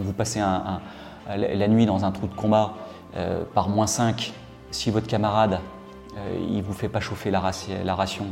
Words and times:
vous 0.00 0.12
passez 0.12 0.40
la 0.40 1.68
nuit 1.68 1.86
dans 1.86 2.04
un 2.04 2.10
trou 2.10 2.26
de 2.26 2.34
combat 2.34 2.74
par 3.54 3.68
moins 3.68 3.86
5, 3.86 4.32
si 4.70 4.90
votre 4.90 5.06
camarade 5.06 5.60
il 6.50 6.62
vous 6.62 6.72
fait 6.72 6.88
pas 6.88 7.00
chauffer 7.00 7.30
la, 7.30 7.40
ration, 7.40 8.26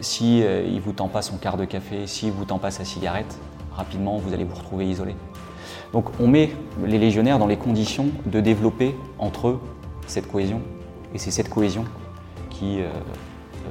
si 0.00 0.40
il 0.40 0.80
vous 0.80 0.92
tend 0.92 1.08
pas 1.08 1.22
son 1.22 1.36
quart 1.36 1.56
de 1.56 1.64
café, 1.64 2.06
si 2.06 2.30
vous 2.30 2.44
tend 2.44 2.58
pas 2.58 2.70
sa 2.70 2.84
cigarette, 2.84 3.38
rapidement 3.76 4.16
vous 4.16 4.32
allez 4.32 4.44
vous 4.44 4.54
retrouver 4.54 4.86
isolé. 4.86 5.14
Donc 5.92 6.06
on 6.20 6.26
met 6.26 6.50
les 6.84 6.98
légionnaires 6.98 7.38
dans 7.38 7.46
les 7.46 7.56
conditions 7.56 8.08
de 8.26 8.40
développer 8.40 8.96
entre 9.18 9.48
eux 9.48 9.60
cette 10.08 10.30
cohésion. 10.30 10.60
Et 11.14 11.18
c'est 11.18 11.30
cette 11.30 11.48
cohésion 11.48 11.84
qui 12.50 12.80
euh, 12.80 12.88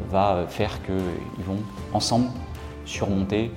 va 0.09 0.45
faire 0.47 0.81
qu'ils 0.83 1.45
vont 1.45 1.59
ensemble 1.93 2.27
surmonter 2.85 3.51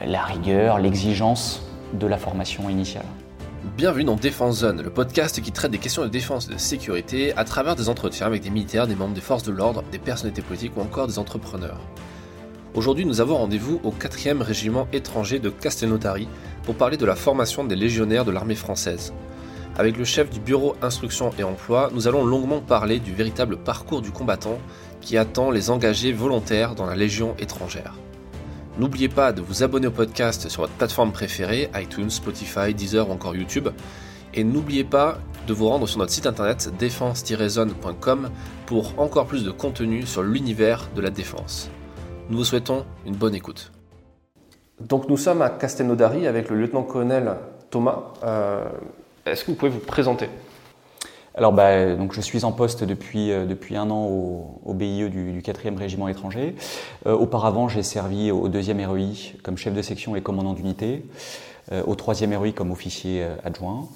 euh, 0.00 0.06
la 0.06 0.22
rigueur, 0.22 0.78
l'exigence 0.78 1.71
de 1.92 2.06
la 2.06 2.18
formation 2.18 2.68
initiale. 2.68 3.06
Bienvenue 3.76 4.04
dans 4.04 4.16
Défense 4.16 4.58
Zone, 4.58 4.82
le 4.82 4.90
podcast 4.90 5.40
qui 5.40 5.52
traite 5.52 5.70
des 5.70 5.78
questions 5.78 6.02
de 6.02 6.08
défense 6.08 6.48
et 6.48 6.54
de 6.54 6.58
sécurité 6.58 7.32
à 7.36 7.44
travers 7.44 7.76
des 7.76 7.88
entretiens 7.88 8.26
avec 8.26 8.42
des 8.42 8.50
militaires, 8.50 8.86
des 8.86 8.94
membres 8.94 9.14
des 9.14 9.20
forces 9.20 9.44
de 9.44 9.52
l'ordre, 9.52 9.84
des 9.92 9.98
personnalités 9.98 10.42
politiques 10.42 10.76
ou 10.76 10.80
encore 10.80 11.06
des 11.06 11.18
entrepreneurs. 11.18 11.80
Aujourd'hui, 12.74 13.04
nous 13.04 13.20
avons 13.20 13.36
rendez-vous 13.36 13.80
au 13.84 13.90
4e 13.90 14.40
régiment 14.40 14.88
étranger 14.92 15.38
de 15.38 15.50
Castelnaudary 15.50 16.26
pour 16.64 16.74
parler 16.74 16.96
de 16.96 17.06
la 17.06 17.14
formation 17.14 17.64
des 17.64 17.76
légionnaires 17.76 18.24
de 18.24 18.32
l'armée 18.32 18.54
française. 18.54 19.12
Avec 19.78 19.96
le 19.96 20.04
chef 20.04 20.28
du 20.28 20.40
bureau 20.40 20.74
instruction 20.82 21.30
et 21.38 21.44
emploi, 21.44 21.90
nous 21.94 22.08
allons 22.08 22.24
longuement 22.24 22.60
parler 22.60 22.98
du 22.98 23.12
véritable 23.12 23.56
parcours 23.56 24.02
du 24.02 24.10
combattant 24.10 24.58
qui 25.00 25.16
attend 25.16 25.50
les 25.50 25.70
engagés 25.70 26.12
volontaires 26.12 26.74
dans 26.74 26.86
la 26.86 26.96
Légion 26.96 27.34
étrangère. 27.38 27.94
N'oubliez 28.78 29.10
pas 29.10 29.32
de 29.32 29.42
vous 29.42 29.62
abonner 29.62 29.86
au 29.86 29.90
podcast 29.90 30.48
sur 30.48 30.62
votre 30.62 30.72
plateforme 30.72 31.12
préférée, 31.12 31.70
iTunes, 31.74 32.08
Spotify, 32.08 32.72
Deezer 32.72 33.08
ou 33.08 33.12
encore 33.12 33.36
YouTube. 33.36 33.68
Et 34.32 34.44
n'oubliez 34.44 34.84
pas 34.84 35.18
de 35.46 35.52
vous 35.52 35.68
rendre 35.68 35.86
sur 35.86 35.98
notre 35.98 36.12
site 36.12 36.26
internet 36.26 36.70
défense-zone.com 36.78 38.30
pour 38.64 38.98
encore 38.98 39.26
plus 39.26 39.44
de 39.44 39.50
contenu 39.50 40.06
sur 40.06 40.22
l'univers 40.22 40.88
de 40.96 41.02
la 41.02 41.10
défense. 41.10 41.70
Nous 42.30 42.38
vous 42.38 42.44
souhaitons 42.44 42.86
une 43.04 43.14
bonne 43.14 43.34
écoute. 43.34 43.72
Donc 44.80 45.08
nous 45.08 45.18
sommes 45.18 45.42
à 45.42 45.50
Castelnaudary 45.50 46.26
avec 46.26 46.48
le 46.48 46.56
lieutenant-colonel 46.56 47.36
Thomas. 47.70 48.14
Euh, 48.24 48.64
est-ce 49.26 49.44
que 49.44 49.50
vous 49.50 49.56
pouvez 49.56 49.70
vous 49.70 49.80
présenter? 49.80 50.28
Alors, 51.34 51.52
bah, 51.52 51.94
donc 51.94 52.12
je 52.12 52.20
suis 52.20 52.44
en 52.44 52.52
poste 52.52 52.84
depuis, 52.84 53.32
euh, 53.32 53.46
depuis 53.46 53.76
un 53.76 53.90
an 53.90 54.04
au, 54.04 54.60
au 54.64 54.74
BIE 54.74 55.08
du, 55.08 55.32
du 55.32 55.40
4e 55.40 55.76
régiment 55.76 56.08
étranger. 56.08 56.54
Euh, 57.06 57.14
auparavant, 57.14 57.68
j'ai 57.68 57.82
servi 57.82 58.30
au 58.30 58.48
2e 58.48 58.84
REI 58.84 59.38
comme 59.42 59.56
chef 59.56 59.72
de 59.72 59.82
section 59.82 60.14
et 60.14 60.20
commandant 60.20 60.52
d'unité, 60.52 61.04
au 61.86 61.94
3e 61.94 62.36
REI 62.36 62.52
comme 62.52 62.70
officier 62.70 63.24
adjoint. 63.44 63.88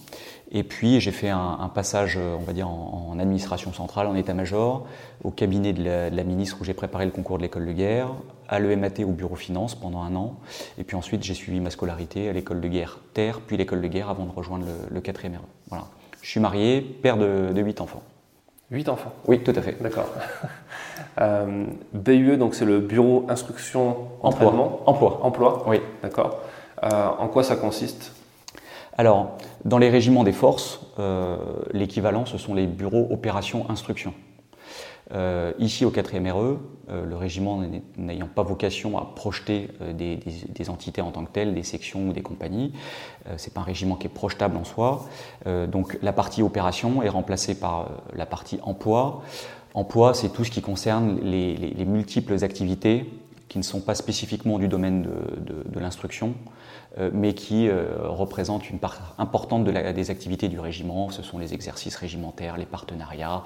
Et 0.52 0.62
puis 0.62 1.00
j'ai 1.00 1.10
fait 1.10 1.28
un, 1.28 1.70
passage, 1.74 2.16
on 2.16 2.42
va 2.42 2.52
dire, 2.52 2.68
en, 2.68 3.18
administration 3.18 3.72
centrale, 3.72 4.06
en 4.06 4.14
état-major, 4.14 4.86
au 5.24 5.30
cabinet 5.30 5.72
de 5.72 5.82
la, 6.14 6.24
ministre 6.24 6.58
où 6.60 6.64
j'ai 6.64 6.74
préparé 6.74 7.04
le 7.04 7.10
concours 7.10 7.38
de 7.38 7.42
l'école 7.42 7.66
de 7.66 7.72
guerre, 7.72 8.12
à 8.48 8.60
l'EMAT 8.60 9.00
au 9.04 9.10
bureau 9.10 9.34
finance 9.34 9.74
pendant 9.74 10.02
un 10.02 10.14
an. 10.14 10.36
Et 10.78 10.84
puis 10.84 10.96
ensuite 10.96 11.24
j'ai 11.24 11.34
suivi 11.34 11.58
ma 11.58 11.70
scolarité 11.70 12.28
à 12.28 12.32
l'école 12.32 12.60
de 12.60 12.68
guerre 12.68 13.00
Terre, 13.12 13.40
puis 13.40 13.56
l'école 13.56 13.82
de 13.82 13.88
guerre 13.88 14.08
avant 14.08 14.24
de 14.24 14.32
rejoindre 14.32 14.66
le, 14.90 15.00
4e 15.00 15.36
RE. 15.36 15.40
Voilà. 15.68 15.86
Je 16.26 16.32
suis 16.32 16.40
marié, 16.40 16.80
père 16.80 17.18
de, 17.18 17.52
de 17.52 17.62
8 17.62 17.80
enfants. 17.80 18.02
8 18.72 18.88
enfants? 18.88 19.12
Oui, 19.28 19.44
tout 19.44 19.52
à 19.54 19.62
fait. 19.62 19.80
D'accord. 19.80 20.08
euh, 21.20 21.66
BUE, 21.92 22.36
donc 22.36 22.56
c'est 22.56 22.64
le 22.64 22.80
bureau 22.80 23.26
instruction 23.28 24.08
emploi. 24.24 24.52
Emploi. 24.86 25.20
Emploi. 25.22 25.62
Oui. 25.68 25.80
D'accord. 26.02 26.40
Euh, 26.82 26.88
en 27.20 27.28
quoi 27.28 27.44
ça 27.44 27.54
consiste? 27.54 28.12
Alors, 28.98 29.38
dans 29.64 29.78
les 29.78 29.88
régiments 29.88 30.24
des 30.24 30.32
forces, 30.32 30.80
euh, 30.98 31.36
l'équivalent, 31.70 32.26
ce 32.26 32.38
sont 32.38 32.54
les 32.54 32.66
bureaux 32.66 33.06
opération 33.12 33.70
instruction. 33.70 34.12
Euh, 35.12 35.52
ici, 35.58 35.84
au 35.84 35.90
4e 35.90 36.30
RE, 36.30 36.58
euh, 36.88 37.04
le 37.04 37.16
régiment 37.16 37.62
n'ayant 37.96 38.28
pas 38.28 38.42
vocation 38.42 38.98
à 38.98 39.12
projeter 39.14 39.68
des, 39.94 40.70
entités 40.70 41.00
en 41.00 41.10
tant 41.12 41.24
que 41.24 41.30
telles, 41.30 41.54
des 41.54 41.62
sections 41.62 42.08
ou 42.08 42.12
des 42.12 42.22
compagnies, 42.22 42.72
c'est 43.36 43.52
pas 43.52 43.60
un 43.60 43.64
régiment 43.64 43.96
qui 43.96 44.06
est 44.06 44.10
projetable 44.10 44.56
en 44.56 44.64
soi. 44.64 45.06
donc, 45.68 45.98
la 46.02 46.12
partie 46.12 46.42
opération 46.42 47.02
est 47.02 47.08
remplacée 47.08 47.58
par 47.58 47.90
la 48.14 48.26
partie 48.26 48.58
emploi. 48.62 49.22
Emploi, 49.74 50.14
c'est 50.14 50.30
tout 50.30 50.42
ce 50.42 50.50
qui 50.50 50.62
concerne 50.62 51.20
les, 51.20 51.84
multiples 51.84 52.42
activités 52.42 53.04
qui 53.48 53.58
ne 53.58 53.62
sont 53.62 53.80
pas 53.80 53.94
spécifiquement 53.94 54.58
du 54.58 54.68
domaine 54.68 55.02
de 55.02 55.80
l'instruction, 55.80 56.34
euh, 56.98 57.10
mais 57.12 57.34
qui 57.34 57.68
euh, 57.68 58.08
représente 58.08 58.70
une 58.70 58.78
part 58.78 59.14
importante 59.18 59.64
de 59.64 59.92
des 59.92 60.10
activités 60.10 60.48
du 60.48 60.58
régiment. 60.58 61.10
Ce 61.10 61.22
sont 61.22 61.38
les 61.38 61.52
exercices 61.52 61.94
régimentaires, 61.96 62.56
les 62.56 62.64
partenariats, 62.64 63.42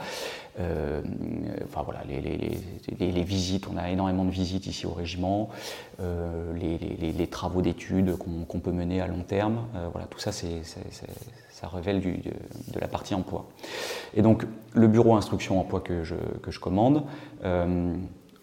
euh, 0.61 1.03
voilà, 1.73 2.03
les, 2.09 3.23
visites. 3.25 3.67
On 3.67 3.77
a 3.77 3.91
énormément 3.91 4.25
de 4.25 4.31
visites 4.31 4.69
ici 4.69 4.87
au 4.87 4.93
régiment, 4.93 5.49
les, 5.99 7.27
travaux 7.27 7.61
d'études 7.61 8.17
qu'on 8.17 8.61
peut 8.61 8.73
mener 8.73 9.01
à 9.01 9.09
long 9.09 9.23
terme. 9.23 9.67
voilà, 9.93 10.07
tout 10.07 10.21
ça, 10.21 10.31
c'est 10.31 10.63
ça 10.65 11.69
révèle 11.69 12.01
de, 12.01 12.81
la 12.81 12.89
partie 12.89 13.15
emploi. 13.15 13.47
Et 14.15 14.23
donc, 14.23 14.47
le 14.75 14.87
bureau 14.87 15.17
instruction 15.17 15.61
emploi 15.61 15.81
que 15.81 16.05
je 16.05 16.59
commande, 16.61 17.03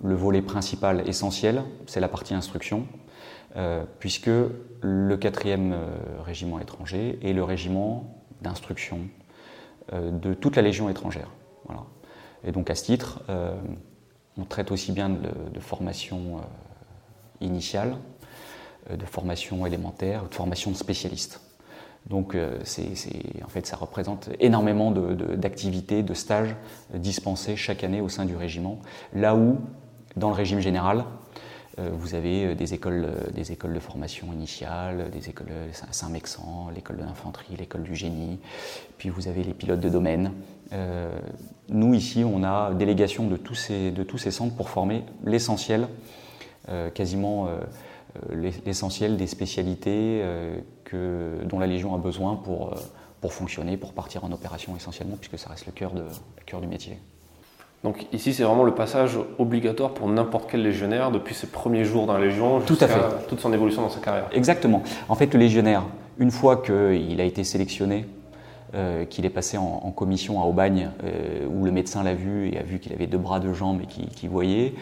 le 0.03 0.15
volet 0.15 0.41
principal 0.41 1.07
essentiel, 1.07 1.63
c'est 1.85 1.99
la 1.99 2.07
partie 2.07 2.33
instruction. 2.33 2.87
Euh, 3.57 3.85
puisque 3.99 4.27
le 4.27 5.17
4e 5.17 5.71
euh, 5.71 5.87
régiment 6.23 6.59
étranger 6.59 7.17
est 7.23 7.33
le 7.33 7.43
régiment 7.43 8.13
d'instruction 8.41 8.99
euh, 9.93 10.11
de 10.11 10.35
toute 10.35 10.55
la 10.55 10.61
Légion 10.61 10.89
étrangère. 10.89 11.29
Et 12.43 12.51
donc 12.51 12.69
à 12.69 12.75
ce 12.75 12.83
titre, 12.83 13.23
on 14.37 14.45
traite 14.45 14.71
aussi 14.71 14.91
bien 14.91 15.09
de, 15.09 15.59
formation 15.59 16.39
initiale, 17.41 17.97
de 18.89 19.05
formation 19.05 19.65
élémentaire, 19.65 20.29
de 20.29 20.33
formation 20.33 20.71
de 20.71 20.77
spécialistes. 20.77 21.41
Donc 22.05 22.37
en 22.37 23.49
fait, 23.49 23.65
ça 23.65 23.75
représente 23.75 24.29
énormément 24.39 24.91
d'activités, 24.91 26.03
de, 26.03 26.09
de, 26.09 26.13
stages 26.13 26.55
dispensés 26.93 27.57
chaque 27.57 27.83
année 27.83 27.99
au 27.99 28.07
sein 28.07 28.23
du 28.23 28.35
régiment, 28.35 28.79
là 29.13 29.35
où, 29.35 29.57
dans 30.17 30.29
le 30.29 30.35
régime 30.35 30.59
général, 30.59 31.05
euh, 31.79 31.89
vous 31.93 32.15
avez 32.15 32.45
euh, 32.45 32.55
des 32.55 32.73
écoles, 32.73 33.05
euh, 33.05 33.31
des 33.31 33.51
écoles 33.51 33.73
de 33.73 33.79
formation 33.79 34.33
initiale, 34.33 35.11
des 35.11 35.29
écoles 35.29 35.51
Saint-Mexan, 35.91 36.69
l'école 36.73 36.97
de 36.97 37.03
l'infanterie, 37.03 37.55
l'école 37.55 37.83
du 37.83 37.95
génie, 37.95 38.39
puis 38.97 39.09
vous 39.09 39.27
avez 39.27 39.43
les 39.43 39.53
pilotes 39.53 39.79
de 39.79 39.89
domaine. 39.89 40.31
nous, 41.69 41.93
ici, 41.93 42.23
on 42.25 42.43
a 42.43 42.73
délégation 42.73 43.27
de 43.27 43.37
tous 43.37 43.55
ces, 43.55 43.91
de 43.91 44.03
tous 44.03 44.17
ces 44.17 44.31
centres 44.31 44.55
pour 44.55 44.69
former 44.69 45.03
l'essentiel, 45.23 45.87
quasiment 46.93 47.47
l'essentiel 48.65 49.15
des 49.15 49.27
spécialités 49.27 50.21
que, 50.83 51.39
dont 51.45 51.59
la 51.59 51.67
Légion 51.67 51.95
a 51.95 51.97
besoin 51.97 52.35
pour, 52.35 52.73
pour 53.21 53.33
fonctionner, 53.33 53.77
pour 53.77 53.93
partir 53.93 54.25
en 54.25 54.31
opération 54.31 54.75
essentiellement, 54.75 55.15
puisque 55.15 55.39
ça 55.39 55.49
reste 55.49 55.65
le 55.67 55.71
cœur, 55.71 55.93
de, 55.93 56.01
le 56.01 56.43
cœur 56.45 56.59
du 56.59 56.67
métier. 56.67 56.99
Donc 57.87 58.05
ici, 58.11 58.33
c'est 58.33 58.43
vraiment 58.43 58.65
le 58.65 58.73
passage 58.73 59.17
obligatoire 59.39 59.91
pour 59.91 60.09
n'importe 60.09 60.49
quel 60.51 60.61
légionnaire 60.61 61.09
depuis 61.09 61.33
ses 61.33 61.47
premiers 61.47 61.85
jours 61.85 62.05
dans 62.05 62.11
la 62.11 62.19
Légion 62.19 62.59
jusqu'à 62.59 62.89
toute 63.29 63.39
son 63.39 63.53
évolution 63.53 63.81
dans 63.81 63.89
sa 63.89 64.01
carrière. 64.01 64.25
Exactement. 64.33 64.83
En 65.07 65.15
fait, 65.15 65.33
le 65.33 65.39
légionnaire, 65.39 65.83
une 66.19 66.31
fois 66.31 66.57
qu'il 66.57 67.21
a 67.21 67.23
été 67.23 67.45
sélectionné 67.45 68.05
euh, 68.75 69.05
qu'il 69.05 69.25
est 69.25 69.29
passé 69.29 69.57
en, 69.57 69.91
commission 69.91 70.41
à 70.41 70.45
Aubagne, 70.45 70.91
euh, 71.05 71.47
où 71.47 71.63
le 71.63 71.71
médecin 71.71 72.03
l'a 72.03 72.13
vu 72.13 72.49
et 72.49 72.59
a 72.59 72.63
vu 72.63 72.79
qu'il 72.79 72.91
avait 72.91 73.07
deux 73.07 73.17
bras, 73.17 73.39
deux 73.39 73.53
jambes 73.53 73.79
et 73.81 73.85
qu'il 73.85 74.29
voyait, 74.29 74.73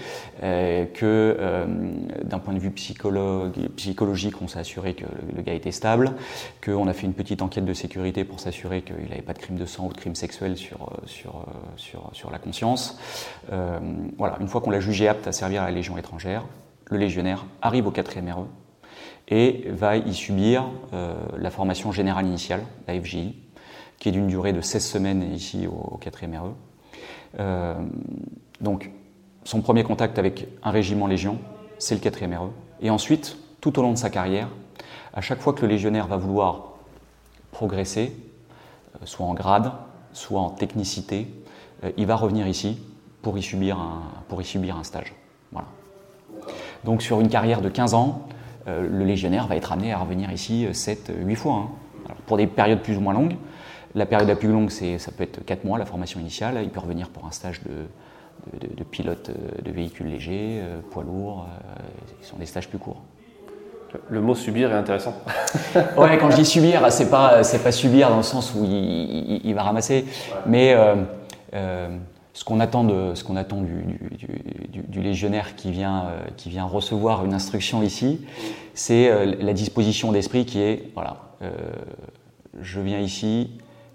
euh, 0.41 0.85
que 0.85 1.37
d'un 2.23 2.39
point 2.39 2.55
de 2.55 2.59
vue 2.59 2.71
psychologique, 2.71 4.41
on 4.41 4.47
s'est 4.47 4.57
assuré 4.57 4.95
que 4.95 5.05
le, 5.35 5.41
gars 5.43 5.53
était 5.53 5.71
stable, 5.71 6.13
qu'on 6.63 6.87
a 6.87 6.93
fait 6.93 7.05
une 7.05 7.13
petite 7.13 7.43
enquête 7.43 7.63
de 7.63 7.73
sécurité 7.75 8.23
pour 8.23 8.39
s'assurer 8.39 8.81
qu'il 8.81 9.07
n'avait 9.07 9.21
pas 9.21 9.33
de 9.33 9.39
crime 9.39 9.57
de 9.57 9.67
sang 9.67 9.85
ou 9.85 9.93
de 9.93 9.97
crime 9.97 10.15
sexuel 10.15 10.57
sur, 10.57 10.89
la 12.31 12.39
conscience. 12.39 12.97
une 13.51 14.47
fois 14.47 14.61
qu'on 14.61 14.71
l'a 14.71 14.79
jugé 14.79 15.07
apte 15.07 15.27
à 15.27 15.31
servir 15.31 15.61
à 15.61 15.65
la 15.65 15.71
Légion 15.71 15.95
étrangère, 15.97 16.45
le 16.87 16.97
légionnaire 16.97 17.45
arrive 17.61 17.85
au 17.85 17.91
4e 17.91 18.31
RE 18.31 18.47
et 19.27 19.65
va 19.69 19.97
y 19.97 20.13
subir 20.15 20.65
la 21.37 21.51
formation 21.51 21.91
générale 21.91 22.25
initiale, 22.25 22.61
la 22.87 22.99
FGI, 22.99 23.44
qui 23.99 24.09
est 24.09 24.11
d'une 24.11 24.27
durée 24.27 24.53
de 24.53 24.61
16 24.61 24.85
semaines 24.85 25.33
ici 25.33 25.67
au, 25.67 25.99
4e 26.03 26.37
RE. 26.37 26.53
Euh, 27.39 27.75
donc, 28.61 28.91
son 29.43 29.61
premier 29.61 29.83
contact 29.83 30.19
avec 30.19 30.47
un 30.63 30.71
régiment 30.71 31.07
Légion, 31.07 31.39
c'est 31.77 31.95
le 31.95 32.01
4e 32.01 32.35
RE. 32.37 32.51
Et 32.81 32.89
ensuite, 32.89 33.37
tout 33.61 33.77
au 33.79 33.81
long 33.81 33.91
de 33.91 33.97
sa 33.97 34.09
carrière, 34.09 34.49
à 35.13 35.21
chaque 35.21 35.39
fois 35.39 35.53
que 35.53 35.61
le 35.61 35.67
légionnaire 35.67 36.07
va 36.07 36.17
vouloir 36.17 36.73
progresser, 37.51 38.15
euh, 38.95 39.05
soit 39.05 39.25
en 39.25 39.33
grade, 39.33 39.71
soit 40.13 40.41
en 40.41 40.49
technicité, 40.49 41.27
euh, 41.83 41.91
il 41.97 42.05
va 42.05 42.15
revenir 42.15 42.47
ici 42.47 42.79
pour 43.21 43.37
y 43.37 43.43
subir 43.43 43.79
un, 43.79 44.03
pour 44.27 44.41
y 44.41 44.45
subir 44.45 44.77
un 44.77 44.83
stage. 44.83 45.13
Voilà. 45.51 45.67
Donc 46.83 47.01
sur 47.01 47.21
une 47.21 47.29
carrière 47.29 47.61
de 47.61 47.69
15 47.69 47.93
ans, 47.93 48.27
le 48.67 49.03
légionnaire 49.03 49.45
va 49.45 49.55
être 49.55 49.71
amené 49.71 49.93
à 49.93 49.99
revenir 49.99 50.31
ici 50.31 50.67
7, 50.71 51.11
8 51.15 51.35
fois. 51.35 51.53
Hein. 51.53 51.69
pour 52.25 52.37
des 52.37 52.47
périodes 52.47 52.81
plus 52.81 52.97
ou 52.97 53.01
moins 53.01 53.13
longues. 53.13 53.35
La 53.95 54.05
période 54.05 54.27
la 54.27 54.35
plus 54.35 54.49
longue, 54.49 54.69
ça 54.69 55.11
peut 55.11 55.23
être 55.23 55.43
4 55.43 55.63
mois, 55.63 55.79
la 55.79 55.85
formation 55.85 56.19
initiale. 56.19 56.59
Il 56.61 56.69
peut 56.69 56.81
revenir 56.81 57.09
pour 57.09 57.25
un 57.25 57.31
stage 57.31 57.61
de, 57.63 58.67
de, 58.75 58.83
pilote 58.83 59.31
de 59.63 59.71
véhicules 59.71 60.07
légers, 60.07 60.61
poids 60.91 61.03
lourds. 61.03 61.47
Ce 62.21 62.29
sont 62.29 62.37
des 62.37 62.45
stages 62.45 62.67
plus 62.67 62.77
courts. 62.77 63.01
Le 64.09 64.21
mot 64.21 64.35
subir 64.35 64.71
est 64.71 64.77
intéressant. 64.77 65.15
ouais, 65.97 66.17
quand 66.17 66.31
je 66.31 66.35
dis 66.37 66.45
subir, 66.45 66.91
c'est 66.91 67.09
pas 67.09 67.43
c'est 67.43 67.63
pas 67.63 67.71
subir 67.71 68.09
dans 68.09 68.17
le 68.17 68.23
sens 68.23 68.53
où 68.55 68.65
il, 68.65 69.53
va 69.53 69.63
ramasser, 69.63 70.05
mais 70.45 70.73
euh, 70.73 70.95
euh, 71.53 71.97
ce 72.33 72.43
qu'on 72.43 72.59
attend 72.59 72.83
de 72.83 73.13
ce 73.15 73.23
qu'on 73.23 73.35
attend 73.35 73.61
du, 73.61 75.01
légionnaire 75.01 75.55
qui 75.55 75.71
vient 75.71 76.05
euh, 76.05 76.25
qui 76.35 76.49
vient 76.49 76.65
recevoir 76.65 77.25
une 77.25 77.33
instruction 77.33 77.83
ici, 77.83 78.21
c'est 78.73 79.25
la 79.25 79.53
disposition 79.53 80.11
d'esprit 80.11 80.45
qui 80.45 80.61
est 80.61 80.91
voilà, 80.93 81.17
je 82.61 82.81
viens 82.81 82.99
ici, 82.99 83.51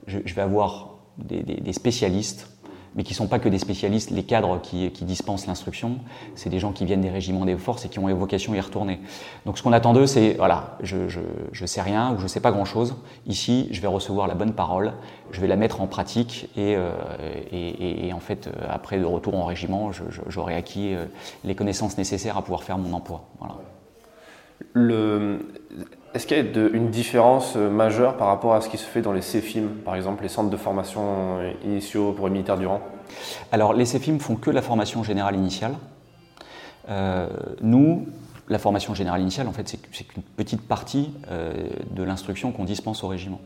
je, 0.06 0.35
vais 0.35 0.43
avoir 0.43 0.99
des 1.19 1.73
spécialistes 1.73 2.49
mais 2.94 3.05
qui 3.05 3.12
ne 3.12 3.17
sont 3.17 3.29
pas 3.29 3.38
que 3.38 3.49
des 3.49 3.58
spécialistes. 3.58 4.11
Les 4.11 4.25
cadres 4.25 4.61
qui, 4.61 4.91
dispensent 5.02 5.47
l'instruction, 5.47 5.99
c'est 6.35 6.50
des 6.50 6.58
gens 6.58 6.73
qui 6.73 6.85
viennent 6.85 7.00
des 7.00 7.11
régiments 7.11 7.44
des 7.44 7.56
forces 7.56 7.85
et 7.85 7.88
qui 7.88 7.99
ont 7.99 8.14
vocation 8.14 8.52
à 8.52 8.56
y 8.56 8.61
retourner. 8.61 9.00
Donc 9.47 9.58
ce 9.58 9.62
qu'on 9.62 9.73
attend 9.73 9.93
d'eux, 9.93 10.06
c'est, 10.06 10.35
voilà, 10.35 10.76
je 10.82 10.97
ne 10.97 11.67
sais 11.67 11.82
rien 11.82 12.12
ou 12.12 12.19
je 12.19 12.25
ne 12.25 12.29
sais 12.29 12.41
pas 12.41 12.50
grand-chose. 12.50 12.97
Ici, 13.26 13.69
je 13.70 13.81
vais 13.81 13.87
recevoir 13.87 14.26
la 14.26 14.35
bonne 14.35 14.52
parole, 14.52 14.93
je 15.31 15.41
vais 15.41 15.47
la 15.47 15.56
mettre 15.56 15.81
en 15.81 15.87
pratique 15.87 16.50
et, 16.56 16.75
euh, 16.76 16.93
en 18.12 18.20
fait, 18.20 18.49
euh, 18.49 18.67
après 18.69 18.99
de 18.99 19.05
retour 19.05 19.37
en 19.37 19.44
régiment, 19.44 19.91
j'aurai 20.29 20.55
acquis 20.55 20.94
euh, 20.94 21.05
les 21.44 21.55
connaissances 21.55 21.97
nécessaires 21.97 22.37
à 22.37 22.43
pouvoir 22.43 22.64
faire 22.64 22.79
mon 22.79 22.93
emploi. 22.93 23.25
Est-ce 26.14 26.26
qu'il 26.26 26.36
y 26.36 26.40
a 26.40 26.68
une 26.72 26.90
différence 26.90 27.54
euh, 27.56 27.70
majeure 27.70 28.16
par 28.16 28.26
rapport 28.28 28.54
à 28.54 28.60
ce 28.60 28.68
qui 28.68 28.78
se 28.78 28.84
fait 28.84 29.02
dans 29.02 29.12
les 29.12 29.20
CFIM, 29.20 29.68
par 29.84 29.94
exemple 29.94 30.22
les 30.22 30.28
centres 30.28 30.50
de 30.50 30.56
formation 30.56 31.38
euh, 31.38 31.52
initiaux 31.64 32.12
pour 32.12 32.26
les 32.26 32.32
militaires 32.32 32.58
du 32.58 32.66
rang 32.66 32.80
Alors 33.52 33.74
les 33.74 33.84
CFIM 33.84 34.18
font 34.18 34.34
que 34.34 34.50
la 34.50 34.62
formation 34.62 35.04
générale 35.04 35.36
initiale. 35.36 35.74
Euh, 36.88 37.28
nous, 37.60 38.08
la 38.48 38.58
formation 38.58 38.94
générale 38.94 39.20
initiale, 39.20 39.46
en 39.46 39.52
fait, 39.52 39.68
c'est 39.68 40.04
qu'une 40.04 40.22
petite 40.22 40.62
partie 40.62 41.12
de 41.28 42.02
l'instruction 42.02 42.50
qu'on 42.50 42.64
dispense 42.64 43.04
au 43.04 43.08
régiment. 43.08 43.40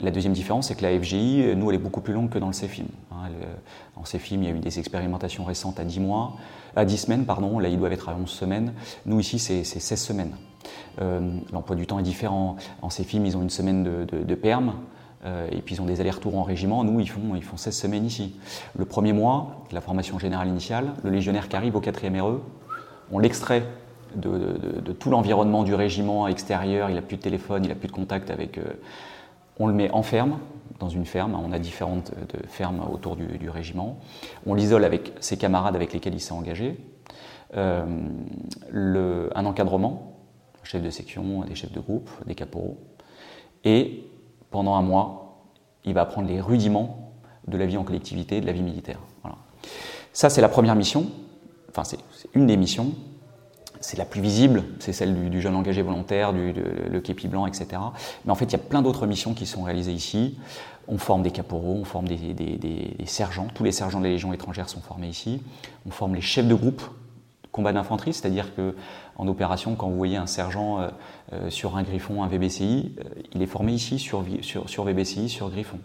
La 0.00 0.10
deuxième 0.10 0.34
différence, 0.34 0.68
c'est 0.68 0.74
que 0.74 0.82
la 0.82 0.98
FGI, 0.98 1.54
nous, 1.56 1.70
elle 1.70 1.76
est 1.76 1.82
beaucoup 1.82 2.02
plus 2.02 2.12
longue 2.12 2.28
que 2.28 2.38
dans 2.38 2.48
le 2.48 2.52
CFIM. 2.52 2.84
Hein. 3.12 3.30
en 3.96 4.02
CFIM, 4.02 4.42
il 4.42 4.44
y 4.44 4.48
a 4.48 4.50
eu 4.50 4.58
des 4.58 4.78
expérimentations 4.78 5.44
récentes 5.44 5.80
à 5.80 5.84
10 5.84 6.00
mois, 6.00 6.34
à 6.76 6.84
10 6.84 6.98
semaines, 6.98 7.24
pardon. 7.24 7.58
Là, 7.58 7.68
ils 7.68 7.78
doivent 7.78 7.94
être 7.94 8.10
à 8.10 8.14
11 8.14 8.28
semaines. 8.28 8.74
Nous, 9.06 9.18
ici, 9.20 9.38
c'est 9.38 9.64
16 9.64 9.98
semaines. 9.98 10.32
Euh, 11.00 11.38
l'emploi 11.52 11.76
du 11.76 11.86
temps 11.86 11.98
est 11.98 12.04
différent. 12.04 12.56
En 12.82 12.88
CFIM, 12.88 13.24
ils 13.24 13.36
ont 13.36 13.42
une 13.42 13.50
semaine 13.50 13.84
de, 13.84 14.22
de, 14.22 14.34
perm. 14.34 14.74
Euh, 15.24 15.48
et 15.50 15.62
puis 15.62 15.74
ils 15.74 15.80
ont 15.80 15.86
des 15.86 16.00
allers-retours 16.00 16.36
en 16.36 16.42
régiment. 16.42 16.84
Nous, 16.84 17.00
ils 17.00 17.08
font, 17.08 17.34
ils 17.34 17.42
font 17.42 17.56
16 17.56 17.76
semaines 17.76 18.04
ici. 18.04 18.36
Le 18.76 18.84
premier 18.84 19.12
mois, 19.12 19.64
la 19.72 19.80
formation 19.80 20.18
générale 20.18 20.48
initiale, 20.48 20.92
le 21.02 21.10
légionnaire 21.10 21.48
qui 21.48 21.56
arrive 21.56 21.76
au 21.76 21.80
4e 21.80 22.20
RE, 22.20 22.40
on 23.10 23.18
l'extrait 23.18 23.64
de, 24.14 24.92
tout 24.92 25.10
l'environnement 25.10 25.62
du 25.62 25.74
régiment 25.74 26.28
extérieur. 26.28 26.90
Il 26.90 26.96
n'a 26.96 27.02
plus 27.02 27.16
de 27.16 27.22
téléphone, 27.22 27.64
il 27.64 27.68
n'a 27.68 27.74
plus 27.74 27.88
de 27.88 27.92
contact 27.92 28.30
avec. 28.30 28.58
Euh, 28.58 28.64
on 29.58 29.66
le 29.66 29.72
met 29.72 29.90
en 29.90 30.02
ferme, 30.02 30.38
dans 30.78 30.88
une 30.88 31.06
ferme. 31.06 31.34
On 31.34 31.52
a 31.52 31.58
différentes 31.58 32.12
euh, 32.12 32.38
fermes 32.48 32.80
autour 32.92 33.16
du, 33.16 33.48
régiment. 33.48 33.98
On 34.46 34.54
l'isole 34.54 34.84
avec 34.84 35.12
ses 35.20 35.36
camarades 35.36 35.76
avec 35.76 35.92
lesquels 35.92 36.14
il 36.14 36.20
s'est 36.20 36.32
engagé. 36.32 36.76
Euh, 37.56 37.86
un 39.34 39.46
encadrement, 39.46 40.18
chef 40.62 40.82
de 40.82 40.90
section, 40.90 41.42
des 41.44 41.54
chefs 41.54 41.72
de 41.72 41.80
groupe, 41.80 42.10
des 42.26 42.34
caporaux. 42.34 42.78
Et 43.64 44.04
pendant 44.50 44.74
un 44.74 44.82
mois, 44.82 45.42
il 45.84 45.94
va 45.94 46.02
apprendre 46.02 46.28
les 46.28 46.40
rudiments 46.40 47.12
de 47.46 47.56
la 47.56 47.66
vie 47.66 47.76
en 47.76 47.84
collectivité, 47.84 48.40
de 48.40 48.46
la 48.46 48.52
vie 48.52 48.62
militaire. 48.62 48.98
Ça, 50.12 50.30
c'est 50.30 50.40
la 50.40 50.48
première 50.48 50.74
mission. 50.74 51.06
Enfin, 51.68 51.84
c'est 51.84 51.98
une 52.34 52.46
des 52.46 52.56
missions 52.56 52.92
c'est 53.86 53.96
la 53.96 54.04
plus 54.04 54.20
visible, 54.20 54.64
c'est 54.80 54.92
celle 54.92 55.30
du, 55.30 55.40
jeune 55.40 55.54
engagé 55.54 55.80
volontaire, 55.80 56.32
du 56.32 56.52
le 56.52 57.00
képi 57.00 57.28
blanc, 57.28 57.46
etc. 57.46 57.68
Mais 58.24 58.32
en 58.32 58.34
fait, 58.34 58.46
il 58.46 58.52
y 58.52 58.56
a 58.56 58.58
plein 58.58 58.82
d'autres 58.82 59.06
missions 59.06 59.32
qui 59.32 59.46
sont 59.46 59.62
réalisées 59.62 59.92
ici. 59.92 60.36
On 60.88 60.98
forme 60.98 61.22
des 61.22 61.30
caporaux, 61.30 61.78
on 61.80 61.84
forme 61.84 62.08
des, 62.08 62.96
sergents. 63.04 63.46
Tous 63.54 63.62
les 63.62 63.70
sergents 63.70 64.00
de 64.00 64.04
la 64.04 64.10
Légion 64.10 64.32
étrangère 64.32 64.68
sont 64.68 64.80
formés 64.80 65.06
ici. 65.06 65.40
On 65.86 65.90
forme 65.90 66.16
les 66.16 66.20
chefs 66.20 66.48
de 66.48 66.54
groupe 66.54 66.82
combat 67.52 67.72
d'infanterie, 67.72 68.12
c'est-à-dire 68.12 68.54
que 68.56 68.74
en 69.16 69.28
opération, 69.28 69.76
quand 69.76 69.88
vous 69.88 69.96
voyez 69.96 70.16
un 70.16 70.26
sergent 70.26 70.78
euh, 70.80 70.88
euh, 71.32 71.48
sur 71.48 71.76
un 71.76 71.84
Griffon, 71.84 72.22
un 72.24 72.28
VBCI, 72.28 72.96
euh, 72.98 73.08
il 73.34 73.40
est 73.40 73.46
formé 73.46 73.72
ici 73.72 73.98
sur, 73.98 74.22
sur, 74.42 74.84
VBCI, 74.84 75.30
sur 75.30 75.48
Griffon. 75.48 75.78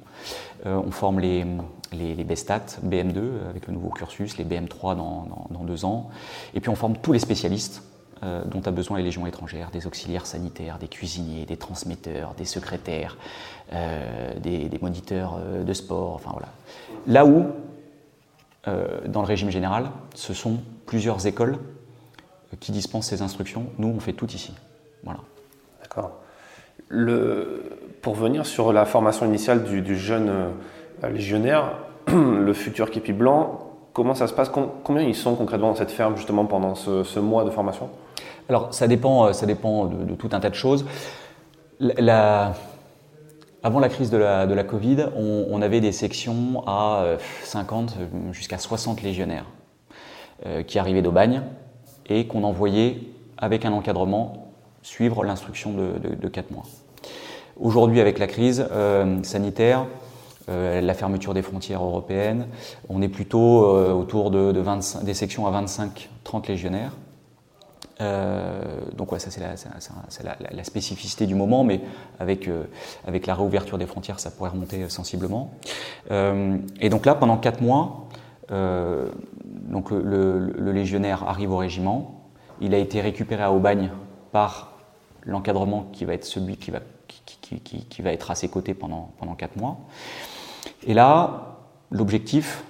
on 0.66 0.92
forme 0.92 1.20
les, 1.22 1.46
les, 1.94 2.24
BESTAT, 2.24 2.66
BM2 2.84 3.22
avec 3.50 3.68
le 3.68 3.74
nouveau 3.74 3.90
cursus, 3.90 4.38
les 4.38 4.44
BM3 4.44 4.98
dans, 4.98 5.48
dans, 5.50 5.64
deux 5.64 5.86
ans, 5.86 6.10
et 6.54 6.60
puis 6.60 6.70
on 6.70 6.76
forme 6.76 6.98
tous 6.98 7.14
les 7.14 7.20
spécialistes 7.20 7.84
dont 8.22 8.62
a 8.66 8.72
besoin 8.72 8.98
les 8.98 9.04
légions 9.04 9.26
étrangères, 9.26 9.72
des 9.72 9.88
auxiliaires 9.88 10.26
sanitaires, 10.28 10.78
des 10.78 10.88
cuisiniers, 10.88 11.46
des 11.46 11.58
transmetteurs, 11.58 12.34
des 12.36 12.46
secrétaires, 12.46 13.18
des, 13.72 14.70
des, 14.70 14.80
moniteurs 14.80 15.40
de 15.66 15.74
sport, 15.74 16.14
enfin 16.14 16.30
voilà. 16.32 16.50
Là 17.08 17.26
où 17.26 17.48
euh, 18.68 18.86
dans 19.08 19.22
le 19.22 19.28
régime 19.28 19.50
général, 19.50 19.90
ce 20.14 20.34
sont 20.34 20.60
plusieurs 20.86 21.26
écoles 21.26 21.58
qui 22.60 22.72
dispensent 22.72 23.08
ces 23.08 23.22
instructions. 23.22 23.66
Nous, 23.80 23.88
on 23.88 24.00
fait 24.00 24.14
tout 24.14 24.28
ici. 24.28 24.54
Voilà. 25.04 25.20
D'accord. 25.82 26.12
Pour 28.02 28.16
venir 28.16 28.46
sur 28.46 28.72
la 28.72 28.86
formation 28.86 29.26
initiale 29.26 29.64
du, 29.64 29.98
jeune 29.98 30.30
euh, 30.30 31.10
légionnaire, 31.10 31.78
le 32.08 32.54
futur 32.54 32.92
képi 32.92 33.14
blanc, 33.14 33.72
comment 33.94 34.14
ça 34.14 34.28
se 34.28 34.34
passe? 34.34 34.50
Combien 34.50 35.04
ils 35.04 35.16
sont 35.16 35.36
concrètement 35.36 35.70
dans 35.70 35.76
cette 35.76 35.92
ferme 35.92 36.16
justement 36.16 36.46
pendant 36.46 36.76
ce, 36.76 37.20
mois 37.20 37.44
de 37.44 37.50
formation? 37.50 37.90
Alors 38.52 38.74
ça 38.74 38.90
dépend, 38.90 39.28
euh, 39.28 39.34
ça 39.34 39.46
dépend 39.46 39.86
de, 39.86 40.14
tout 40.14 40.28
un 40.34 40.42
tas 40.42 40.50
de 40.50 40.56
choses. 40.56 40.86
Avant 43.64 43.80
la 43.80 43.88
crise 43.88 44.10
de 44.10 44.18
la, 44.18 44.64
Covid, 44.64 45.06
on, 45.16 45.62
avait 45.62 45.80
des 45.80 45.94
sections 45.94 46.64
à 46.68 47.18
50 47.44 47.96
euh, 48.00 48.34
jusqu'à 48.34 48.58
60 48.58 49.04
légionnaires 49.04 49.46
euh, 50.48 50.64
qui 50.64 50.80
arrivaient 50.80 51.02
d'Aubagne 51.02 51.44
et 52.08 52.26
qu'on 52.28 52.44
envoyait 52.44 52.98
avec 53.38 53.64
un 53.64 53.72
encadrement 53.72 54.52
suivre 54.82 55.24
l'instruction 55.24 55.72
de, 55.74 56.16
de, 56.16 56.28
4 56.28 56.52
mois. 56.52 56.66
Aujourd'hui, 57.58 58.02
avec 58.02 58.20
la 58.20 58.28
crise 58.28 58.68
euh, 58.72 59.22
sanitaire, 59.24 59.86
la 60.50 60.94
fermeture 60.94 61.34
des 61.34 61.44
frontières 61.44 61.82
européennes, 61.82 62.48
on 62.90 63.02
est 63.02 63.08
plutôt 63.08 63.64
autour 63.64 64.32
de, 64.32 64.60
25, 64.60 65.06
des 65.06 65.14
sections 65.14 65.48
à 65.48 65.62
25-30 65.62 66.50
légionnaires. 66.50 66.92
Euh, 68.02 68.62
donc 68.96 69.12
ouais, 69.12 69.20
ça 69.20 69.30
c'est 69.30 69.42
la, 69.42 70.64
spécificité 70.64 71.26
du 71.28 71.36
moment, 71.36 71.64
mais 71.64 71.82
avec, 72.20 72.48
euh, 72.48 72.64
avec 73.08 73.28
la 73.28 73.36
réouverture 73.36 73.78
des 73.78 73.86
frontières, 73.86 74.20
ça 74.20 74.32
pourrait 74.32 74.50
remonter 74.50 74.90
sensiblement. 74.90 75.52
Euh, 76.10 76.58
et 76.80 76.90
donc 76.90 77.06
là, 77.06 77.16
pendant 77.16 77.38
quatre 77.38 77.62
mois, 77.62 78.08
donc 78.50 79.92
le, 79.92 80.72
légionnaire 80.72 81.24
arrive 81.24 81.52
au 81.52 81.58
régiment, 81.58 82.22
il 82.60 82.74
a 82.74 82.78
été 82.78 83.00
récupéré 83.00 83.44
à 83.44 83.52
Aubagne 83.52 83.92
par 84.34 84.74
l'encadrement 85.24 85.88
qui 85.94 86.04
va 86.04 86.14
être 86.14 86.26
celui 86.26 86.58
qui 86.58 86.70
va, 86.72 86.80
qui, 87.08 88.02
va 88.02 88.12
être 88.12 88.30
à 88.30 88.36
ses 88.36 88.50
côtés 88.50 88.74
pendant, 88.74 89.12
pendant 89.20 89.36
quatre 89.36 89.56
mois. 89.56 89.78
Et 90.86 90.94
là, 90.94 91.60
l'objectif, 91.92 92.66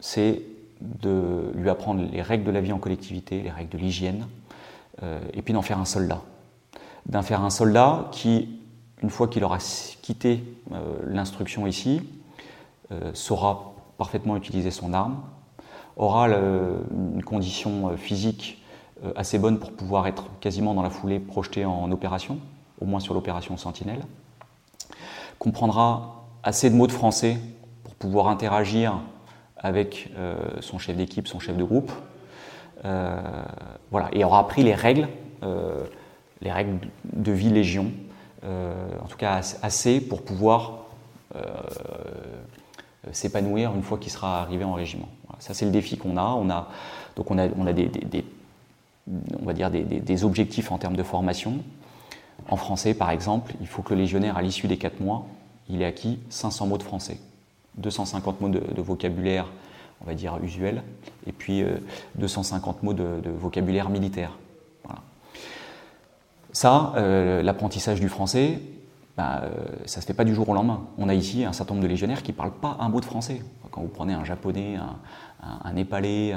c'est 0.00 0.42
de 0.80 1.52
lui 1.54 1.68
apprendre 1.68 2.02
les 2.10 2.22
règles 2.22 2.44
de 2.44 2.50
la 2.50 2.60
vie 2.60 2.72
en 2.72 2.78
collectivité, 2.78 3.42
les 3.42 3.50
règles 3.50 3.70
de 3.70 3.78
l'hygiène, 3.78 4.26
et 5.02 5.42
puis 5.42 5.52
d'en 5.52 5.62
faire 5.62 5.78
un 5.78 5.84
soldat. 5.84 6.22
D'en 7.06 7.22
faire 7.22 7.42
un 7.42 7.50
soldat 7.50 8.08
qui, 8.12 8.48
une 9.02 9.10
fois 9.10 9.28
qu'il 9.28 9.44
aura 9.44 9.58
quitté 10.02 10.42
euh, 10.72 10.96
l'instruction 11.06 11.66
ici, 11.66 12.02
euh, 12.90 13.10
saura 13.14 13.74
parfaitement 13.98 14.36
utiliser 14.36 14.70
son 14.70 14.92
arme, 14.92 15.20
aura 15.96 16.28
une 16.28 17.22
condition 17.24 17.96
physique 17.96 18.62
assez 19.14 19.38
bonne 19.38 19.58
pour 19.58 19.72
pouvoir 19.72 20.06
être 20.06 20.26
quasiment 20.40 20.74
dans 20.74 20.82
la 20.82 20.90
foulée 20.90 21.18
projeté 21.18 21.64
en 21.64 21.90
opération, 21.90 22.38
au 22.82 22.84
moins 22.84 23.00
sur 23.00 23.14
l'opération 23.14 23.56
Sentinelle, 23.56 24.02
comprendra 25.38 26.26
assez 26.42 26.68
de 26.68 26.74
mots 26.74 26.86
de 26.86 26.92
français 26.92 27.38
pour 27.82 27.94
pouvoir 27.94 28.28
interagir 28.28 28.98
avec 29.56 30.12
son 30.60 30.78
chef 30.78 30.98
d'équipe, 30.98 31.28
son 31.28 31.40
chef 31.40 31.56
de 31.56 31.64
groupe, 31.64 31.90
euh, 31.90 32.15
voilà, 33.90 34.08
et 34.12 34.24
aura 34.24 34.40
appris 34.40 34.62
les 34.62 34.74
règles, 34.74 35.08
euh, 35.42 35.84
les 36.40 36.52
règles 36.52 36.78
de 37.04 37.32
vie 37.32 37.50
légion, 37.50 37.90
euh, 38.44 38.74
en 39.02 39.06
tout 39.06 39.16
cas 39.16 39.40
assez 39.62 40.00
pour 40.00 40.22
pouvoir 40.22 40.84
s'épanouir 43.12 43.74
une 43.74 43.82
fois 43.82 43.98
qu'il 43.98 44.10
sera 44.10 44.40
arrivé 44.40 44.64
en 44.64 44.72
régiment. 44.72 45.08
ça, 45.38 45.52
c'est 45.52 45.66
le 45.66 45.70
défi 45.70 45.98
qu'on 45.98 46.16
a. 46.16 46.22
On 46.22 46.48
a 46.48 46.68
donc 47.14 47.30
on 47.30 47.38
a, 47.38 47.48
on 47.56 47.66
a 47.66 47.72
des, 47.72 47.90
on 49.40 49.44
va 49.44 49.52
dire, 49.52 49.70
des, 49.70 50.24
objectifs 50.24 50.70
en 50.70 50.78
termes 50.78 50.96
de 50.96 51.02
formation. 51.02 51.58
En 52.48 52.56
français, 52.56 52.94
par 52.94 53.10
exemple, 53.10 53.54
il 53.60 53.66
faut 53.66 53.82
que 53.82 53.94
le 53.94 54.00
légionnaire, 54.00 54.36
à 54.36 54.42
l'issue 54.42 54.68
des 54.68 54.76
4 54.76 55.00
mois, 55.00 55.26
il 55.68 55.82
ait 55.82 55.86
acquis 55.86 56.18
500 56.28 56.66
mots 56.66 56.78
de 56.78 56.82
français, 56.82 57.18
250 57.78 58.40
mots 58.40 58.48
de, 58.48 58.82
vocabulaire, 58.82 59.46
on 60.00 60.04
va 60.04 60.14
dire, 60.14 60.38
usuel, 60.42 60.82
et 61.26 61.32
puis 61.32 61.64
250 62.16 62.82
mots 62.82 62.92
de, 62.92 63.30
vocabulaire 63.30 63.88
militaire. 63.88 64.32
Ça, 66.52 66.94
l'apprentissage 67.42 68.00
du 68.00 68.08
français, 68.08 68.60
bah, 69.16 69.40
euh, 69.44 69.48
ça 69.86 69.98
ne 69.98 70.02
se 70.02 70.06
fait 70.06 70.14
pas 70.14 70.24
du 70.24 70.34
jour 70.34 70.48
au 70.48 70.54
lendemain. 70.54 70.82
On 70.98 71.08
a 71.08 71.14
ici 71.14 71.44
un 71.44 71.52
certain 71.52 71.74
nombre 71.74 71.84
de 71.84 71.88
légionnaires 71.88 72.22
qui 72.22 72.32
ne 72.32 72.36
parlent 72.36 72.52
pas 72.52 72.76
un 72.80 72.88
mot 72.90 73.00
de 73.00 73.04
français. 73.06 73.40
Quand 73.70 73.80
vous 73.80 73.88
prenez 73.88 74.12
un 74.12 74.24
japonais, 74.24 74.76
un, 75.42 75.72
népalais, 75.72 76.34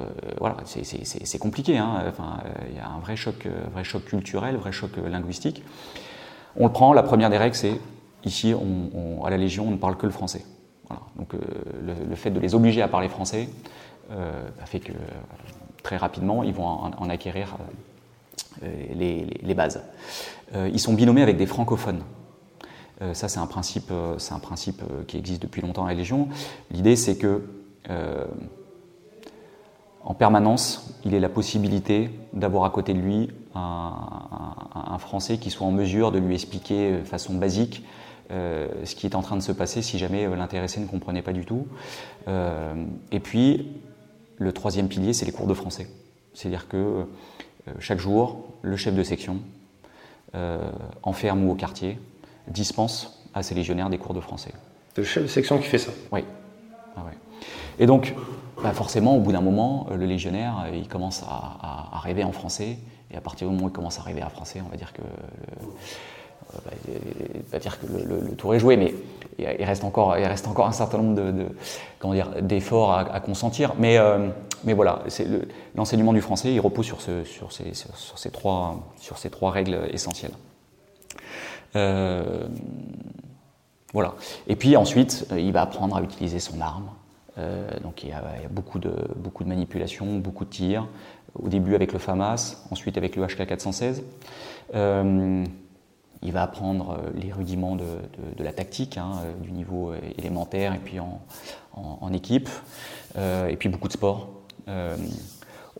euh, 0.00 0.04
voilà, 0.38 0.56
c'est 0.64 1.38
compliqué. 1.38 1.76
Hein. 1.76 2.04
Enfin, 2.08 2.38
il 2.70 2.76
y 2.76 2.80
a 2.80 2.88
un 2.88 3.00
vrai 3.00 3.16
choc, 3.16 3.46
euh, 3.46 3.64
vrai 3.72 3.84
choc 3.84 4.04
culturel, 4.04 4.56
vrai 4.56 4.70
choc 4.70 4.96
linguistique. 4.96 5.62
On 6.56 6.66
le 6.66 6.72
prend, 6.72 6.92
la 6.92 7.02
première 7.02 7.30
des 7.30 7.38
règles, 7.38 7.56
c'est 7.56 7.80
ici, 8.24 8.54
à 9.24 9.30
la 9.30 9.36
Légion, 9.36 9.66
on 9.68 9.72
ne 9.72 9.76
parle 9.76 9.96
que 9.96 10.06
le 10.06 10.12
français. 10.12 10.44
Donc 11.16 11.32
le, 11.32 12.14
fait 12.14 12.30
de 12.30 12.40
les 12.40 12.54
obliger 12.54 12.82
à 12.82 12.88
parler 12.88 13.08
français 13.08 13.48
fait 14.66 14.80
que 14.80 14.92
très 15.82 15.96
rapidement, 15.96 16.42
ils 16.42 16.54
vont 16.54 16.66
en 16.66 17.08
acquérir 17.08 17.56
euh, 18.62 19.26
les, 19.42 19.54
bases. 19.54 19.82
Euh, 20.54 20.70
ils 20.72 20.80
sont 20.80 20.94
binômés 20.94 21.22
avec 21.22 21.36
des 21.36 21.46
francophones. 21.46 22.02
Euh, 23.02 23.12
ça, 23.12 23.28
c'est 23.28 23.38
un 23.38 23.46
principe, 23.46 23.90
un 23.90 25.04
qui 25.06 25.18
existe 25.18 25.42
depuis 25.42 25.60
longtemps 25.60 25.84
à 25.84 25.88
la 25.88 25.94
Légion. 25.94 26.28
L'idée, 26.70 26.96
c'est 26.96 27.16
que 27.16 27.42
en 30.02 30.14
permanence, 30.14 30.94
il 31.04 31.14
ait 31.14 31.20
la 31.20 31.28
possibilité 31.28 32.10
d'avoir 32.32 32.64
à 32.64 32.70
côté 32.70 32.94
de 32.94 32.98
lui 32.98 33.30
un, 33.54 34.98
Français 34.98 35.38
qui 35.38 35.50
soit 35.50 35.66
en 35.66 35.70
mesure 35.70 36.10
de 36.10 36.18
lui 36.18 36.34
expliquer 36.34 36.98
de 36.98 37.04
façon 37.04 37.34
basique 37.34 37.84
ce 38.30 38.94
qui 38.94 39.06
est 39.06 39.14
en 39.14 39.22
train 39.22 39.36
de 39.36 39.42
se 39.42 39.52
passer 39.52 39.82
si 39.82 39.98
jamais 39.98 40.26
l'intéressé 40.34 40.80
ne 40.80 40.86
comprenait 40.86 41.22
pas 41.22 41.32
du 41.32 41.44
tout. 41.44 41.66
et 42.26 43.20
puis, 43.20 43.68
le 44.38 44.52
troisième 44.52 44.88
pilier, 44.88 45.12
c'est 45.12 45.26
les 45.26 45.32
cours 45.32 45.46
de 45.46 45.54
français. 45.54 45.88
C'est-à-dire 46.34 46.68
que 46.68 46.76
euh, 46.76 47.04
chaque 47.80 47.98
jour, 47.98 48.44
le 48.62 48.76
chef 48.76 48.94
de 48.94 49.02
section, 49.02 49.38
euh, 50.34 50.70
en 51.02 51.12
ferme 51.12 51.44
ou 51.44 51.52
au 51.52 51.54
quartier, 51.54 51.98
dispense 52.48 53.24
à 53.34 53.42
ses 53.42 53.54
légionnaires 53.54 53.90
des 53.90 53.98
cours 53.98 54.14
de 54.14 54.20
français. 54.20 54.52
C'est 54.94 55.00
le 55.00 55.06
chef 55.06 55.22
de 55.24 55.28
section 55.28 55.58
qui 55.58 55.64
fait 55.64 55.78
ça 55.78 55.92
Oui. 56.12 56.24
Ah 56.96 57.02
Et 57.78 57.86
donc, 57.86 58.14
bah, 58.62 58.72
forcément, 58.72 59.16
au 59.16 59.20
bout 59.20 59.32
d'un 59.32 59.40
moment, 59.40 59.88
euh, 59.90 59.96
le 59.96 60.06
légionnaire, 60.06 60.66
il 60.72 60.88
commence 60.88 61.22
à, 61.22 61.98
rêver 62.00 62.24
en 62.24 62.32
français. 62.32 62.78
Et 63.10 63.16
à 63.16 63.20
partir 63.20 63.48
du 63.48 63.54
moment 63.54 63.66
où 63.66 63.68
il 63.70 63.72
commence 63.72 63.98
à 63.98 64.02
rêver 64.02 64.22
en 64.22 64.28
français, 64.28 64.60
on 64.64 64.68
va 64.68 64.76
dire 64.76 64.92
que 64.92 65.02
pas 67.50 67.58
dire 67.58 67.78
que 67.80 67.86
le, 67.86 68.34
tour 68.36 68.54
est 68.54 68.58
joué, 68.58 68.76
mais 68.76 68.94
il 69.38 69.64
reste 69.64 69.84
encore, 69.84 70.16
il 70.18 70.24
reste 70.24 70.46
encore 70.46 70.66
un 70.66 70.72
certain 70.72 70.98
nombre 70.98 71.14
de, 71.14 71.46
comment 71.98 72.14
dire, 72.14 72.30
d'efforts 72.42 72.92
à, 72.92 73.20
consentir. 73.20 73.74
Mais, 73.78 73.98
euh, 73.98 74.28
mais 74.64 74.72
voilà, 74.72 75.02
l'enseignement 75.74 76.12
du 76.12 76.20
français, 76.20 76.52
il 76.52 76.60
repose 76.60 76.86
sur, 76.86 77.00
ce, 77.00 77.24
sur, 77.24 77.52
ces, 77.52 78.30
trois, 78.30 78.92
sur 78.96 79.18
ces 79.18 79.30
trois 79.30 79.50
règles 79.50 79.80
essentielles. 79.92 80.32
Euh, 81.74 82.46
voilà. 83.92 84.14
Et 84.46 84.56
puis 84.56 84.76
ensuite, 84.76 85.26
il 85.36 85.52
va 85.52 85.62
apprendre 85.62 85.96
à 85.96 86.02
utiliser 86.02 86.38
son 86.38 86.60
arme. 86.60 86.88
Euh, 87.38 87.68
donc 87.82 88.02
il 88.02 88.08
y, 88.08 88.12
a, 88.12 88.22
beaucoup, 88.50 88.78
de, 88.78 88.92
beaucoup 89.16 89.44
de 89.44 89.48
manipulations, 89.48 90.18
beaucoup 90.18 90.44
de 90.44 90.50
tirs. 90.50 90.88
Au 91.34 91.48
début 91.48 91.74
avec 91.74 91.92
le 91.92 91.98
FAMAS, 91.98 92.66
ensuite 92.70 92.96
avec 92.96 93.14
le 93.14 93.26
HK 93.26 93.46
416. 93.46 94.02
Il 96.26 96.32
va 96.32 96.42
apprendre 96.42 96.98
euh, 96.98 97.10
les 97.14 97.32
rudiments 97.32 97.76
de, 97.76 97.84
la 98.42 98.52
tactique, 98.52 98.98
hein, 98.98 99.12
euh, 99.24 99.32
du 99.44 99.52
niveau 99.52 99.92
euh, 99.92 99.98
élémentaire 100.18 100.74
et 100.74 100.78
puis 100.78 100.98
en, 100.98 101.20
équipe, 102.12 102.48
et 103.16 103.56
puis 103.56 103.68
beaucoup 103.68 103.88
de 103.88 103.92
sport. 103.92 104.28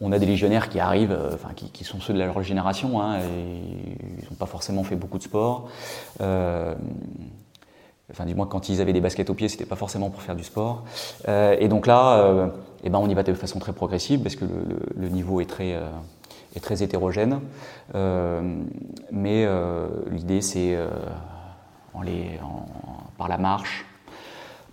on 0.01 0.13
a 0.13 0.19
des 0.19 0.27
légionnaires 0.27 0.69
qui 0.69 0.79
arrivent, 0.79 1.17
enfin, 1.33 1.49
qui, 1.55 1.85
sont 1.85 2.01
ceux 2.01 2.13
de 2.13 2.19
leur 2.19 2.43
génération, 2.43 3.01
hein, 3.01 3.19
et 3.21 3.63
ils 4.19 4.25
n'ont 4.29 4.37
pas 4.39 4.45
forcément 4.45 4.85
fait 4.85 4.97
beaucoup 4.97 5.17
de 5.17 5.23
sport. 5.23 5.71
enfin, 6.21 6.77
du 8.27 8.35
moins, 8.35 8.47
quand 8.47 8.69
ils 8.69 8.83
avaient 8.83 8.93
des 8.93 9.01
baskets 9.01 9.31
aux 9.31 9.35
pieds, 9.35 9.49
c'était 9.49 9.65
pas 9.65 9.77
forcément 9.77 10.11
pour 10.11 10.21
faire 10.21 10.37
du 10.37 10.45
sport. 10.45 10.85
et 11.27 11.69
donc 11.69 11.87
là, 11.87 12.51
eh 12.85 12.91
ben, 12.91 12.99
on 12.99 13.09
y 13.09 13.15
va 13.15 13.23
de 13.23 13.33
façon 13.33 13.59
très 13.59 13.73
progressive 13.73 14.21
parce 14.21 14.37
que 14.37 14.45
le 14.45 15.09
niveau 15.09 15.41
est 15.41 15.49
très 15.49 15.81
est 16.57 16.61
très 16.61 16.83
hétérogène. 16.83 17.41
Euh, 17.95 18.63
mais 19.11 19.45
euh, 19.47 19.89
l'idée, 20.11 20.41
c'est 20.41 20.75
euh, 20.75 20.89
par 23.17 23.29
la 23.29 23.39
marche, 23.39 23.87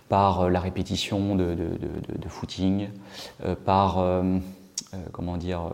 par 0.08 0.50
la 0.50 0.60
répétition 0.60 1.36
de, 1.36 1.56
footing, 2.28 2.88
par 3.64 4.04
comment 5.12 5.38
dire, 5.38 5.70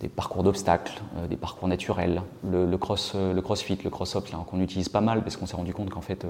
des 0.00 0.08
parcours 0.08 0.42
d'obstacles, 0.42 1.00
des 1.28 1.36
parcours 1.36 1.68
naturels, 1.68 2.22
le, 2.50 2.76
cross, 2.76 3.14
le 3.14 3.40
crossfit, 3.40 3.78
le 3.84 3.90
cross-up, 3.90 4.28
qu'on 4.48 4.60
utilise 4.60 4.88
pas 4.88 5.00
mal 5.00 5.22
parce 5.22 5.36
qu'on 5.36 5.46
s'est 5.46 5.56
rendu 5.56 5.72
compte 5.72 5.90
qu'en 5.90 6.00
fait, 6.00 6.26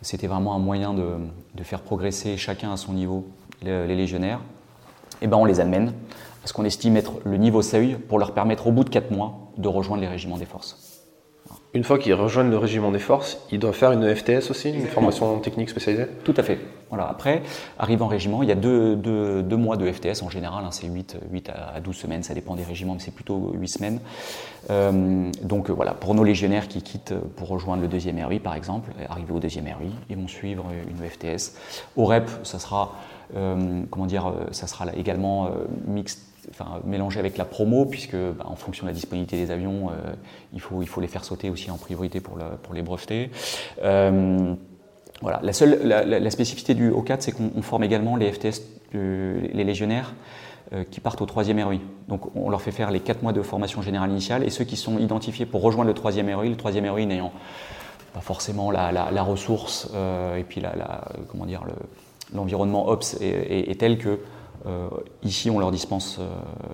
c'était 0.00 0.26
vraiment 0.26 0.56
un 0.56 0.58
moyen 0.58 0.94
de, 0.94 1.62
faire 1.62 1.80
progresser 1.80 2.36
chacun 2.36 2.72
à 2.72 2.76
son 2.76 2.92
niveau 2.92 3.24
les, 3.62 3.86
légionnaires. 3.94 4.40
Et 5.20 5.28
ben 5.28 5.36
on 5.36 5.44
les 5.44 5.60
amène 5.60 5.92
parce 6.42 6.52
qu'on 6.52 6.64
estime 6.64 6.96
être 6.96 7.12
le 7.24 7.36
niveau 7.38 7.62
seuil 7.62 7.96
pour 8.08 8.18
leur 8.18 8.34
permettre 8.34 8.66
au 8.66 8.72
bout 8.72 8.84
de 8.84 8.90
4 8.90 9.10
mois 9.10 9.52
de 9.56 9.68
rejoindre 9.68 10.02
les 10.02 10.08
régiments 10.08 10.38
des 10.38 10.44
forces. 10.44 10.92
Une 11.74 11.84
fois 11.84 11.98
qu'ils 11.98 12.12
rejoignent 12.12 12.50
le 12.50 12.58
régiment 12.58 12.90
des 12.90 12.98
forces, 12.98 13.38
ils 13.50 13.58
doivent 13.58 13.74
faire 13.74 13.92
une 13.92 14.14
FTS 14.14 14.50
aussi, 14.50 14.70
une 14.70 14.86
formation 14.86 15.38
technique 15.38 15.70
spécialisée? 15.70 16.06
Tout 16.22 16.34
à 16.36 16.42
fait. 16.42 16.58
Voilà. 16.90 17.08
Après, 17.08 17.42
arrive 17.78 18.02
en 18.02 18.08
régiment, 18.08 18.42
il 18.42 18.50
y 18.50 18.52
a 18.52 18.54
deux, 18.54 19.56
mois 19.56 19.78
de 19.78 19.90
FTS 19.90 20.22
en 20.22 20.28
général, 20.28 20.66
hein, 20.66 20.70
c'est 20.70 20.86
8, 20.86 21.16
8, 21.30 21.50
à 21.74 21.80
12 21.80 21.96
semaines, 21.96 22.22
ça 22.22 22.34
dépend 22.34 22.56
des 22.56 22.62
régiments, 22.62 22.92
mais 22.92 23.00
c'est 23.00 23.14
plutôt 23.14 23.52
8 23.54 23.68
semaines. 23.68 24.00
Euh, 24.68 25.30
donc 25.42 25.70
euh, 25.70 25.72
voilà, 25.72 25.94
pour 25.94 26.14
nos 26.14 26.24
légionnaires 26.24 26.68
qui 26.68 26.82
quittent 26.82 27.14
pour 27.36 27.48
rejoindre 27.48 27.80
le 27.80 27.88
deuxième 27.88 28.22
RI 28.22 28.38
par 28.38 28.54
exemple, 28.54 28.90
arriver 29.08 29.32
au 29.32 29.40
deuxième 29.40 29.64
RI, 29.64 29.90
ils 30.10 30.16
vont 30.18 30.28
suivre 30.28 30.66
une 30.90 31.08
FTS. 31.08 31.54
Au 31.96 32.04
REP, 32.04 32.28
ça 32.42 32.58
sera, 32.58 32.92
euh, 33.34 33.82
comment 33.90 34.06
dire, 34.06 34.30
ça 34.50 34.66
sera 34.66 34.94
également 34.94 35.48
mixte 35.86 36.31
enfin, 36.50 36.80
mélangé 36.84 37.20
avec 37.20 37.36
la 37.36 37.44
promo, 37.44 37.86
puisque 37.86 38.16
bah, 38.16 38.44
en 38.46 38.56
fonction 38.56 38.84
de 38.84 38.90
la 38.90 38.94
disponibilité 38.94 39.36
des 39.36 39.50
avions, 39.50 39.90
euh, 39.90 40.12
il, 40.52 40.60
faut, 40.60 40.82
il 40.82 40.88
faut 40.88 41.00
les 41.00 41.06
faire 41.06 41.24
sauter 41.24 41.50
aussi 41.50 41.70
en 41.70 41.78
priorité 41.78 42.20
pour, 42.20 42.38
pour 42.62 42.74
les 42.74 42.82
breveter. 42.82 43.30
Euh, 43.82 44.54
voilà. 45.20 45.40
La, 45.42 45.52
seule, 45.52 45.86
la, 45.86 46.30
spécificité 46.30 46.74
du 46.74 46.90
O4, 46.90 47.18
c'est 47.20 47.32
qu'on 47.32 47.62
forme 47.62 47.84
également 47.84 48.16
les 48.16 48.32
FTS, 48.32 48.62
les 48.92 49.64
légionnaires, 49.64 50.14
euh, 50.72 50.84
qui 50.90 51.00
partent 51.00 51.22
au 51.22 51.26
troisième 51.26 51.62
ROI. 51.62 51.76
Donc 52.08 52.34
on 52.34 52.50
leur 52.50 52.60
fait 52.60 52.72
faire 52.72 52.90
les 52.90 53.00
4 53.00 53.22
mois 53.22 53.32
de 53.32 53.42
formation 53.42 53.82
générale 53.82 54.10
initiale, 54.10 54.42
et 54.42 54.50
ceux 54.50 54.64
qui 54.64 54.76
sont 54.76 54.98
identifiés 54.98 55.46
pour 55.46 55.62
rejoindre 55.62 55.88
le 55.88 55.94
troisième 55.94 56.32
ROI, 56.34 56.46
le 56.46 56.56
troisième 56.56 56.88
ROI 56.88 57.04
n'ayant 57.04 57.32
pas 58.12 58.20
forcément 58.20 58.70
la, 58.70 59.22
ressource, 59.22 59.88
et 60.36 60.42
puis 60.42 60.60
la, 60.60 61.04
comment 61.30 61.46
dire, 61.46 61.62
l'environnement 62.34 62.88
OPS 62.88 63.16
est, 63.20 63.78
tel 63.78 63.96
que 63.98 64.18
ici, 65.22 65.50
on 65.50 65.58
leur 65.58 65.70
dispense 65.70 66.18
euh, 66.20 66.28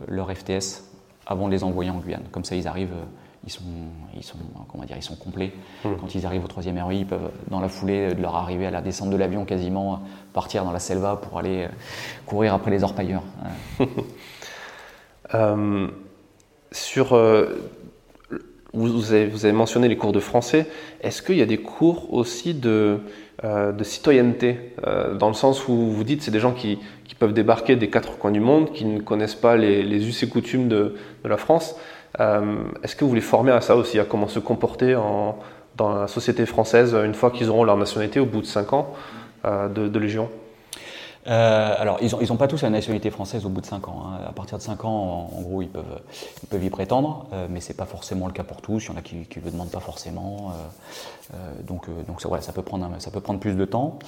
leur 0.09 0.31
FTS 0.31 0.85
avant 1.27 1.47
de 1.47 1.53
les 1.53 1.65
envoyer 1.65 1.91
en 1.91 1.99
Guyane. 1.99 2.25
Comme 2.31 2.45
ça, 2.45 2.55
ils 2.55 2.69
arrivent, 2.69 2.93
euh, 2.93 3.05
ils 3.45 3.51
sont, 3.51 3.63
ils 4.17 4.23
sont, 4.23 4.39
comment 4.71 4.85
dire, 4.85 4.97
ils 4.97 5.03
sont 5.03 5.17
complets. 5.17 5.53
Mmh. 5.85 5.91
Quand 6.01 6.15
ils 6.15 6.27
arrivent 6.27 6.45
au 6.45 6.49
troisième 6.49 6.79
ROI, 6.79 6.95
ils 6.95 7.07
peuvent, 7.07 7.31
dans 7.51 7.61
la 7.61 7.69
foulée 7.69 8.15
de 8.15 8.21
leur 8.21 8.35
arrivée 8.35 8.67
à 8.67 8.71
la 8.71 8.81
descente 8.81 9.11
de 9.11 9.17
l'avion, 9.17 9.45
quasiment 9.45 10.03
partir 10.33 10.65
dans 10.65 10.73
la 10.73 10.81
selva 10.81 11.17
pour 11.17 11.39
aller 11.39 11.69
courir 12.27 12.55
après 12.55 12.71
les 12.71 12.85
orpailleurs. 12.85 13.23
sur, 16.73 17.19
vous, 18.73 19.13
avez, 19.13 19.27
vous, 19.27 19.45
avez, 19.45 19.55
mentionné 19.55 19.89
les 19.89 19.97
cours 19.97 20.13
de 20.13 20.21
français. 20.21 20.67
Est-ce 21.01 21.23
qu'il 21.23 21.37
y 21.37 21.43
a 21.43 21.47
des 21.47 21.59
cours 21.59 22.13
aussi 22.13 22.55
de, 22.55 23.01
de 23.45 23.85
citoyenneté, 23.85 24.75
dans 25.15 25.29
le 25.29 25.35
sens 25.35 25.69
où 25.69 25.73
vous 25.93 26.03
dites 26.03 26.23
c'est 26.23 26.33
des 26.33 26.41
gens 26.41 26.53
qui, 26.53 26.79
peuvent 27.19 27.33
débarquer 27.33 27.77
des 27.77 27.91
quatre 27.91 28.17
coins 28.17 28.31
du 28.31 28.41
monde, 28.41 28.73
qui 28.73 28.85
ne 28.85 29.01
connaissent 29.01 29.35
pas 29.35 29.57
les, 29.57 30.09
us 30.09 30.23
et 30.23 30.29
coutumes 30.29 30.69
de, 30.69 30.95
la 31.25 31.37
France. 31.37 31.77
Euh, 32.21 32.57
est-ce 32.83 32.97
que 32.97 33.05
vous 33.05 33.15
les 33.15 33.21
formez 33.21 33.53
à 33.53 33.61
ça 33.61 33.77
aussi, 33.77 33.99
à 33.99 34.05
comment 34.05 34.29
se 34.29 34.39
comporter 34.39 34.95
dans 35.77 35.95
la 35.95 36.09
société 36.09 36.47
française 36.47 36.95
une 36.95 37.15
fois 37.15 37.31
qu'ils 37.31 37.51
auront 37.51 37.65
leur 37.65 37.77
nationalité 37.77 38.21
au 38.21 38.27
bout 38.27 38.41
de 38.41 38.47
cinq 38.47 38.73
ans 38.73 38.95
euh, 39.45 39.69
de, 39.69 39.99
Légion? 39.99 40.31
Euh, 41.29 41.75
alors, 41.79 41.99
ils 42.01 42.29
n'ont 42.29 42.37
pas 42.37 42.49
tous 42.49 42.63
la 42.63 42.71
nationalité 42.71 43.11
française 43.11 43.45
au 43.45 43.49
bout 43.49 43.61
de 43.61 43.67
5 43.67 43.89
ans. 43.89 44.05
Hein. 44.07 44.21
À 44.29 44.33
partir 44.33 44.59
de 44.59 44.63
5 44.63 44.85
ans, 44.85 45.31
en, 45.33 45.43
gros, 45.43 45.63
ils 45.63 45.69
peuvent, 45.69 46.65
y 46.65 46.71
prétendre, 46.71 47.27
mais 47.51 47.61
ce 47.61 47.69
n'est 47.69 47.77
pas 47.77 47.87
forcément 47.87 48.27
le 48.27 48.33
cas 48.33 48.45
pour 48.45 48.63
tous. 48.63 48.85
Il 48.85 48.91
y 48.91 48.95
en 48.95 48.97
a 48.97 49.03
qui 49.03 49.17
ne 49.17 49.45
le 49.45 49.51
demandent 49.51 49.71
pas 49.71 49.81
forcément. 49.81 50.53
donc, 51.67 51.87
donc 52.07 52.23
ça, 52.23 52.29
ça, 52.41 52.53
peut 52.53 52.63
prendre, 52.63 53.41
plus 53.41 53.55
de 53.55 53.65
temps. 53.65 53.99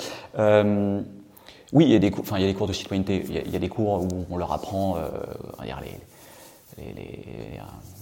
Oui, 1.73 1.85
il 1.85 1.93
y, 1.93 1.95
a 1.95 1.99
des 2.01 2.11
cours, 2.11 2.67
de 2.67 2.73
citoyenneté. 2.73 3.25
Il 3.29 3.53
y 3.53 3.57
a, 3.57 3.59
des 3.61 3.69
cours 3.69 4.03
où 4.03 4.27
on 4.29 4.37
leur 4.37 4.53
apprend 4.53 4.97
euh, 4.97 5.09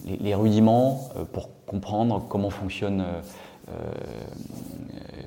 les, 0.07 0.35
rudiments 0.35 1.11
pour 1.33 1.51
comprendre 1.67 2.25
comment 2.29 2.49
fonctionne 2.49 3.05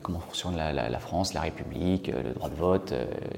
comment 0.02 0.20
fonctionne 0.20 0.56
la, 0.56 1.00
France, 1.00 1.34
la 1.34 1.42
République, 1.42 2.08
le 2.08 2.34
droit 2.34 2.50
de 2.50 2.56
vote, 2.56 2.94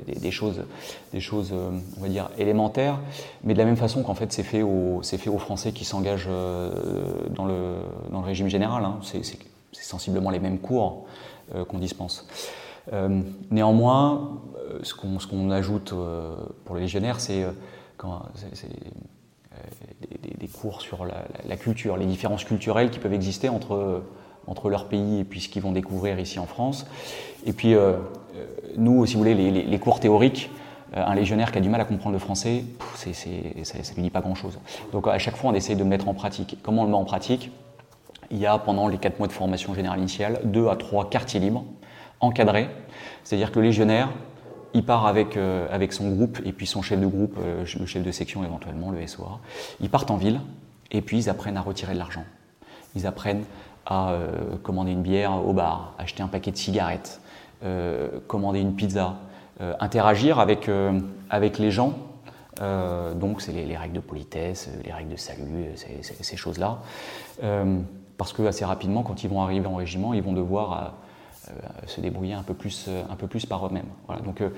des, 0.07 0.31
choses, 0.31 0.63
des 1.11 1.19
choses 1.19 1.53
on 1.53 2.01
va 2.01 2.07
dire, 2.07 2.29
élémentaires, 2.37 2.99
mais 3.43 3.53
de 3.53 3.59
la 3.59 3.65
même 3.65 3.77
façon 3.77 4.03
qu'en 4.03 4.15
fait 4.15 4.31
c'est 4.31 4.43
fait, 4.43 4.61
aux, 4.61 5.01
fait 5.03 5.29
aux 5.29 5.37
Français 5.37 5.71
qui 5.71 5.85
s'engagent 5.85 6.27
dans 6.27 7.45
le, 7.45 7.75
dans, 8.11 8.19
le, 8.19 8.25
régime 8.25 8.47
général. 8.47 8.85
Hein. 8.85 8.99
C'est 9.01 9.23
sensiblement 9.83 10.29
les 10.29 10.39
mêmes 10.39 10.59
cours 10.59 11.05
qu'on 11.67 11.79
dispense. 11.79 12.27
néanmoins, 13.51 14.39
ce 14.83 14.93
qu'on 14.93 15.51
ajoute 15.51 15.93
pour 16.65 16.75
les 16.75 16.81
légionnaires, 16.81 17.19
c'est 17.19 17.45
des, 20.39 20.47
cours 20.47 20.81
sur 20.81 21.05
la, 21.05 21.57
culture, 21.57 21.97
les 21.97 22.05
différences 22.05 22.43
culturelles 22.43 22.89
qui 22.89 22.99
peuvent 22.99 23.13
exister 23.13 23.49
entre, 23.49 24.03
entre 24.47 24.69
leur 24.69 24.87
pays 24.87 25.19
et 25.19 25.23
puis 25.23 25.41
ce 25.41 25.49
qu'ils 25.49 25.61
vont 25.61 25.71
découvrir 25.71 26.19
ici 26.19 26.39
en 26.39 26.45
France. 26.45 26.85
Et 27.45 27.53
puis, 27.53 27.75
euh, 27.75 27.93
euh, 28.35 28.45
nous, 28.77 29.05
si 29.05 29.13
vous 29.13 29.19
voulez, 29.19 29.33
les, 29.33 29.79
cours 29.79 29.99
théoriques, 29.99 30.49
euh, 30.95 31.03
un 31.05 31.15
légionnaire 31.15 31.51
qui 31.51 31.57
a 31.57 31.61
du 31.61 31.69
mal 31.69 31.81
à 31.81 31.85
comprendre 31.85 32.13
le 32.13 32.19
français, 32.19 32.63
ça 32.95 33.09
ne 33.09 33.95
lui 33.95 34.03
dit 34.03 34.09
pas 34.09 34.21
grand-chose. 34.21 34.59
Donc 34.91 35.07
à 35.07 35.17
chaque 35.19 35.35
fois, 35.35 35.51
on 35.51 35.53
essaie 35.53 35.75
de 35.75 35.79
le 35.79 35.89
mettre 35.89 36.07
en 36.07 36.13
pratique. 36.13 36.57
Comment 36.63 36.81
on 36.81 36.85
le 36.85 36.91
met 36.91 36.97
en 36.97 37.05
pratique? 37.05 37.51
Il 38.31 38.37
y 38.37 38.45
a, 38.45 38.57
pendant 38.57 38.87
les 38.87 38.97
4 38.97 39.19
mois 39.19 39.27
de 39.27 39.33
formation 39.33 39.73
générale 39.73 39.99
initiale, 39.99 40.39
2 40.45 40.67
à 40.67 40.75
3 40.75 41.09
quartiers 41.09 41.39
libres, 41.39 41.65
encadrés. 42.19 42.69
C'est-à-dire 43.23 43.51
que 43.51 43.59
le 43.59 43.65
légionnaire, 43.65 44.09
il 44.73 44.83
part 44.83 45.05
avec, 45.05 45.37
avec 45.37 45.93
son 45.93 46.09
groupe 46.09 46.39
et 46.43 46.51
puis 46.51 46.65
son 46.65 46.81
chef 46.81 46.99
de 46.99 47.05
groupe, 47.05 47.37
le 47.37 47.85
chef 47.85 48.01
de 48.01 48.11
section 48.11 48.43
éventuellement, 48.43 48.89
le 48.89 49.05
SOA. 49.05 49.39
Ils 49.81 49.89
partent 49.89 50.09
en 50.09 50.17
ville 50.17 50.39
et 50.89 51.01
puis 51.01 51.17
ils 51.17 51.29
apprennent 51.29 51.57
à 51.57 51.61
retirer 51.61 51.93
de 51.93 51.99
l'argent. 51.99 52.23
Ils 52.95 53.05
apprennent 53.05 53.43
à 53.85 54.11
euh, 54.11 54.57
commander 54.61 54.91
une 54.91 55.01
bière 55.01 55.45
au 55.45 55.53
bar, 55.53 55.93
acheter 55.97 56.23
un 56.23 56.27
paquet 56.27 56.51
de 56.51 56.57
cigarettes, 56.57 57.19
commander 58.27 58.59
une 58.59 58.75
pizza, 58.75 59.15
interagir 59.79 60.39
avec, 60.39 60.69
avec 61.29 61.59
les 61.59 61.71
gens. 61.71 61.93
donc 62.59 63.41
c'est 63.41 63.53
les, 63.53 63.77
règles 63.77 63.93
de 63.93 64.01
politesse, 64.01 64.69
les 64.83 64.91
règles 64.91 65.11
de 65.11 65.15
salut, 65.15 65.67
ces 65.77 66.35
choses-là. 66.35 66.79
parce 68.17 68.33
que 68.33 68.41
assez 68.43 68.65
rapidement, 68.65 69.03
quand 69.03 69.23
ils 69.23 69.29
vont 69.29 69.41
arriver 69.41 69.67
en 69.67 69.75
régiment, 69.75 70.13
ils 70.13 70.21
vont 70.21 70.33
devoir 70.33 70.93
euh, 71.49 71.87
se 71.87 71.99
débrouiller 71.99 72.33
un 72.35 72.43
peu 72.43 72.53
plus, 72.53 72.85
euh, 72.87 73.03
un 73.09 73.17
peu 73.17 73.27
plus 73.27 73.45
par 73.45 73.65
eux-mêmes. 73.67 73.89
Donc 74.23 74.39
euh, 74.39 74.49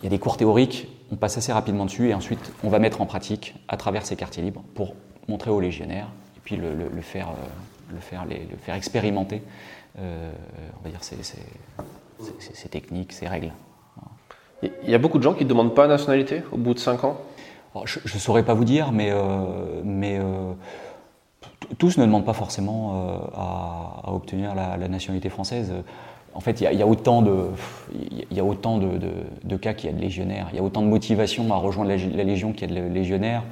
il 0.00 0.04
y 0.04 0.06
a 0.06 0.10
des 0.10 0.18
cours 0.18 0.38
théoriques, 0.38 0.88
on 1.10 1.16
passe 1.16 1.36
assez 1.36 1.52
rapidement 1.52 1.84
dessus 1.84 2.08
et 2.08 2.14
ensuite 2.14 2.50
on 2.64 2.70
va 2.70 2.78
mettre 2.78 3.02
en 3.02 3.06
pratique 3.06 3.54
à 3.68 3.76
travers 3.76 4.06
ces 4.06 4.16
quartiers 4.16 4.42
libres 4.42 4.62
pour 4.74 4.94
montrer 5.28 5.50
aux 5.50 5.60
légionnaires 5.60 6.08
et 6.38 6.40
puis 6.42 6.56
le, 6.56 6.88
faire, 7.02 7.28
le, 7.92 8.00
faire, 8.00 8.24
le 8.26 8.56
faire 8.56 8.74
expérimenter, 8.74 9.42
on 9.98 10.84
va 10.84 10.90
dire, 10.90 11.02
ces, 11.02 11.16
ces, 11.22 12.68
techniques, 12.68 13.12
ces 13.12 13.26
règles. 13.26 13.52
Il 14.62 14.90
y 14.90 14.94
a 14.94 14.98
beaucoup 14.98 15.18
de 15.18 15.22
gens 15.22 15.34
qui 15.34 15.44
ne 15.44 15.48
demandent 15.48 15.74
pas 15.74 15.86
nationalité 15.86 16.42
au 16.52 16.56
bout 16.56 16.74
de 16.74 16.78
5 16.78 17.04
ans? 17.04 17.18
Je 17.84 17.98
ne 18.00 18.18
saurais 18.20 18.44
pas 18.44 18.54
vous 18.54 18.64
dire, 18.64 18.92
mais, 18.92 19.12
mais 19.84 20.20
tous 21.78 21.98
ne 21.98 22.04
demandent 22.04 22.24
pas 22.24 22.32
forcément 22.32 22.92
euh, 22.94 23.16
à, 23.34 24.12
obtenir 24.12 24.54
la, 24.54 24.76
nationalité 24.88 25.28
française. 25.28 25.72
En 26.34 26.40
fait, 26.40 26.60
il 26.60 26.78
y, 26.78 26.82
a 26.82 26.86
autant, 26.86 27.20
de, 27.20 27.48
y 28.30 28.40
a 28.40 28.44
autant 28.44 28.78
de, 28.78 29.56
cas 29.56 29.74
qu'il 29.74 29.90
y 29.90 29.92
a 29.92 29.96
de 29.96 30.00
légionnaires. 30.00 30.48
Il 30.52 30.56
y 30.56 30.60
a 30.60 30.62
autant 30.62 30.80
de 30.80 30.86
motivation 30.86 31.52
à 31.52 31.56
rejoindre 31.56 31.90
la, 31.90 32.24
Légion 32.24 32.52
qu'il 32.52 32.72
y 32.72 32.78
a 32.78 32.82
de 32.82 32.88
légionnaires. 32.88 33.42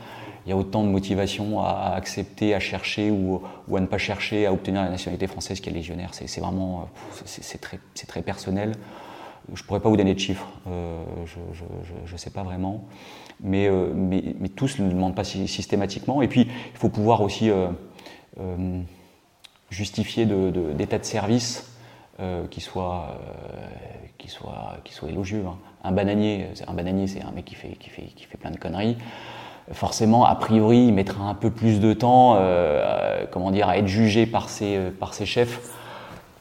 Il 0.46 0.50
y 0.50 0.52
a 0.52 0.56
autant 0.56 0.82
de 0.82 0.88
motivation 0.88 1.60
à, 1.60 1.92
accepter, 1.94 2.54
à 2.54 2.60
chercher 2.60 3.10
ou, 3.10 3.42
à 3.74 3.80
ne 3.80 3.86
pas 3.86 3.98
chercher 3.98 4.46
à 4.46 4.52
obtenir 4.52 4.82
la 4.82 4.90
nationalité 4.90 5.26
française 5.26 5.60
de 5.60 5.70
légionnaires. 5.70 6.10
C'est 6.12 6.40
vraiment 6.40 6.88
c'est 7.24 7.60
très, 7.60 7.78
très, 8.06 8.22
personnel. 8.22 8.72
Je 9.52 9.62
ne 9.62 9.66
pourrais 9.66 9.80
pas 9.80 9.88
vous 9.88 9.96
donner 9.96 10.14
de 10.14 10.18
chiffres, 10.18 10.46
euh, 10.68 11.02
je 12.06 12.12
ne 12.12 12.18
sais 12.18 12.30
pas 12.30 12.42
vraiment. 12.42 12.84
Mais, 13.42 13.68
euh, 13.68 13.92
mais, 13.94 14.34
mais, 14.38 14.48
tous 14.48 14.78
ne 14.78 14.86
le 14.86 14.92
demandent 14.92 15.14
pas 15.14 15.24
systématiquement. 15.24 16.20
Et 16.22 16.28
puis, 16.28 16.42
il 16.42 16.78
faut 16.78 16.90
pouvoir 16.90 17.22
aussi 17.22 17.50
euh, 18.38 18.80
justifier 19.70 20.26
d'état 20.26 20.98
de, 20.98 21.02
de, 21.02 21.04
service 21.04 21.70
euh, 22.20 22.46
qui, 22.48 22.60
soit, 22.60 23.16
euh, 23.20 24.06
qui, 24.18 24.28
soit, 24.28 24.78
qui 24.84 24.92
soit 24.92 25.08
élogieux. 25.08 25.44
Hein. 25.46 25.56
Un 25.84 25.92
bananier, 25.92 26.48
un 26.66 26.74
bananier, 26.74 27.06
c'est 27.06 27.22
un 27.22 27.30
mec 27.30 27.44
qui 27.44 27.54
fait, 27.54 27.76
qui, 27.78 27.88
fait, 27.88 28.02
qui 28.02 28.24
fait 28.24 28.36
plein 28.36 28.50
de 28.50 28.58
conneries. 28.58 28.96
Forcément, 29.72 30.24
a 30.24 30.34
priori, 30.34 30.86
il 30.86 30.92
mettra 30.92 31.24
un 31.24 31.34
peu 31.34 31.50
plus 31.50 31.78
de 31.80 31.92
temps, 31.92 32.36
comment 33.30 33.50
dire, 33.52 33.68
à 33.68 33.78
être 33.78 33.86
jugé 33.86 34.26
par 34.26 34.48
ses, 34.48 34.78
par 34.98 35.14
ses 35.14 35.26
chefs 35.26 35.60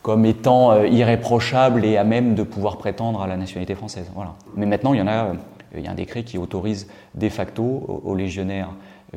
comme 0.01 0.25
étant 0.25 0.83
irréprochable 0.83 1.85
et 1.85 1.97
à 1.97 2.03
même 2.03 2.33
de 2.33 2.41
pouvoir 2.41 2.77
prétendre 2.77 3.21
à 3.21 3.27
la 3.27 3.37
nationalité 3.37 3.75
française. 3.75 4.09
Voilà. 4.15 4.33
Mais 4.55 4.65
maintenant, 4.65 4.93
il 4.93 4.99
y 4.99 5.01
en 5.01 5.07
a, 5.07 5.33
il 5.75 5.83
y 5.83 5.87
a 5.87 5.91
un 5.91 5.95
décret 5.95 6.23
qui 6.23 6.39
autorise 6.39 6.87
de 7.13 7.29
facto 7.29 8.01
aux 8.03 8.15
légionnaires 8.15 8.69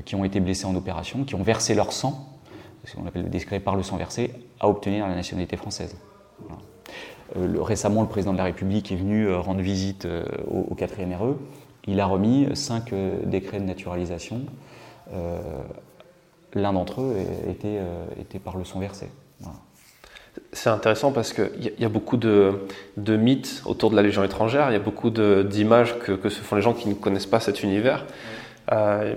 qui 0.04 0.14
ont 0.14 0.24
été 0.24 0.40
blessés 0.40 0.64
en 0.66 0.74
opération, 0.74 1.24
qui 1.24 1.34
ont 1.34 1.42
versé 1.42 1.74
leur 1.74 1.92
sang, 1.92 2.26
ce 2.84 2.96
qu'on 2.96 3.06
appelle 3.06 3.22
le 3.22 3.28
décret 3.28 3.60
par 3.60 3.76
le 3.76 3.82
sang 3.82 3.96
versé, 3.96 4.32
à 4.60 4.68
obtenir 4.68 5.06
la 5.06 5.14
nationalité 5.14 5.56
française. 5.56 5.96
Euh, 7.36 7.62
récemment, 7.62 8.02
le 8.02 8.08
président 8.08 8.32
de 8.32 8.38
la 8.38 8.44
République 8.44 8.92
est 8.92 8.96
venu 8.96 9.26
euh, 9.26 9.38
rendre 9.38 9.60
visite 9.60 10.04
euh, 10.04 10.24
au, 10.50 10.74
4e 10.74 11.16
RE. 11.16 11.36
Il 11.86 12.00
a 12.00 12.06
remis 12.06 12.48
cinq 12.54 12.94
décrets 13.24 13.60
de 13.60 13.64
naturalisation. 13.64 14.42
L'un 16.54 16.72
d'entre 16.72 17.00
eux 17.00 17.16
était, 17.48 17.80
était, 18.20 18.38
par 18.38 18.56
le 18.56 18.64
sang 18.64 18.78
versé. 18.78 19.08
C'est 20.52 20.70
intéressant 20.70 21.12
parce 21.12 21.32
qu'il 21.32 21.72
y, 21.78 21.84
a 21.84 21.88
beaucoup 21.88 22.16
de, 22.16 22.60
mythes 22.96 23.62
autour 23.66 23.90
de 23.90 23.96
la 23.96 24.02
Légion 24.02 24.24
étrangère, 24.24 24.70
il 24.70 24.72
y 24.72 24.76
a 24.76 24.80
beaucoup 24.80 25.10
d'images 25.10 25.98
que, 25.98 26.28
se 26.28 26.40
font 26.40 26.56
les 26.56 26.62
gens 26.62 26.72
qui 26.72 26.88
ne 26.88 26.94
connaissent 26.94 27.26
pas 27.26 27.40
cet 27.40 27.62
univers. 27.62 28.06
Euh, 28.70 29.14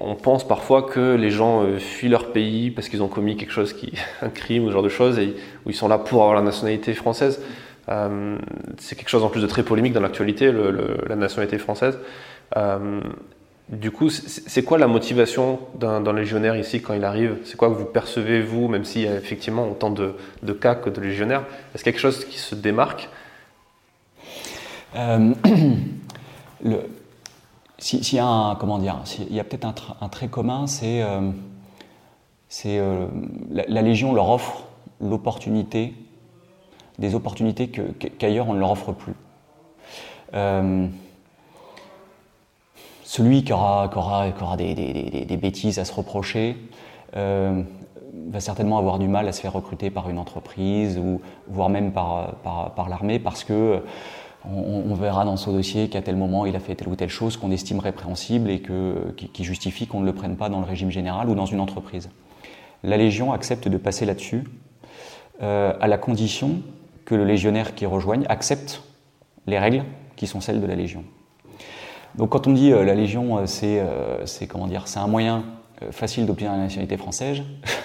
on 0.00 0.14
pense 0.14 0.46
parfois 0.46 0.82
que 0.82 1.14
les 1.14 1.30
gens 1.30 1.62
euh, 1.62 1.78
fuient 1.78 2.08
leur 2.08 2.32
pays 2.32 2.70
parce 2.70 2.88
qu'ils 2.88 3.02
ont 3.02 3.08
commis 3.08 3.36
quelque 3.36 3.52
chose 3.52 3.76
un 4.22 4.30
crime 4.30 4.64
ou 4.64 4.68
ce 4.68 4.72
genre 4.72 4.82
de 4.82 4.88
choses 4.88 5.18
et 5.18 5.36
ils 5.66 5.74
sont 5.74 5.86
là 5.86 5.98
pour 5.98 6.22
avoir 6.22 6.34
la 6.34 6.42
nationalité 6.42 6.94
française. 6.94 7.42
Euh, 7.88 8.38
c'est 8.78 8.96
quelque 8.96 9.08
chose 9.08 9.22
en 9.22 9.28
plus 9.28 9.42
de 9.42 9.46
très 9.46 9.62
polémique 9.62 9.92
dans 9.92 10.00
l'actualité, 10.00 10.52
la 10.52 11.16
nationalité 11.16 11.58
française. 11.58 11.98
du 13.68 13.90
coup, 13.90 14.10
c'est 14.10 14.62
quoi 14.62 14.78
la 14.78 14.86
motivation 14.86 15.60
d'un 15.74 16.12
légionnaire 16.12 16.56
ici 16.56 16.82
quand 16.82 16.94
il 16.94 17.04
arrive? 17.04 17.36
C'est 17.44 17.56
quoi 17.56 17.68
que 17.68 17.74
vous 17.74 17.84
percevez, 17.84 18.40
vous, 18.40 18.68
même 18.68 18.84
s'il 18.84 19.02
y 19.02 19.08
a 19.08 19.16
effectivement 19.16 19.68
autant 19.68 19.90
de, 19.90 20.14
de 20.42 20.52
cas 20.52 20.74
que 20.74 20.90
de 20.90 21.00
légionnaires? 21.00 21.44
Est-ce 21.74 21.84
quelque 21.84 22.00
chose 22.00 22.24
qui 22.24 22.38
se 22.38 22.54
démarque? 22.54 23.08
Le, 26.64 26.78
s'il 27.78 28.14
y 28.14 28.18
a 28.18 28.26
un, 28.26 28.54
comment 28.54 28.78
dire, 28.78 29.02
il 29.18 29.34
y 29.34 29.40
a 29.40 29.44
peut-être 29.44 29.96
un, 30.00 30.08
trait 30.08 30.28
commun, 30.28 30.66
c'est 30.66 31.02
euh, 31.02 31.30
euh, 32.66 33.06
la, 33.50 33.82
Légion 33.82 34.14
leur 34.14 34.30
offre 34.30 34.64
l'opportunité, 35.00 35.94
des 36.98 37.14
opportunités 37.14 37.68
qu'ailleurs 37.68 38.48
on 38.48 38.54
ne 38.54 38.58
leur 38.58 38.70
offre 38.70 38.92
plus. 38.92 39.14
Euh, 40.34 40.86
celui 43.04 43.44
qui 43.44 43.52
aura, 43.52 43.88
aura, 43.94 44.56
des, 44.56 45.38
bêtises 45.40 45.78
à 45.78 45.84
se 45.84 45.92
reprocher 45.92 46.56
va 47.14 48.40
certainement 48.40 48.78
avoir 48.78 48.98
du 48.98 49.08
mal 49.08 49.28
à 49.28 49.32
se 49.32 49.40
faire 49.40 49.52
recruter 49.52 49.90
par 49.90 50.10
une 50.10 50.18
entreprise 50.18 50.98
ou 50.98 51.20
voire 51.48 51.68
même 51.68 51.92
par, 51.92 52.34
par 52.74 52.88
l'armée 52.88 53.18
parce 53.18 53.44
que 53.44 53.82
on, 54.54 54.94
verra 54.94 55.24
dans 55.24 55.36
son 55.36 55.52
dossier 55.52 55.88
qu'à 55.88 56.02
tel 56.02 56.16
moment 56.16 56.46
il 56.46 56.54
a 56.56 56.60
fait 56.60 56.74
telle 56.74 56.88
ou 56.88 56.96
telle 56.96 57.08
chose 57.08 57.36
qu'on 57.36 57.50
estime 57.50 57.78
répréhensible 57.78 58.50
et 58.50 58.62
qui, 59.16 59.44
justifie 59.44 59.86
qu'on 59.86 60.00
ne 60.00 60.06
le 60.06 60.12
prenne 60.12 60.36
pas 60.36 60.48
dans 60.48 60.60
le 60.60 60.66
régime 60.66 60.90
général 60.90 61.28
ou 61.28 61.34
dans 61.34 61.46
une 61.46 61.60
entreprise. 61.60 62.10
La 62.84 62.96
Légion 62.96 63.32
accepte 63.32 63.68
de 63.68 63.76
passer 63.76 64.04
là-dessus 64.04 64.44
euh, 65.42 65.72
à 65.80 65.86
la 65.86 65.98
condition 65.98 66.60
que 67.06 67.14
le 67.14 67.24
légionnaire 67.24 67.74
qui 67.74 67.86
rejoigne 67.86 68.26
accepte 68.28 68.82
les 69.46 69.58
règles 69.58 69.84
qui 70.16 70.26
sont 70.26 70.42
celles 70.42 70.60
de 70.60 70.66
la 70.66 70.74
Légion. 70.74 71.04
Donc 72.16 72.30
quand 72.30 72.46
on 72.46 72.52
dit 72.52 72.72
euh, 72.72 72.84
la 72.84 72.94
Légion, 72.94 73.38
euh, 73.38 73.46
c'est 73.46 74.46
comment 74.46 74.66
dire, 74.66 74.88
c'est 74.88 74.98
un 74.98 75.06
moyen 75.06 75.44
facile 75.90 76.26
d'obtenir 76.26 76.52
la 76.52 76.58
nationalité 76.58 76.98
française, 76.98 77.42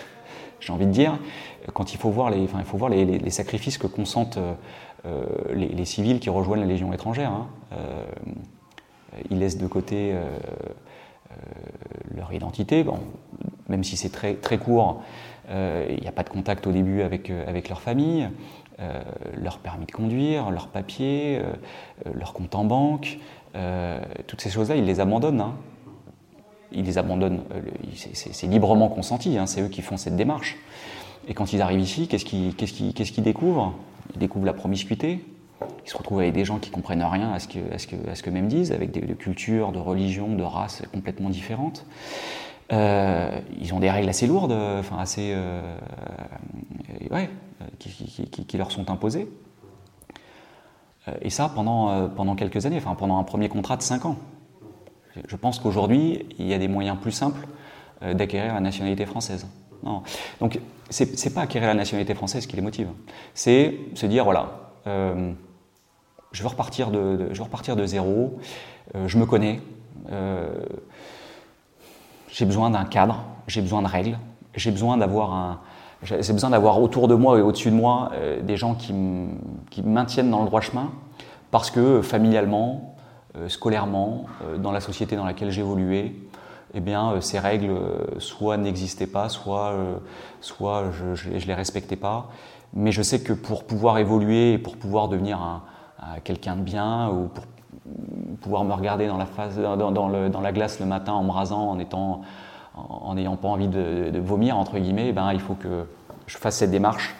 j'ai 0.59 0.73
envie 0.73 0.85
de 0.85 0.91
dire, 0.91 1.17
quand 1.73 1.93
il 1.93 1.97
faut 1.97 2.09
voir 2.09 2.29
les, 2.29 2.41
il 2.41 2.65
faut 2.65 2.77
voir 2.77 2.89
les 2.89 3.29
sacrifices 3.29 3.77
que 3.77 3.87
consentent 3.87 4.39
euh, 5.07 5.25
les, 5.55 5.85
civils 5.85 6.19
qui 6.19 6.29
rejoignent 6.29 6.61
la 6.61 6.67
Légion 6.67 6.93
étrangère. 6.93 7.31
Hein. 7.31 7.47
Euh, 7.73 8.03
ils 9.31 9.39
laissent 9.39 9.57
de 9.57 9.65
côté 9.65 10.11
euh, 10.13 10.29
leur 12.15 12.31
identité, 12.33 12.83
bon, 12.83 12.99
même 13.67 13.83
si 13.83 13.97
c'est 13.97 14.11
très, 14.11 14.35
très 14.35 14.59
court, 14.59 15.01
il 15.49 15.99
n'y 15.99 16.07
a 16.07 16.11
pas 16.13 16.23
de 16.23 16.29
contact 16.29 16.65
au 16.67 16.71
début 16.71 17.01
avec, 17.01 17.29
avec 17.29 17.67
leur 17.67 17.81
famille, 17.81 18.29
leur 19.41 19.59
permis 19.59 19.85
de 19.85 19.91
conduire, 19.91 20.51
leurs 20.51 20.67
papiers, 20.67 21.41
leur 22.13 22.33
compte 22.33 22.55
en 22.55 22.63
banque, 22.63 23.19
toutes 24.27 24.41
ces 24.41 24.49
choses-là, 24.49 24.75
ils 24.75 24.85
les 24.85 24.99
abandonnent. 24.99 25.41
Hein. 25.41 25.55
ils 26.71 26.85
les 26.85 26.97
abandonnent, 26.97 27.41
c'est 27.93 28.47
librement 28.47 28.89
consenti, 28.89 29.37
hein, 29.37 29.45
c'est 29.45 29.61
eux 29.61 29.67
qui 29.67 29.81
font 29.81 29.97
cette 29.97 30.15
démarche. 30.15 30.57
Et 31.27 31.33
quand 31.33 31.53
ils 31.53 31.61
arrivent 31.61 31.79
ici, 31.79 32.07
qu'est-ce 32.07 32.25
qu'ils 32.25 33.23
découvrent? 33.23 33.73
Ils 34.13 34.19
découvrent 34.19 34.45
la 34.45 34.53
promiscuité, 34.53 35.23
ils 35.85 35.89
se 35.89 35.97
retrouvent 35.97 36.19
avec 36.19 36.33
des 36.33 36.45
gens 36.45 36.59
qui 36.59 36.69
comprennent 36.69 37.03
rien 37.03 37.31
à 37.31 37.39
ce 37.39 37.47
que, 37.47 38.27
à 38.27 38.31
même 38.31 38.47
disent, 38.47 38.71
avec 38.71 38.91
des, 38.91 39.01
cultures, 39.15 39.71
de 39.71 39.79
religions, 39.79 40.35
de 40.35 40.43
races 40.43 40.83
complètement 40.91 41.29
différentes. 41.29 41.85
Euh, 42.71 43.39
ils 43.59 43.73
ont 43.73 43.79
des 43.79 43.89
règles 43.89 44.09
assez 44.09 44.27
lourdes, 44.27 44.53
enfin 44.53 44.97
assez, 44.97 45.33
euh, 45.35 45.61
ouais, 47.09 47.29
qui, 47.79 48.57
leur 48.57 48.71
sont 48.71 48.89
imposées. 48.89 49.27
Euh, 51.07 51.11
et 51.21 51.29
ça 51.29 51.51
pendant, 51.53 52.09
pendant 52.09 52.35
quelques 52.35 52.65
années, 52.65 52.77
enfin 52.77 52.95
pendant 52.95 53.17
un 53.17 53.23
premier 53.23 53.49
contrat 53.49 53.77
de 53.77 53.81
5 53.81 54.05
ans. 54.05 54.17
Je 55.27 55.35
pense 55.35 55.59
qu'aujourd'hui, 55.59 56.25
il 56.39 56.47
y 56.47 56.53
a 56.53 56.57
des 56.57 56.69
moyens 56.69 56.97
plus 56.97 57.11
simples 57.11 57.47
d'acquérir 58.01 58.53
la 58.53 58.61
nationalité 58.61 59.05
française. 59.05 59.45
Donc, 60.39 60.59
c'est 60.89 61.33
pas 61.33 61.41
acquérir 61.41 61.67
la 61.67 61.73
nationalité 61.73 62.15
française 62.15 62.47
qui 62.47 62.55
les 62.55 62.61
motive. 62.61 62.87
C'est 63.33 63.77
se 63.93 64.05
dire, 64.05 64.23
voilà, 64.23 64.71
je 66.31 66.41
veux 66.43 66.47
repartir 66.47 66.91
de, 66.91 67.29
je 67.31 67.37
veux 67.37 67.43
repartir 67.43 67.75
de 67.75 67.85
zéro, 67.85 68.39
euh, 68.95 69.07
je 69.07 69.17
me 69.17 69.25
connais, 69.25 69.59
euh, 70.11 70.63
j'ai 72.31 72.45
besoin 72.45 72.69
d'un 72.69 72.85
cadre, 72.85 73.23
j'ai 73.47 73.61
besoin 73.61 73.81
de 73.81 73.87
règles, 73.87 74.17
j'ai 74.55 74.71
besoin 74.71 74.97
d'avoir 74.97 75.33
un, 75.33 75.59
j'ai 76.03 76.33
besoin 76.33 76.49
d'avoir 76.49 76.81
autour 76.81 77.07
de 77.07 77.13
moi 77.13 77.37
et 77.37 77.41
au-dessus 77.41 77.69
de 77.69 77.75
moi 77.75 78.11
euh, 78.13 78.41
des 78.41 78.57
gens 78.57 78.73
qui, 78.73 78.93
me 78.93 79.29
maintiennent 79.83 80.31
dans 80.31 80.39
le 80.39 80.47
droit 80.47 80.61
chemin, 80.61 80.89
parce 81.51 81.69
que 81.69 82.01
familialement, 82.01 82.95
scolairement, 83.47 84.25
dans 84.57 84.71
la 84.71 84.79
société 84.79 85.15
dans 85.15 85.25
laquelle 85.25 85.51
j'évoluais, 85.51 86.15
eh 86.73 86.79
bien, 86.79 87.19
ces 87.19 87.39
règles 87.39 87.77
soit 88.19 88.57
n'existaient 88.57 89.07
pas, 89.07 89.27
soit, 89.27 89.73
soit 90.39 90.85
je 90.91 91.29
ne 91.29 91.39
les 91.39 91.53
respectais 91.53 91.97
pas. 91.97 92.29
Mais 92.73 92.91
je 92.93 93.01
sais 93.01 93.21
que 93.21 93.33
pour 93.33 93.65
pouvoir 93.65 93.97
évoluer 93.97 94.53
et 94.53 94.57
pour 94.57 94.77
pouvoir 94.77 95.09
devenir 95.09 95.41
un, 95.41 95.61
quelqu'un 96.23 96.55
de 96.55 96.61
bien 96.61 97.09
ou 97.09 97.27
pour 97.27 97.43
pouvoir 98.41 98.63
me 98.63 98.73
regarder 98.73 99.07
dans 99.07 99.17
la, 99.17 99.25
face, 99.25 99.57
dans, 99.57 99.91
dans, 99.91 100.41
la 100.41 100.51
glace 100.51 100.79
le 100.79 100.85
matin 100.85 101.13
en 101.13 101.23
me 101.23 101.31
rasant, 101.31 101.69
en 101.69 101.79
étant 101.79 102.21
en 102.75 103.15
n'ayant 103.15 103.35
pas 103.35 103.49
envie 103.49 103.67
de, 103.67 104.19
vomir, 104.19 104.57
entre 104.57 104.79
guillemets, 104.79 105.09
eh 105.09 105.13
ben, 105.13 105.33
il 105.33 105.39
faut 105.41 105.55
que 105.55 105.85
je 106.25 106.37
fasse 106.37 106.57
cette 106.57 106.71
démarche 106.71 107.13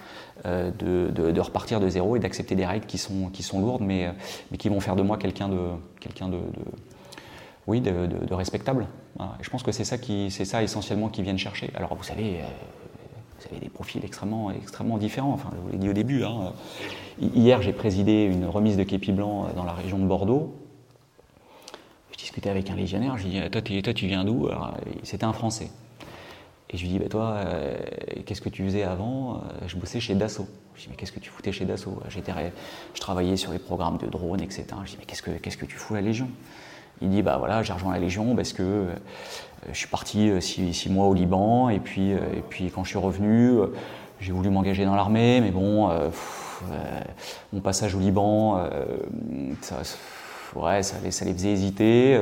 euh, 0.46 0.72
de, 0.80 1.32
de, 1.32 1.40
repartir 1.42 1.80
de 1.80 1.90
zéro 1.90 2.16
et 2.16 2.20
d'accepter 2.20 2.56
des 2.56 2.66
règles 2.66 2.86
qui 2.86 2.98
sont, 2.98 3.30
qui 3.30 3.44
sont 3.44 3.60
lourdes, 3.60 3.82
mais, 3.82 4.10
mais 4.50 4.58
qui 4.58 4.70
vont 4.70 4.80
faire 4.80 4.96
de 4.96 5.02
moi 5.02 5.18
quelqu'un 5.18 5.50
de, 5.50 5.60
quelqu'un 6.00 6.30
de, 6.30 6.40
oui, 7.68 7.82
de, 7.82 8.34
respectable. 8.34 8.88
Et 9.20 9.44
je 9.44 9.50
pense 9.50 9.62
que 9.62 9.72
c'est 9.72 9.84
ça, 9.84 9.98
qui, 9.98 10.32
c'est 10.32 10.46
ça 10.46 10.64
essentiellement 10.64 11.10
qu'ils 11.10 11.24
viennent 11.24 11.38
chercher. 11.38 11.70
Alors, 11.76 11.96
vous 11.96 12.04
savez, 12.04 12.40
euh, 12.40 12.44
des 13.60 13.70
profils 13.70 14.04
extrêmement, 14.04 14.52
extrêmement 14.52 14.98
différents. 14.98 15.38
Je 15.38 15.58
vous 15.62 15.70
l'ai 15.70 15.78
dit 15.78 15.90
au 15.90 15.94
début. 15.94 16.24
Hein. 16.24 16.54
Hier, 17.20 17.62
j'ai 17.62 17.74
présidé 17.74 18.24
une 18.24 18.46
remise 18.46 18.78
de 18.78 18.84
képi 18.84 19.12
blanc 19.12 19.48
dans 19.56 19.64
la 19.64 19.74
région 19.74 19.98
de 20.00 20.06
Bordeaux. 20.06 20.56
Je 22.12 22.18
discutais 22.18 22.50
avec 22.50 22.70
un 22.70 22.76
légionnaire. 22.76 23.18
Je 23.18 23.24
lui 23.24 23.32
dis 23.32 23.50
Toi, 23.50 23.62
toi 23.62 23.94
tu 23.94 24.08
viens 24.08 24.24
d'où? 24.24 24.50
C'était 25.04 25.26
un 25.26 25.34
Français. 25.34 25.70
Et 26.70 26.78
je 26.78 26.84
lui 26.84 26.90
dis 26.90 27.00
bah, 27.00 27.10
Toi, 27.10 27.34
euh, 27.36 27.78
qu'est-ce 28.26 28.42
que 28.42 28.50
tu 28.50 28.64
faisais 28.64 28.84
avant? 28.84 29.36
Euh, 29.36 29.68
Je 29.68 29.76
bossais 29.78 30.00
chez 30.00 30.16
Dassault. 30.16 30.48
Je 30.76 30.80
lui 30.80 30.84
dis 30.84 30.90
Mais 30.92 30.96
qu'est-ce 30.96 31.12
que 31.12 31.20
tu 31.20 31.30
foutais 31.30 31.52
chez 31.52 31.66
Dassault? 31.66 32.02
Je 32.10 33.00
travaillais 33.00 33.38
sur 33.38 33.52
les 33.52 33.60
programmes 33.60 33.98
de 33.98 34.08
drones, 34.08 34.42
etc. 34.42 34.66
Je 34.70 34.82
lui 34.82 34.90
dis 34.92 34.98
Mais 35.00 35.06
qu'est-ce 35.06 35.22
que, 35.22 35.32
que 35.32 35.66
tu 35.66 35.78
fous 35.78 35.96
à 35.96 36.02
la 36.02 36.08
Légion? 36.08 36.30
Il 37.02 37.10
dit 37.10 37.22
bah 37.22 37.38
voilà, 37.38 37.64
j'ai 37.64 37.74
rejoint 37.74 37.94
la 37.94 38.00
Légion 38.00 38.36
parce 38.36 38.54
que 38.54 38.64
euh, 38.64 38.96
je 39.72 39.78
suis 39.78 39.88
parti 39.88 40.30
euh, 40.30 40.40
six, 40.40 40.90
mois 40.90 41.08
au 41.08 41.14
Liban 41.14 41.70
et 41.70 41.80
puis, 41.80 42.14
euh, 42.14 42.20
et 42.36 42.44
puis 42.48 42.72
quand 42.72 42.84
je 42.84 42.90
suis 42.90 43.00
revenu, 43.00 43.60
j'ai 44.20 44.32
voulu 44.32 44.50
m'engager 44.50 44.86
dans 44.86 44.96
l'armée, 44.96 45.42
mais 45.42 45.52
bon, 45.52 45.90
mon 47.52 47.60
passage 47.60 47.96
au 47.96 48.00
Liban, 48.00 48.64
ça, 49.62 49.78
ouais, 50.56 50.84
ça, 50.84 50.98
ça, 51.10 51.26
les 51.26 51.34
faisait 51.34 51.52
hésiter. 51.52 52.22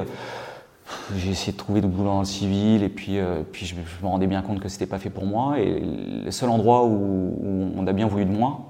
J'ai 1.18 1.32
essayé 1.32 1.52
de 1.52 1.58
trouver 1.58 1.82
du 1.82 1.88
boulot 1.88 2.10
dans 2.10 2.20
le 2.20 2.26
civil 2.26 2.84
et 2.84 2.89
puis, 2.89 3.20
puis 3.52 3.65
je, 3.65 3.76
me 3.76 4.08
rendais 4.08 4.28
bien 4.28 4.42
compte 4.42 4.62
que 4.62 4.70
c'était 4.70 4.86
pas 4.86 4.98
fait 4.98 5.10
pour 5.10 5.26
moi. 5.26 5.60
Et 5.60 5.82
le 6.24 6.32
seul 6.32 6.48
endroit 6.48 6.86
où, 6.86 7.36
où 7.38 7.74
on 7.76 7.86
a 7.86 7.92
bien 7.92 8.08
voulu 8.08 8.24
de 8.24 8.32
moi, 8.32 8.62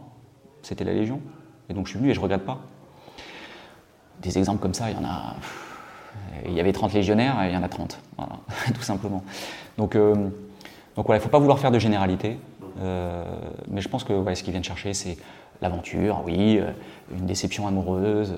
c'était 0.63 0.84
la 0.84 0.93
Légion. 0.93 1.22
Et 1.69 1.76
donc 1.76 1.86
je 1.86 1.91
suis 1.91 2.00
venu 2.00 2.10
et 2.10 2.15
je 2.15 2.19
regrette 2.19 2.45
pas. 2.45 2.58
Des 4.24 4.39
exemples 4.39 4.60
comme 4.60 4.74
ça, 4.74 4.89
il 4.89 4.98
y 4.98 5.00
en 5.00 5.08
a 5.08 5.36
il 6.45 6.54
y 6.54 6.60
avait 6.60 6.74
30 6.74 6.93
légionnaires, 6.93 7.36
il 7.45 7.54
y 7.54 7.58
en 7.58 7.63
a 7.63 7.69
30, 7.69 8.00
voilà, 8.17 8.34
tout 8.74 8.82
simplement. 8.82 9.24
Donc, 9.78 9.95
euh, 9.95 10.13
donc 10.95 11.06
voilà, 11.06 11.17
il 11.17 11.19
ne 11.19 11.24
faut 11.24 11.30
pas 11.30 11.39
vouloir 11.39 11.60
faire 11.60 11.72
de 11.72 11.80
généralité, 11.80 12.38
euh, 12.82 13.24
mais 13.69 13.82
je 13.82 13.89
pense 13.89 14.04
que 14.04 14.13
ce 14.34 14.43
qu'ils 14.43 14.52
viennent 14.52 14.63
chercher, 14.63 14.93
c'est 14.93 15.17
l'aventure, 15.62 16.22
oui, 16.26 16.58
euh, 16.58 16.72
une 17.17 17.26
déception 17.26 17.67
amoureuse. 17.67 18.36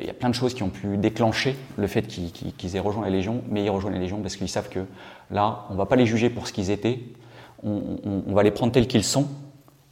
il 0.00 0.06
y 0.06 0.10
a 0.10 0.14
plein 0.14 0.28
de 0.28 0.34
choses 0.34 0.54
qui 0.54 0.62
ont 0.62 0.70
pu 0.70 0.96
déclencher 0.96 1.56
le 1.76 1.86
fait 1.86 2.02
qu'ils 2.02 2.76
aient 2.76 2.80
rejoint 2.80 3.04
la 3.04 3.10
Légion, 3.10 3.42
mais 3.48 3.64
ils 3.64 3.70
rejoignent 3.70 3.94
la 3.94 4.00
Légion 4.00 4.20
parce 4.20 4.36
qu'ils 4.36 4.48
savent 4.48 4.68
que 4.68 4.80
là, 5.30 5.64
on 5.70 5.74
ne 5.74 5.78
va 5.78 5.86
pas 5.86 5.96
les 5.96 6.06
juger 6.06 6.30
pour 6.30 6.46
ce 6.46 6.52
qu'ils 6.52 6.70
étaient, 6.70 7.00
on, 7.62 7.98
on, 8.26 8.32
va 8.34 8.42
les 8.42 8.50
prendre 8.50 8.72
tels 8.72 8.86
qu'ils 8.86 9.04
sont 9.04 9.26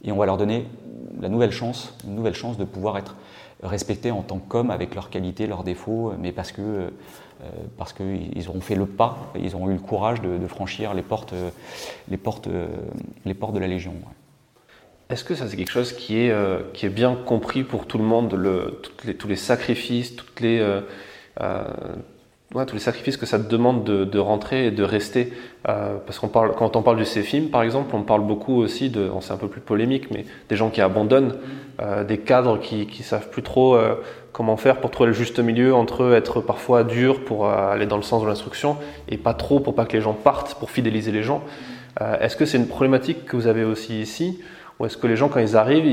et 0.03 0.11
on 0.11 0.17
va 0.17 0.25
leur 0.25 0.37
donner 0.37 0.67
la 1.21 1.29
nouvelle 1.29 1.51
chance, 1.51 1.95
une 2.05 2.15
nouvelle 2.15 2.35
chance 2.35 2.57
de 2.57 2.65
pouvoir 2.65 2.97
être 2.97 3.15
respectés 3.63 4.11
en 4.11 4.21
tant 4.21 4.39
qu'hommes 4.39 4.71
avec 4.71 4.93
leurs 4.93 5.09
qualités, 5.09 5.47
leurs 5.47 5.63
défauts, 5.63 6.13
mais 6.19 6.31
parce 6.31 6.51
que 6.51 6.91
parce 7.77 7.93
qu'ils 7.93 8.47
auront 8.47 8.61
fait 8.61 8.75
le 8.75 8.85
pas, 8.85 9.31
ils 9.39 9.55
auront 9.55 9.69
eu 9.69 9.73
le 9.73 9.79
courage 9.79 10.21
de, 10.21 10.47
franchir 10.47 10.93
les 10.93 11.01
portes, 11.01 11.33
les, 12.09 12.17
portes, 12.17 12.47
les 13.25 13.33
portes 13.33 13.53
de 13.53 13.59
la 13.59 13.67
Légion. 13.67 13.93
Est-ce 15.09 15.23
que 15.23 15.35
ça 15.35 15.47
c'est 15.47 15.57
quelque 15.57 15.71
chose 15.71 15.93
qui 15.93 16.17
est, 16.17 16.31
euh, 16.31 16.61
qui 16.73 16.85
est 16.85 16.89
bien 16.89 17.15
compris 17.15 17.63
pour 17.63 17.85
tout 17.85 17.97
le 17.97 18.03
monde, 18.03 18.29
tous 19.19 19.27
les 19.27 19.35
sacrifices, 19.35 20.15
toutes 20.15 20.39
les, 20.39 20.59
euh, 20.59 20.81
tous 22.67 22.75
les 22.75 22.81
sacrifices 22.81 23.17
que 23.17 23.25
ça 23.25 23.39
te 23.39 23.49
demande 23.49 23.83
de, 23.83 24.19
rentrer 24.19 24.67
et 24.67 24.71
de 24.71 24.83
rester 24.83 25.33
Parce 25.63 26.19
qu'on 26.19 26.27
parle, 26.27 26.53
quand 26.55 26.75
on 26.75 26.81
parle 26.81 26.97
du 26.97 27.03
CFIM 27.03 27.49
par 27.51 27.63
exemple, 27.63 27.95
on 27.95 28.03
parle 28.03 28.21
beaucoup 28.21 28.61
aussi 28.61 28.89
de, 28.89 29.09
c'est 29.21 29.33
un 29.33 29.37
peu 29.37 29.47
plus 29.47 29.61
polémique, 29.61 30.11
mais 30.11 30.25
des 30.49 30.55
gens 30.55 30.69
qui 30.69 30.81
abandonnent, 30.81 31.35
des 32.07 32.17
cadres 32.19 32.59
qui 32.59 32.87
ne 32.87 33.03
savent 33.03 33.29
plus 33.29 33.43
trop 33.43 33.77
comment 34.33 34.57
faire 34.57 34.81
pour 34.81 34.91
trouver 34.91 35.07
le 35.07 35.13
juste 35.13 35.39
milieu 35.39 35.73
entre 35.73 36.13
être 36.13 36.41
parfois 36.41 36.83
dur 36.83 37.23
pour 37.23 37.47
euh, 37.47 37.71
aller 37.71 37.85
dans 37.85 37.97
le 37.97 38.03
sens 38.03 38.23
de 38.23 38.27
l'instruction 38.27 38.75
et 39.07 39.17
pas 39.17 39.33
trop 39.33 39.59
pour 39.59 39.75
pas 39.75 39.85
que 39.85 39.93
les 39.93 40.01
gens 40.01 40.13
partent, 40.13 40.55
pour 40.55 40.71
fidéliser 40.71 41.11
les 41.11 41.23
gens. 41.23 41.43
Euh, 42.01 42.19
est-ce 42.19 42.35
que 42.35 42.45
c'est 42.45 42.57
une 42.57 42.67
problématique 42.67 43.25
que 43.25 43.37
vous 43.37 43.47
avez 43.47 43.63
aussi 43.63 44.01
ici? 44.01 44.41
Ou 44.79 44.87
est-ce 44.87 44.97
que 44.97 45.05
les 45.05 45.15
gens, 45.15 45.29
quand 45.29 45.39
ils 45.39 45.55
arrivent, 45.55 45.85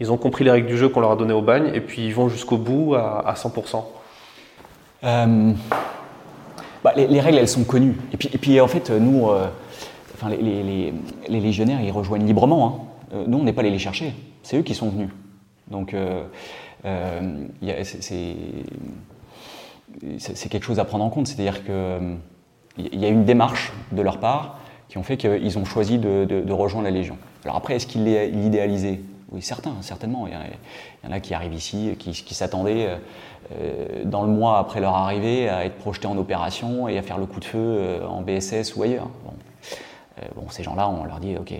ils, 0.00 0.12
ont 0.12 0.16
compris 0.16 0.42
les 0.42 0.50
règles 0.50 0.66
du 0.66 0.76
jeu 0.76 0.88
qu'on 0.88 1.00
leur 1.00 1.12
a 1.12 1.16
donné 1.16 1.32
au 1.32 1.40
bagne 1.40 1.70
et 1.72 1.80
puis 1.80 2.04
ils 2.04 2.12
vont 2.12 2.28
jusqu'au 2.28 2.56
bout 2.56 2.96
à, 2.96 3.32
100% 3.36 3.84
euh, 5.04 5.52
bah, 6.84 6.92
les, 6.96 7.20
règles, 7.20 7.38
elles 7.38 7.48
sont 7.48 7.64
connues. 7.64 7.96
Et 8.12 8.38
puis, 8.38 8.60
en 8.60 8.68
fait, 8.68 8.90
nous, 8.90 9.28
enfin, 10.14 10.28
les, 10.28 10.92
légionnaires, 11.28 11.80
ils 11.80 11.90
rejoignent 11.90 12.26
librement. 12.26 12.88
Hein. 13.12 13.24
nous, 13.26 13.38
on 13.38 13.42
n'est 13.42 13.52
pas 13.52 13.62
allés 13.62 13.70
les 13.70 13.78
chercher. 13.78 14.14
C'est 14.42 14.58
eux 14.58 14.62
qui 14.62 14.74
sont 14.74 14.90
venus. 14.90 15.08
Donc, 15.68 15.94
euh, 16.84 17.46
c'est 20.18 20.48
quelque 20.48 20.64
chose 20.64 20.78
à 20.78 20.84
prendre 20.84 21.04
en 21.04 21.10
compte. 21.10 21.26
C'est-à-dire 21.26 21.64
qu'il 21.64 21.72
euh, 21.72 22.14
y 22.78 23.04
a 23.04 23.08
une 23.08 23.24
démarche 23.24 23.72
de 23.92 24.02
leur 24.02 24.18
part 24.18 24.58
qui 24.88 24.98
ont 24.98 25.02
fait 25.02 25.16
qu'ils 25.16 25.58
ont 25.58 25.64
choisi 25.64 25.98
de, 25.98 26.52
rejoindre 26.52 26.84
la 26.84 26.90
Légion. 26.90 27.16
Alors 27.44 27.56
après, 27.56 27.76
est-ce 27.76 27.86
qu'ils 27.86 28.04
l'idéalisaient 28.04 29.00
Oui, 29.30 29.42
certains, 29.42 29.74
certainement. 29.80 30.26
Il 30.26 30.34
y, 30.34 31.08
en 31.08 31.12
a, 31.12 31.20
qui 31.20 31.34
arrivent 31.34 31.54
ici, 31.54 31.96
qui, 31.98 32.34
s'attendaient 32.34 32.86
euh, 32.88 32.96
dans 34.04 34.22
le 34.22 34.28
mois 34.28 34.58
après 34.58 34.80
leur 34.80 34.94
arrivée 34.94 35.48
à 35.48 35.64
être 35.64 35.76
projetés 35.76 36.06
en 36.06 36.16
opération 36.16 36.88
et 36.88 36.98
à 36.98 37.02
faire 37.02 37.18
le 37.18 37.26
coup 37.26 37.40
de 37.40 37.44
feu 37.44 38.00
en 38.08 38.22
BSS 38.22 38.76
ou 38.76 38.82
ailleurs. 38.82 39.08
Bon, 40.34 40.48
ces 40.48 40.62
gens-là, 40.62 40.88
on 40.88 41.04
leur 41.04 41.20
dit, 41.20 41.36
OK, 41.36 41.52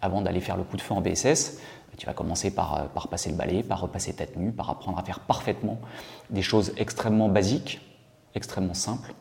avant 0.00 0.20
d'aller 0.20 0.40
faire 0.40 0.56
le 0.56 0.64
coup 0.64 0.76
de 0.76 0.82
feu 0.82 0.94
en 0.94 1.00
BSS, 1.00 1.58
tu 1.96 2.06
vas 2.06 2.14
commencer 2.14 2.52
par, 2.52 2.74
euh, 2.74 3.06
passer 3.08 3.30
le 3.30 3.36
balai, 3.36 3.62
par 3.62 3.80
repasser 3.80 4.12
tête 4.12 4.36
nue, 4.36 4.50
par 4.50 4.68
apprendre 4.70 4.98
à 4.98 5.04
faire 5.04 5.20
parfaitement 5.20 5.78
des 6.30 6.42
choses 6.42 6.72
extrêmement 6.76 7.28
basiques, 7.28 7.80
extrêmement 8.34 8.74
simples. 8.74 9.14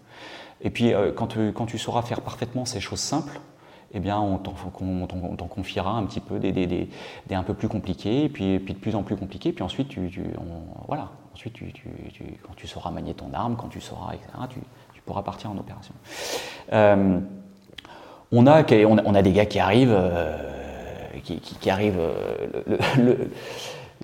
Et 0.61 0.71
puis, 0.71 0.93
euh, 0.93 1.11
quand, 1.11 1.27
tu, 1.27 1.77
sauras 1.77 2.01
faire 2.01 2.21
parfaitement 2.21 2.65
ces 2.65 2.79
choses 2.79 2.99
simples, 2.99 3.39
eh 3.93 3.99
bien, 3.99 4.19
on 4.19 4.37
t'en 4.37 5.47
confiera 5.47 5.91
un 5.91 6.05
petit 6.05 6.21
peu 6.21 6.39
des, 6.39 6.89
un 7.29 7.43
peu 7.43 7.53
plus 7.53 7.67
compliqués, 7.67 8.29
puis, 8.29 8.57
de 8.57 8.73
plus 8.73 8.95
en 8.95 9.03
plus 9.03 9.17
compliqués. 9.17 9.51
Puis 9.51 9.63
ensuite, 9.63 9.93
voilà. 10.87 11.11
Ensuite, 11.33 11.55
quand 12.43 12.53
tu 12.55 12.67
sauras 12.67 12.91
manier 12.91 13.13
ton 13.13 13.33
arme, 13.33 13.55
quand 13.55 13.69
tu 13.69 13.81
sauras, 13.81 14.13
etc., 14.13 14.29
tu, 14.49 14.59
pourras 15.03 15.23
partir 15.23 15.49
en 15.49 15.57
opération. 15.57 15.95
Euh, 16.73 17.19
on, 18.31 18.45
a, 18.45 19.21
des 19.23 19.33
gars 19.33 19.47
qui 19.47 19.59
arrivent 19.59 19.97
qui, 21.23 21.69
arrive 21.69 21.99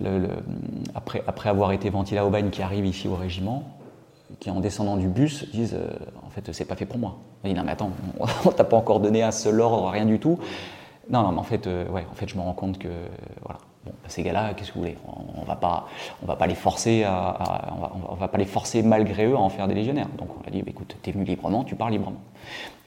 euh, 0.04 0.28
après, 0.96 1.50
avoir 1.50 1.72
été 1.72 1.90
ventilé 1.90 2.20
au 2.20 2.30
bagne, 2.30 2.50
qui 2.50 2.62
arrive 2.62 2.86
ici 2.86 3.08
au 3.08 3.16
régiment. 3.16 3.64
qui 4.40 4.50
en 4.50 4.60
descendant 4.60 4.98
du 4.98 5.08
bus 5.08 5.50
disent 5.52 5.78
en 6.26 6.30
fait 6.30 6.52
c'est 6.52 6.66
pas 6.66 6.76
fait 6.76 6.86
pour 6.86 6.98
moi. 6.98 7.18
On 7.44 7.48
dit 7.48 7.54
non 7.54 7.64
mais 7.64 7.72
attends, 7.72 7.92
on 8.46 8.52
t'a 8.52 8.64
pas 8.64 8.78
encore 8.78 9.00
donné 9.00 9.24
un 9.24 9.32
seul 9.32 9.62
ordre, 9.62 9.90
rien 9.90 10.06
du 10.06 10.20
tout. 10.20 10.40
Non 11.10 11.22
non 11.22 11.32
mais 11.32 11.40
en 11.40 11.44
fait 11.44 11.68
ouais 11.68 12.06
en 12.12 12.16
fait 12.16 12.28
je 12.28 12.36
me 12.36 12.42
rends 12.42 12.54
compte 12.54 12.80
que 12.80 12.90
voilà 13.44 13.60
Bah, 13.88 14.10
ces 14.10 14.24
gars-là, 14.24 14.54
qu'est-ce 14.54 14.70
que 14.70 14.76
vous 14.76 14.82
voulez? 14.82 14.98
On 15.06 15.42
ne 15.42 15.46
va 15.46 15.56
pas, 15.56 15.88
on 16.22 16.26
va 16.26 16.36
pas 16.36 16.48
les 16.48 16.56
forcer 16.56 17.06
on, 17.06 18.16
va, 18.16 18.28
pas 18.28 18.38
les 18.38 18.46
forcer 18.46 18.84
malgré 18.84 19.26
eux 19.26 19.36
à 19.36 19.40
en 19.40 19.50
faire 19.50 19.68
des 19.68 19.74
légionnaires. 19.74 20.10
Donc 20.18 20.30
on 20.38 20.48
a 20.48 20.52
dit, 20.52 20.62
bah, 20.62 20.70
écoute, 20.70 20.96
tu 21.02 21.10
es 21.10 21.14
venu 21.14 21.26
librement, 21.26 21.64
tu 21.64 21.76
pars 21.76 21.90
librement. 21.90 22.22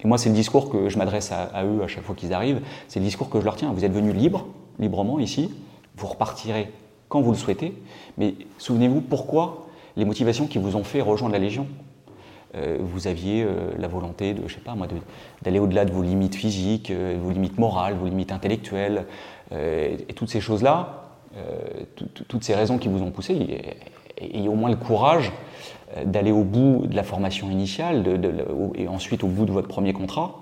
Et 0.02 0.06
moi, 0.06 0.18
c'est 0.18 0.28
le 0.28 0.34
discours 0.34 0.70
que 0.70 0.88
je 0.88 0.98
m'adresse 0.98 1.32
à, 1.32 1.64
eux 1.64 1.82
à 1.82 1.88
chaque 1.88 2.04
fois 2.04 2.14
qu'ils 2.14 2.32
arrivent. 2.32 2.60
C'est 2.88 3.00
le 3.00 3.04
discours 3.04 3.28
que 3.28 3.40
je 3.40 3.44
leur 3.44 3.56
tiens. 3.56 3.72
Vous 3.72 3.84
êtes 3.84 3.92
venus 3.92 4.14
libre, 4.14 4.46
librement 4.78 5.18
ici. 5.20 5.50
Vous 5.96 6.06
repartirez 6.06 6.72
quand 7.08 7.20
vous 7.20 7.32
le 7.32 7.36
souhaitez. 7.36 7.74
Mais 8.16 8.34
souvenez-vous 8.58 9.00
pourquoi 9.00 9.66
les 9.96 10.04
motivations 10.04 10.46
qui 10.46 10.58
vous 10.58 10.76
ont 10.76 10.84
fait 10.84 11.00
rejoindre 11.00 11.32
la 11.32 11.38
Légion. 11.38 11.66
Euh, 12.56 12.78
vous 12.80 13.06
aviez 13.06 13.44
euh, 13.44 13.72
la 13.78 13.86
volonté 13.86 14.34
de, 14.34 14.48
je 14.48 14.54
sais 14.54 14.60
pas 14.60 14.74
moi, 14.74 14.88
d'aller 15.42 15.60
au-delà 15.60 15.84
de 15.84 15.92
vos 15.92 16.02
limites 16.02 16.34
physiques, 16.34 16.90
euh, 16.90 17.16
vos 17.20 17.30
limites 17.30 17.58
morales, 17.58 17.94
vos 17.94 18.06
limites 18.06 18.32
intellectuelles, 18.32 19.06
et 19.52 20.12
toutes 20.14 20.30
ces 20.30 20.40
choses-là, 20.40 21.04
toutes 22.28 22.44
ces 22.44 22.54
raisons 22.54 22.78
qui 22.78 22.88
vous 22.88 23.02
ont 23.02 23.10
poussé, 23.10 23.74
ayez 24.18 24.48
au 24.48 24.54
moins 24.54 24.70
le 24.70 24.76
courage 24.76 25.32
d'aller 26.04 26.30
au 26.30 26.44
bout 26.44 26.86
de 26.86 26.94
la 26.94 27.02
formation 27.02 27.50
initiale 27.50 28.20
et 28.76 28.88
ensuite 28.88 29.24
au 29.24 29.28
bout 29.28 29.46
de 29.46 29.52
votre 29.52 29.68
premier 29.68 29.92
contrat 29.92 30.34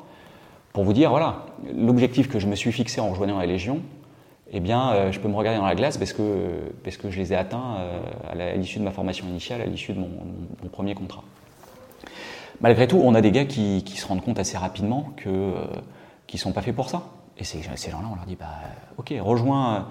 pour 0.73 0.85
vous 0.85 0.93
dire 0.93 1.11
voilà, 1.11 1.47
l'objectif 1.75 2.29
que 2.29 2.39
je 2.39 2.47
me 2.47 2.55
suis 2.55 2.73
fixé 2.73 3.01
en 3.01 3.09
rejoignant 3.09 3.39
la 3.39 3.47
Légion, 3.47 3.81
eh 4.53 4.61
bien, 4.61 5.11
je 5.11 5.19
peux 5.21 5.29
me 5.29 5.35
regarder 5.35 5.59
dans 5.59 5.67
la 5.67 5.75
glace 5.75 5.97
parce 5.97 6.13
que, 6.13 6.71
parce 6.85 6.97
que 6.97 7.11
je 7.11 7.19
les 7.19 7.33
ai 7.33 7.37
atteints 7.37 7.77
à 8.31 8.57
l'issue 8.57 8.79
de 8.79 8.85
ma 8.85 8.91
formation 8.91 9.27
initiale, 9.27 9.63
à 9.63 9.67
l'issue 9.67 9.93
de 9.93 10.01
mon 10.01 10.69
premier 10.71 10.95
contrat. 10.95 11.25
Malgré 12.61 12.89
tout, 12.89 13.01
on 13.03 13.15
a 13.15 13.21
des 13.21 13.31
gars 13.31 13.45
qui, 13.45 13.83
se 13.87 14.07
rendent 14.07 14.23
compte 14.23 14.39
assez 14.39 14.57
rapidement 14.57 15.11
que 15.17 15.29
euh, 15.29 15.65
qui 16.27 16.39
sont 16.39 16.53
pas 16.53 16.63
faits 16.63 16.75
pour 16.75 16.91
ça. 16.91 17.05
Et 17.39 17.45
ces, 17.45 17.63
gens-là, 17.63 18.07
on 18.11 18.17
leur 18.17 18.27
dit 18.27 18.37
bah, 18.37 18.47
ok, 18.97 19.15
rejoins, 19.21 19.87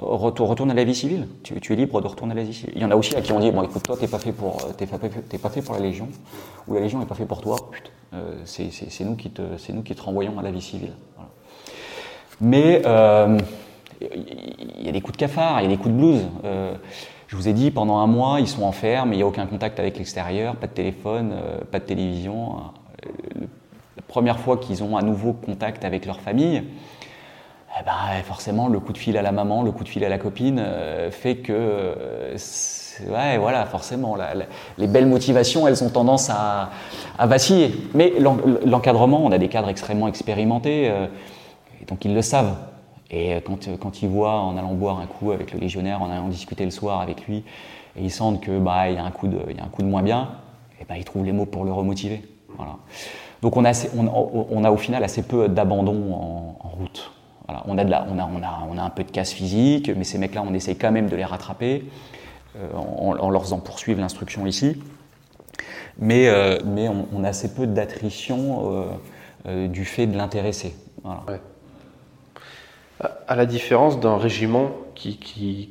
euh, 0.00 0.04
retourne 0.04 0.70
à 0.70 0.74
la 0.74 0.84
vie 0.84 0.94
civile. 0.94 1.28
Tu, 1.42 1.54
es 1.54 1.76
libre 1.76 2.00
de 2.00 2.06
retourner 2.06 2.32
à 2.32 2.36
la 2.36 2.42
vie 2.42 2.54
civile. 2.54 2.72
Il 2.76 2.82
y 2.82 2.84
en 2.84 2.90
a 2.90 2.96
aussi 2.96 3.14
à 3.14 3.20
qui 3.20 3.32
on 3.32 3.40
dit 3.40 3.50
bon, 3.50 3.62
écoute, 3.62 3.82
toi, 3.82 3.96
t'es 3.98 4.08
pas 4.08 4.18
euh, 4.18 5.38
pas, 5.42 5.48
fait 5.50 5.62
pour 5.62 5.74
la 5.74 5.80
Légion, 5.80 6.08
ou 6.66 6.74
la 6.74 6.80
Légion 6.80 6.98
n'est 6.98 7.06
pas 7.06 7.14
fait 7.14 7.26
pour 7.26 7.40
toi. 7.40 7.56
c'est 8.44 9.04
nous 9.04 9.16
qui 9.16 9.30
te, 9.30 9.42
nous 9.72 9.82
qui 9.82 9.94
te 9.94 10.02
renvoyons 10.02 10.38
à 10.38 10.42
la 10.42 10.50
vie 10.50 10.62
civile. 10.62 10.92
Mais 12.40 12.82
il 14.00 14.84
y 14.84 14.88
a 14.88 14.92
des 14.92 15.00
coups 15.00 15.12
de 15.12 15.18
cafard, 15.18 15.60
il 15.60 15.64
y 15.64 15.66
a 15.66 15.70
des 15.70 15.76
coups 15.76 15.94
de 15.94 15.98
blues. 15.98 16.26
Je 17.28 17.36
vous 17.36 17.46
ai 17.46 17.52
dit, 17.52 17.70
pendant 17.70 17.98
un 17.98 18.06
mois, 18.06 18.40
ils 18.40 18.48
sont 18.48 18.62
en 18.62 18.72
ferme, 18.72 19.12
il 19.12 19.16
n'y 19.16 19.22
a 19.22 19.26
aucun 19.26 19.46
contact 19.46 19.78
avec 19.78 19.98
l'extérieur, 19.98 20.56
pas 20.56 20.66
de 20.66 20.72
téléphone, 20.72 21.32
euh, 21.34 21.60
pas 21.70 21.78
de 21.78 21.84
télévision. 21.84 22.56
Euh, 23.06 23.10
la 23.38 23.46
première 24.08 24.40
fois 24.40 24.56
qu'ils 24.56 24.82
ont 24.82 24.96
à 24.96 25.02
nouveau 25.02 25.32
contact 25.32 25.84
avec 25.84 26.06
leur 26.06 26.20
famille, 26.20 26.64
eh 27.78 27.84
ben, 27.84 28.22
forcément, 28.24 28.68
le 28.68 28.80
coup 28.80 28.92
de 28.92 28.98
fil 28.98 29.16
à 29.16 29.22
la 29.22 29.30
maman, 29.30 29.62
le 29.62 29.70
coup 29.70 29.84
de 29.84 29.88
fil 29.88 30.04
à 30.04 30.08
la 30.08 30.18
copine 30.18 30.58
euh, 30.58 31.10
fait 31.10 31.36
que, 31.36 31.94
ouais, 33.08 33.38
voilà, 33.38 33.66
forcément, 33.66 34.16
les 34.78 34.86
belles 34.86 35.06
motivations, 35.06 35.68
elles 35.68 35.84
ont 35.84 35.90
tendance 35.90 36.30
à, 36.30 36.70
vaciller. 37.20 37.74
Mais 37.94 38.14
l'encadrement, 38.64 39.24
on 39.24 39.30
a 39.30 39.38
des 39.38 39.48
cadres 39.48 39.68
extrêmement 39.68 40.08
expérimentés, 40.08 40.90
donc 41.86 42.04
ils 42.04 42.14
le 42.14 42.22
savent. 42.22 42.56
Et 43.10 43.34
euh, 43.34 43.40
quand, 43.44 43.68
euh, 43.68 43.76
quand 43.78 44.02
ils 44.02 44.08
voient 44.08 44.40
en 44.40 44.56
allant 44.56 44.74
boire 44.74 44.98
un 45.00 45.06
coup 45.06 45.32
avec 45.32 45.52
le 45.52 45.58
légionnaire, 45.58 46.02
en 46.02 46.10
allant 46.10 46.28
discuter 46.28 46.64
le 46.64 46.70
soir 46.70 47.00
avec 47.00 47.26
lui, 47.26 47.38
et 47.96 48.02
ils 48.02 48.10
sentent 48.10 48.40
que 48.40 48.58
bah 48.58 48.90
y 48.90 48.96
a 48.96 49.04
un 49.04 49.10
coup 49.10 49.28
de, 49.28 49.38
un 49.38 49.68
coup 49.68 49.82
de 49.82 49.88
moins 49.88 50.02
bien, 50.02 50.30
et 50.80 50.84
ben 50.84 50.96
ils 50.96 51.04
trouvent 51.04 51.24
les 51.24 51.32
mots 51.32 51.46
pour 51.46 51.64
le 51.64 51.72
remotiver. 51.72 52.22
Voilà. 52.56 52.76
Donc 53.42 53.56
on 53.56 53.64
a, 53.64 54.70
au 54.70 54.76
final 54.76 55.04
assez 55.04 55.22
peu 55.22 55.48
d'abandon 55.48 56.12
en, 56.60 56.68
route. 56.68 57.12
On, 57.66 57.78
a 57.78 58.82
un 58.82 58.90
peu 58.90 59.04
de 59.04 59.10
casse 59.10 59.32
physique, 59.32 59.90
mais 59.96 60.04
ces 60.04 60.18
mecs-là, 60.18 60.42
on 60.46 60.52
essaye 60.54 60.76
quand 60.76 60.92
même 60.92 61.08
de 61.08 61.16
les 61.16 61.24
rattraper 61.24 61.84
euh, 62.56 62.68
en, 62.76 63.30
leur 63.30 63.42
faisant 63.42 63.60
poursuivre 63.60 64.00
l'instruction 64.00 64.46
ici. 64.46 64.82
Mais, 65.98 66.28
mais 66.64 66.88
on, 66.88 67.24
a 67.24 67.28
assez 67.28 67.54
peu 67.54 67.66
d'attrition 67.66 68.86
du 69.46 69.84
fait 69.84 70.06
de 70.06 70.16
l'intéresser. 70.16 70.74
À 73.26 73.36
la 73.36 73.46
différence 73.46 74.00
d'un 74.00 74.16
régiment 74.16 74.70
qui, 74.94 75.70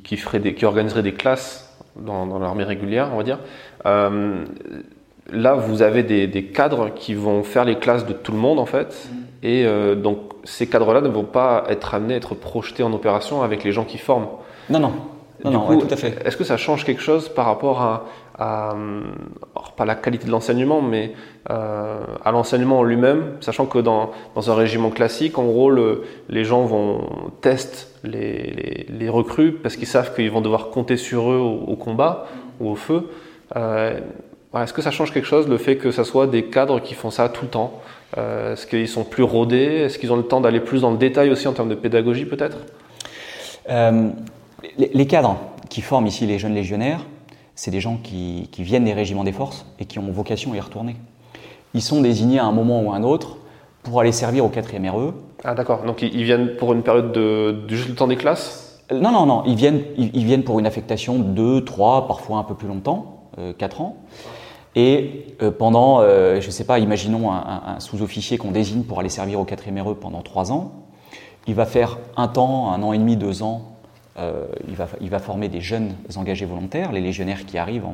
organiserait 0.62 1.02
des 1.02 1.14
classes 1.14 1.76
dans, 1.96 2.38
l'armée 2.38 2.64
régulière, 2.64 3.10
on 3.12 3.18
va 3.18 3.22
dire, 3.22 3.38
euh, 3.86 4.44
là 5.30 5.54
vous 5.54 5.82
avez 5.82 6.02
des, 6.02 6.44
cadres 6.44 6.90
qui 6.94 7.14
vont 7.14 7.42
faire 7.42 7.64
les 7.64 7.78
classes 7.78 8.06
de 8.06 8.12
tout 8.12 8.32
le 8.32 8.38
monde 8.38 8.58
en 8.58 8.66
fait, 8.66 9.08
et 9.42 9.64
euh, 9.66 9.94
donc 9.94 10.18
ces 10.44 10.66
cadres-là 10.66 11.00
ne 11.00 11.08
vont 11.08 11.24
pas 11.24 11.64
être 11.68 11.94
amenés 11.94 12.14
à 12.14 12.16
être 12.16 12.34
projetés 12.34 12.82
en 12.82 12.92
opération 12.92 13.42
avec 13.42 13.64
les 13.64 13.72
gens 13.72 13.84
qui 13.84 13.98
forment. 13.98 14.28
Non, 14.70 14.80
non. 14.80 14.92
Non, 15.44 15.60
coup, 15.60 15.76
tout 15.76 15.94
à 15.94 15.96
fait. 15.96 16.18
Est-ce 16.26 16.36
que 16.36 16.42
ça 16.42 16.56
change 16.56 16.84
quelque 16.84 17.00
chose 17.00 17.28
par 17.28 17.46
rapport 17.46 17.80
à, 17.80 18.06
à 18.38 18.74
pas 19.78 19.84
la 19.84 19.94
qualité 19.94 20.26
de 20.26 20.32
l'enseignement, 20.32 20.82
mais 20.82 21.12
euh, 21.50 22.00
à 22.24 22.32
l'enseignement 22.32 22.80
en 22.80 22.82
lui-même, 22.82 23.36
sachant 23.40 23.66
que 23.66 23.78
dans, 23.78 24.10
dans, 24.34 24.50
un 24.50 24.54
régiment 24.54 24.90
classique, 24.90 25.38
en 25.38 25.44
gros, 25.44 25.70
les 25.70 26.44
gens 26.44 26.62
vont 26.62 27.30
tester 27.40 27.86
les, 28.02 28.86
les, 28.88 29.08
recrues 29.08 29.52
parce 29.52 29.76
qu'ils 29.76 29.86
savent 29.86 30.14
qu'ils 30.14 30.30
vont 30.30 30.40
devoir 30.40 30.70
compter 30.70 30.96
sur 30.96 31.30
eux 31.30 31.38
au, 31.38 31.76
combat 31.76 32.26
ou 32.60 32.70
au 32.70 32.74
feu. 32.74 33.08
Euh, 33.56 34.00
Est-ce 34.56 34.72
que 34.72 34.82
ça 34.82 34.90
change 34.90 35.12
quelque 35.12 35.26
chose, 35.26 35.46
le 35.46 35.58
fait 35.58 35.76
que 35.76 35.90
ce 35.90 36.04
soit 36.04 36.26
des 36.26 36.44
cadres 36.44 36.80
qui 36.80 36.94
font 36.94 37.10
ça 37.10 37.28
tout 37.28 37.44
le 37.44 37.50
temps? 37.50 37.80
Euh, 38.16 38.54
Est-ce 38.54 38.66
qu'ils 38.66 38.88
sont 38.88 39.04
plus 39.04 39.22
rodés? 39.22 39.82
Est-ce 39.84 39.98
qu'ils 39.98 40.12
ont 40.12 40.16
le 40.16 40.22
temps 40.22 40.40
d'aller 40.40 40.60
plus 40.60 40.80
dans 40.80 40.90
le 40.90 40.96
détail 40.96 41.30
aussi 41.30 41.46
en 41.48 41.52
termes 41.52 41.68
de 41.68 41.74
pédagogie 41.74 42.24
peut-être? 42.24 42.56
Euh, 43.68 44.08
les, 44.78 44.90
les 44.92 45.06
cadres 45.06 45.36
qui 45.68 45.82
forment 45.82 46.06
ici 46.06 46.26
les 46.26 46.38
jeunes 46.38 46.54
légionnaires, 46.54 47.00
c'est 47.58 47.72
des 47.72 47.80
gens 47.80 47.98
qui, 48.02 48.48
viennent 48.58 48.84
des 48.84 48.92
régiments 48.92 49.24
des 49.24 49.32
forces 49.32 49.66
et 49.80 49.84
qui 49.84 49.98
ont 49.98 50.10
vocation 50.12 50.52
à 50.52 50.56
y 50.56 50.60
retourner. 50.60 50.94
Ils 51.74 51.82
sont 51.82 52.00
désignés 52.00 52.38
à 52.38 52.44
un 52.44 52.52
moment 52.52 52.80
ou 52.82 52.92
à 52.92 52.94
un 52.94 53.02
autre 53.02 53.36
pour 53.82 54.00
aller 54.00 54.12
servir 54.12 54.44
au 54.44 54.48
4e 54.48 54.88
RE. 54.88 55.12
Ah 55.42 55.54
d'accord, 55.54 55.82
donc 55.82 56.02
ils 56.02 56.22
viennent 56.22 56.54
pour 56.56 56.72
une 56.72 56.82
période 56.82 57.10
de, 57.10 57.68
juste 57.68 57.88
le 57.88 57.94
temps 57.96 58.06
des 58.06 58.16
classes? 58.16 58.80
Euh, 58.92 59.00
Non, 59.00 59.10
non, 59.10 59.26
non, 59.26 59.42
ils 59.44 59.56
viennent, 59.56 59.82
ils, 59.96 60.24
viennent 60.24 60.44
pour 60.44 60.60
une 60.60 60.66
affectation 60.66 61.18
de 61.18 61.24
2, 61.24 61.64
3, 61.64 62.06
parfois 62.06 62.38
un 62.38 62.44
peu 62.44 62.54
plus 62.54 62.68
longtemps, 62.68 63.28
4 63.58 63.80
euh, 63.80 63.84
ans. 63.84 63.96
Et 64.74 65.26
euh, 65.42 65.50
pendant, 65.50 66.02
je 66.02 66.44
ne 66.44 66.50
sais 66.50 66.64
pas, 66.64 66.78
imaginons 66.78 67.32
un, 67.32 67.80
sous-officier 67.80 68.38
qu'on 68.38 68.50
désigne 68.50 68.82
pour 68.82 69.00
aller 69.00 69.08
servir 69.08 69.40
au 69.40 69.44
4e 69.44 69.80
RE 69.80 69.94
pendant 69.94 70.22
3 70.22 70.52
ans. 70.52 70.72
Il 71.46 71.54
va 71.54 71.66
faire 71.66 71.98
un 72.16 72.28
temps, 72.28 72.72
un 72.72 72.82
an 72.82 72.92
et 72.92 72.98
demi, 72.98 73.16
deux 73.16 73.42
ans 73.42 73.78
euh, 74.18 74.46
il, 74.66 74.74
va, 74.74 74.88
il, 75.00 75.10
va, 75.10 75.20
former 75.20 75.48
des 75.48 75.60
jeunes 75.60 75.94
engagés 76.16 76.44
volontaires, 76.44 76.90
les 76.90 77.00
légionnaires 77.00 77.46
qui 77.46 77.56
arrivent 77.56 77.86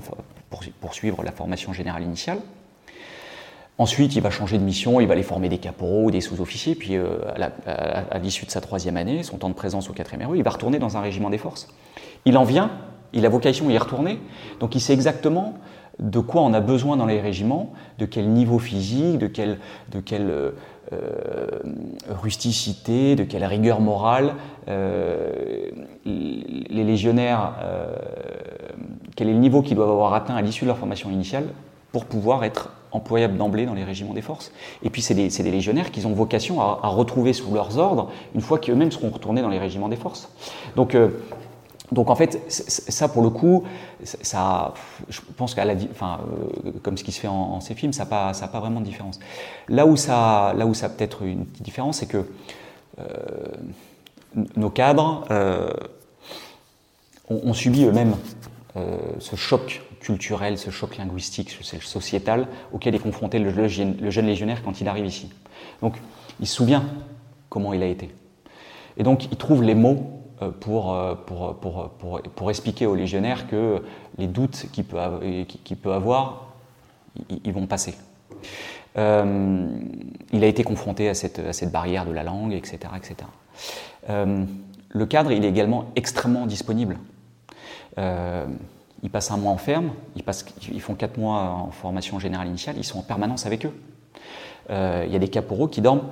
pour 0.49 0.61
poursuivre 0.81 1.23
la 1.23 1.33
formation 1.33 1.73
générale 1.75 2.03
initiale. 2.03 2.39
Ensuite, 3.77 4.15
il 4.15 4.23
va 4.23 4.31
changer 4.31 4.57
de 4.57 4.63
mission, 4.63 5.01
il 5.01 5.07
va 5.07 5.17
les 5.17 5.23
former 5.23 5.49
des 5.49 5.59
caporaux 5.59 6.11
des 6.11 6.21
sous-officiers, 6.21 6.77
puis 6.77 6.97
euh, 6.97 7.19
à 7.67 8.19
l'issue 8.19 8.47
de 8.47 8.51
sa 8.51 8.61
troisième 8.61 8.97
année, 8.97 9.23
son 9.23 9.37
temps 9.37 9.49
de 9.49 9.55
présence 9.55 9.91
au 9.91 9.93
4e 9.93 10.25
RE, 10.25 10.37
il 10.37 10.43
va 10.43 10.51
retourner 10.51 10.79
dans 10.79 10.97
un 10.97 11.01
régiment 11.01 11.29
des 11.29 11.39
forces. 11.39 11.69
Il 12.25 12.39
en 12.39 12.45
vient, 12.45 12.71
il 13.13 13.27
a 13.27 13.29
vocation 13.29 13.69
à 13.69 13.73
y 13.73 13.79
retourner, 13.79 14.19
donc 14.61 14.75
il 14.75 14.81
sait 14.81 14.95
exactement 14.95 15.55
de 15.99 16.19
quoi 16.19 16.43
on 16.43 16.53
a 16.55 16.61
besoin 16.61 16.97
dans 16.97 17.07
les 17.07 17.21
régiments, 17.21 17.73
de 17.99 18.07
quel 18.07 18.29
niveau 18.29 18.59
physique, 18.59 19.19
de 19.19 19.27
quel, 19.27 19.59
de 19.93 20.01
quel 20.01 20.29
euh, 20.29 20.51
euh, 20.93 21.47
rusticité, 22.09 23.17
de 23.17 23.25
quelle 23.25 23.45
rigueur 23.45 23.81
morale 23.81 24.35
euh, 24.69 25.71
les 26.05 26.85
légionnaires, 26.85 27.55
quel 29.17 29.29
est 29.29 29.33
le 29.33 29.39
niveau 29.39 29.63
qu'ils 29.63 29.77
doivent 29.77 29.91
avoir 29.91 30.15
atteint 30.15 30.35
à 30.35 30.43
l'issue 30.43 30.65
de 30.65 30.69
leur 30.69 30.79
formation 30.79 31.11
initiale 31.11 31.45
pour 31.93 32.05
pouvoir 32.05 32.45
être 32.45 32.73
employables 32.91 33.37
d'emblée 33.37 33.67
dans 33.67 33.75
les 33.75 33.85
régiments 33.85 34.15
des 34.15 34.23
forces. 34.23 34.53
Et 34.83 34.91
puis 34.91 35.03
c'est 35.03 35.15
des, 35.15 35.51
légionnaires 35.51 35.91
qui 35.91 36.05
ont 36.05 36.13
vocation 36.13 36.61
à, 36.61 36.81
à, 36.83 36.89
retrouver 36.89 37.33
sous 37.33 37.53
leurs 37.55 37.79
ordres 37.79 38.11
une 38.35 38.41
fois 38.41 38.59
qu'eux-mêmes 38.59 38.93
seront 38.93 39.11
retournés 39.11 39.43
dans 39.43 39.49
les 39.49 39.59
régiments 39.59 39.89
des 39.89 39.97
forces. 39.97 40.29
Donc 40.77 40.97
donc 41.95 42.11
en 42.11 42.17
fait, 42.17 42.43
ça 42.49 43.09
pour 43.09 43.23
le 43.23 43.31
coup, 43.31 43.65
ça, 44.03 44.75
je 45.09 45.21
pense 45.37 45.55
qu'à 45.55 45.65
la, 45.65 45.75
enfin, 45.93 46.21
euh, 46.67 46.73
comme 46.83 46.99
ce 46.99 47.05
qui 47.05 47.13
se 47.13 47.21
fait 47.21 47.29
en, 47.29 47.61
ces 47.61 47.75
films, 47.75 47.93
ça 47.93 48.05
n'a 48.05 48.09
pas, 48.09 48.61
vraiment 48.61 48.81
de 48.81 48.85
différence. 48.85 49.21
Là 49.69 49.87
où 49.87 49.97
ça, 49.97 50.53
là 50.57 50.67
où 50.67 50.75
ça 50.75 50.89
peut-être 50.89 51.23
une 51.23 51.47
petite 51.47 51.63
différence, 51.63 51.99
c'est 51.99 52.07
que 52.07 52.27
euh, 52.99 53.05
nos 54.57 54.71
cadres 54.71 55.25
euh, 55.31 55.73
ont, 57.31 57.55
subi 57.55 57.85
eux-mêmes 57.85 58.17
ce 59.21 59.37
choc 59.37 59.83
culturel, 60.01 60.59
ce 60.59 60.71
choc 60.71 60.97
linguistique, 60.97 61.57
ce 61.61 61.79
sociétal 61.79 62.49
auquel 62.73 62.97
est 62.97 62.99
confronté 62.99 63.39
le, 63.39 63.53
le 63.53 63.69
jeune 64.11 64.27
légionnaire 64.27 64.65
quand 64.65 64.81
il 64.81 64.89
arrive 64.89 65.07
ici. 65.07 65.31
Donc, 65.81 65.95
il 66.41 66.49
se 66.49 66.57
souvient 66.57 66.85
comment 67.49 67.73
il 67.73 67.85
a 67.85 67.87
été. 67.87 68.11
Et 68.97 69.05
donc, 69.05 69.27
il 69.31 69.37
trouve 69.37 69.63
les 69.63 69.77
mots 69.77 70.24
euh, 70.42 70.51
pour, 70.51 70.92
euh, 70.92 71.14
pour, 71.14 71.55
pour, 71.57 71.90
pour, 72.35 72.51
expliquer 72.51 72.87
aux 72.87 72.97
légionnaires 72.97 73.47
que 73.47 73.83
les 74.18 74.27
doutes 74.27 74.66
qu'il 74.73 74.85
peut, 74.85 74.99
peut 75.81 75.92
avoir, 75.92 76.55
ils, 77.44 77.53
vont 77.53 77.66
passer. 77.66 77.94
Euh, 78.99 79.68
il 80.33 80.42
a 80.42 80.47
été 80.47 80.64
confronté 80.64 81.09
à 81.09 81.14
cette, 81.14 81.38
à 81.38 81.53
cette, 81.53 81.70
barrière 81.70 82.05
de 82.05 82.12
la 82.12 82.25
langue, 82.25 82.53
etc. 82.53 82.79
etc. 82.97 83.14
Euh, 84.11 84.44
le 84.88 85.07
cadre, 85.07 85.31
il 85.31 85.44
est 85.44 85.49
également 85.49 85.87
extrêmement 85.94 86.47
disponible. 86.47 86.99
Euh, 87.99 88.47
ils 89.05 89.11
passent 89.11 89.31
un 89.31 89.37
mois 89.37 89.53
en 89.53 89.59
ferme, 89.59 89.92
ils, 90.16 90.25
passent, 90.25 90.44
ils, 90.73 90.81
font 90.81 90.94
quatre 90.94 91.16
mois 91.16 91.42
en 91.42 91.70
formation 91.70 92.18
générale 92.18 92.49
initiale, 92.49 92.75
ils 92.77 92.85
sont 92.85 92.99
en 92.99 93.03
permanence 93.03 93.47
avec 93.47 93.66
eux. 93.66 93.73
il 94.70 95.12
y 95.12 95.16
a 95.16 95.18
des 95.18 95.29
caporaux 95.29 95.68
qui 95.68 95.81
dorment 95.81 96.09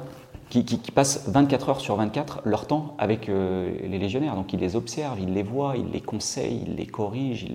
qui, 0.61 0.93
passent 0.93 1.25
24 1.29 1.71
heures 1.71 1.81
sur 1.81 1.97
24 1.97 2.43
leur 2.45 2.67
temps 2.67 2.95
avec 2.99 3.31
euh, 3.31 3.73
les 3.89 3.99
légionnaires. 3.99 4.35
Donc 4.35 4.53
ils 4.53 4.61
les 4.61 4.77
observent, 4.77 5.19
ils 5.19 5.33
les 5.33 5.43
voient, 5.43 5.77
ils 5.77 5.91
les 5.91 6.03
conseillent, 6.03 6.65
ils 6.67 6.77
les 6.77 6.87
corrigent. 6.87 7.47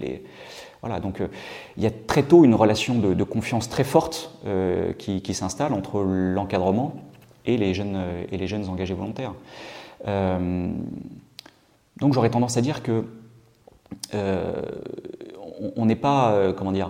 Voilà, 0.82 1.00
donc 1.00 1.22
euh, 1.22 1.28
il 1.78 1.84
y 1.84 1.86
a 1.86 1.92
très 1.92 2.24
tôt 2.24 2.44
une 2.44 2.56
relation 2.56 2.96
de, 2.96 3.24
confiance 3.24 3.70
très 3.70 3.84
forte 3.84 4.32
euh, 4.48 4.94
qui, 4.94 5.34
s'installe 5.36 5.74
entre 5.74 6.02
l'encadrement 6.02 6.96
et, 7.46 7.58
les 7.58 7.76
jeunes, 7.76 8.02
et 8.32 8.38
les 8.38 8.48
jeunes 8.48 8.68
engagés 8.68 8.96
volontaires. 8.96 9.36
donc 10.04 10.74
j'aurais 12.14 12.32
tendance 12.32 12.58
à 12.58 12.62
dire 12.62 12.82
que 12.82 13.04
on 14.14 15.86
n'est 15.86 15.96
pas, 15.96 16.52
comment 16.54 16.72
dire, 16.72 16.90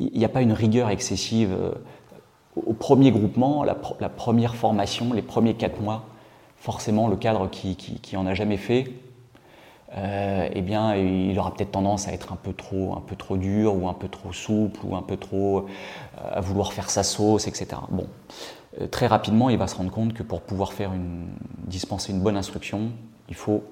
il 0.00 0.18
n'y 0.18 0.24
a 0.24 0.28
pas 0.28 0.42
une 0.42 0.52
rigueur 0.52 0.90
excessive 0.90 1.56
au 2.56 2.72
premier 2.72 3.10
groupement, 3.10 3.64
la, 3.64 3.74
première 3.74 4.56
formation, 4.56 5.12
les 5.12 5.22
premiers 5.22 5.54
quatre 5.54 5.80
mois, 5.80 6.04
forcément 6.56 7.08
le 7.08 7.16
cadre 7.16 7.48
qui, 7.50 7.76
qui, 7.76 8.16
en 8.16 8.26
a 8.26 8.34
jamais 8.34 8.56
fait, 8.56 8.92
euh, 9.96 10.48
eh 10.52 10.62
bien, 10.62 10.96
il 10.96 11.38
aura 11.38 11.54
peut-être 11.54 11.72
tendance 11.72 12.08
à 12.08 12.12
être 12.12 12.32
un 12.32 12.36
peu 12.36 12.52
trop, 12.52 12.94
un 12.96 13.00
peu 13.00 13.14
trop 13.14 13.36
dur 13.36 13.74
ou 13.74 13.88
un 13.88 13.94
peu 13.94 14.08
trop 14.08 14.32
souple 14.32 14.80
ou 14.84 14.96
un 14.96 15.02
peu 15.02 15.16
trop 15.16 15.60
euh, 15.60 15.64
à 16.32 16.40
vouloir 16.40 16.72
faire 16.72 16.90
sa 16.90 17.02
sauce, 17.02 17.46
etc. 17.46 17.68
Bon, 17.90 18.06
euh, 18.80 18.86
très 18.86 19.06
rapidement, 19.06 19.50
il 19.50 19.58
va 19.58 19.68
se 19.68 19.76
rendre 19.76 19.92
compte 19.92 20.14
que 20.14 20.22
pour 20.22 20.40
pouvoir 20.40 20.72
faire 20.72 20.92
une, 20.92 21.28
dispenser 21.66 22.12
une 22.12 22.20
bonne 22.20 22.36
instruction, 22.36 22.90
il 23.28 23.34
faut 23.34 23.62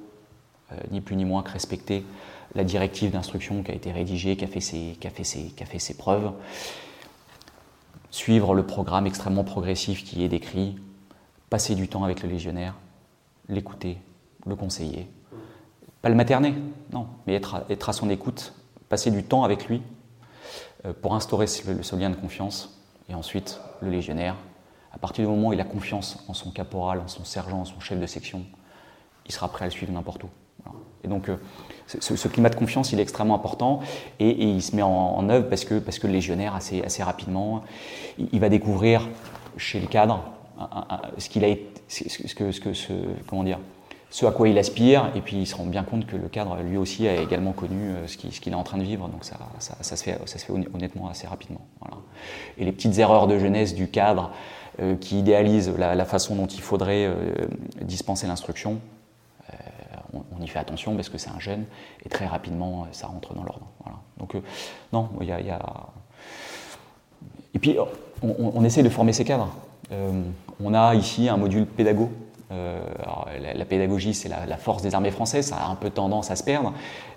ni 0.91 1.01
plus 1.01 1.15
ni 1.15 1.25
moins 1.25 1.45
que 1.45 1.53
respecter 1.53 2.05
la 2.57 2.65
directive 2.65 3.13
d'instruction 3.13 3.63
qui 3.63 3.71
a 3.71 3.75
été 3.75 3.93
rédigée, 3.93 4.37
qui 4.37 4.45
a 4.45 4.49
fait 4.49 4.61
ses, 4.61 4.97
qui 4.99 5.07
a 5.07 5.11
fait 5.11 5.23
ses, 5.23 5.43
qui 5.43 5.63
a 5.63 5.67
fait 5.67 5.79
ses 5.79 5.95
preuves 5.95 6.33
suivre 8.15 8.55
le 8.55 8.65
programme 8.65 9.09
extrêmement 9.09 9.43
progressif 9.43 10.05
qui 10.05 10.23
est 10.23 10.29
décrit, 10.29 10.77
passer 11.51 11.75
du 11.75 11.89
temps 11.89 12.05
avec 12.05 12.23
le 12.23 12.29
légionnaire, 12.29 12.77
l'écouter, 13.49 13.99
le 14.47 14.55
conseiller. 14.55 15.11
Pas 16.01 16.11
le 16.11 16.15
materner, 16.15 16.55
non, 16.93 17.09
mais 17.27 17.35
être 17.35 17.57
à, 17.57 17.65
être 17.69 17.89
à 17.89 17.93
son 17.93 18.09
écoute, 18.11 18.53
passer 18.89 19.11
du 19.11 19.25
temps 19.25 19.43
avec 19.43 19.67
lui 19.67 19.83
euh, 20.87 20.93
pour 20.93 21.17
instaurer 21.17 21.49
ce, 21.49 21.97
lien 21.97 22.09
de 22.09 22.15
confiance. 22.15 22.81
Et 23.09 23.17
ensuite, 23.17 23.61
le 23.81 23.91
légionnaire, 23.91 24.37
à 24.93 24.99
partir 24.99 25.25
du 25.25 25.31
moment 25.35 25.49
où 25.49 25.53
il 25.53 25.61
a 25.61 25.65
confiance 25.65 26.25
en 26.29 26.35
son 26.35 26.53
caporal, 26.53 27.01
en 27.01 27.09
son 27.09 27.25
sergent, 27.25 27.63
en 27.63 27.65
son 27.65 27.81
chef 27.81 27.99
de 27.99 28.07
section, 28.07 28.45
il 29.27 29.33
sera 29.33 29.49
prêt 29.49 29.65
à 29.65 29.67
le 29.67 29.73
suivre 29.73 29.93
n'importe 29.93 30.23
où. 30.23 30.29
Et 31.03 31.09
donc, 31.09 31.29
euh, 31.95 31.99
ce, 32.01 32.29
climat 32.29 32.49
de 32.49 32.57
confiance, 32.57 32.93
il 32.93 32.99
est 32.99 33.03
extrêmement 33.03 33.35
important 33.35 33.81
et, 34.19 34.31
il 34.31 34.63
se 34.63 34.75
met 34.75 34.83
en, 34.83 35.29
œuvre 35.29 35.49
parce 35.49 35.65
que, 35.65 35.79
parce 35.79 35.99
que 35.99 36.07
le 36.07 36.13
légionnaire, 36.13 36.55
assez, 36.55 36.83
assez 36.83 37.03
rapidement, 37.03 37.63
il, 38.19 38.41
va 38.41 38.49
découvrir 38.49 39.09
chez 39.57 39.81
le 39.81 39.87
cadre 39.87 40.23
ce 41.19 41.29
qu'il 41.29 41.45
a 41.45 41.49
ce, 41.89 42.35
que, 42.35 42.73
ce 42.73 42.93
comment 43.27 43.45
dire, 43.45 43.59
ce 44.11 44.25
à 44.27 44.31
quoi 44.31 44.49
il 44.49 44.57
aspire, 44.59 45.11
et 45.15 45.21
puis 45.21 45.37
il 45.37 45.47
se 45.47 45.55
rend 45.55 45.67
bien 45.67 45.83
compte 45.83 46.07
que 46.07 46.17
le 46.17 46.29
cadre, 46.29 46.57
lui 46.63 46.77
aussi, 46.77 47.07
a 47.07 47.21
également 47.21 47.53
connu 47.53 47.91
euh, 47.91 48.07
ce 48.07 48.17
qu'il 48.17 48.53
est 48.53 48.57
en 48.57 48.63
train 48.63 48.79
de 48.79 48.85
vivre, 48.85 49.09
donc 49.09 49.25
ça, 49.25 49.37
ça, 49.59 49.97
se, 49.97 50.03
fait, 50.03 50.19
ça 50.27 50.39
se 50.39 50.47
fait 50.47 50.53
honnêtement 50.53 51.09
assez 51.09 51.27
rapidement. 51.27 51.61
Voilà. 51.81 51.97
Et 52.57 52.65
les 52.65 52.73
petites 52.73 52.99
erreurs 52.99 53.27
de 53.27 53.39
jeunesse 53.39 53.75
du 53.75 53.89
cadre 53.89 54.31
euh, 54.81 54.97
qui 54.97 55.19
idéalise 55.19 55.73
la, 55.77 56.05
façon 56.05 56.37
dont 56.37 56.47
il 56.47 56.61
faudrait 56.61 57.11
dispenser 57.83 58.27
l'instruction, 58.27 58.79
on, 60.13 60.43
y 60.43 60.49
fait 60.49 60.59
attention 60.59 60.95
parce 60.95 61.09
que 61.09 61.19
c'est 61.19 61.31
un 61.31 61.41
gène 61.41 61.65
et 62.05 62.09
très 62.09 62.27
rapidement 62.27 62.87
ça 62.93 63.07
rentre 63.07 63.35
dans 63.35 63.45
l'ordre. 63.45 63.67
Donc 64.19 64.35
euh, 64.35 64.41
non, 64.93 65.09
il 65.21 65.27
y, 65.27 65.33
a, 65.33 65.61
Et 67.55 67.59
puis 67.59 67.77
on, 68.23 68.65
essaie 68.65 68.83
de 68.83 68.89
former 68.89 69.13
ces 69.13 69.25
cadres. 69.25 69.51
Euh, 69.93 70.23
on 70.63 70.75
a 70.75 70.95
ici 70.95 71.29
un 71.29 71.37
module 71.37 71.67
pédago. 71.67 72.11
Euh, 72.53 72.79
la, 73.55 73.65
pédagogie, 73.65 74.15
c'est 74.15 74.29
la, 74.29 74.57
force 74.57 74.83
des 74.83 74.95
armées 74.95 75.11
françaises, 75.11 75.49
ça 75.49 75.57
a 75.57 75.69
un 75.69 75.75
peu 75.75 75.91
tendance 75.91 76.31
à 76.31 76.37
se 76.37 76.45
perdre, 76.45 76.73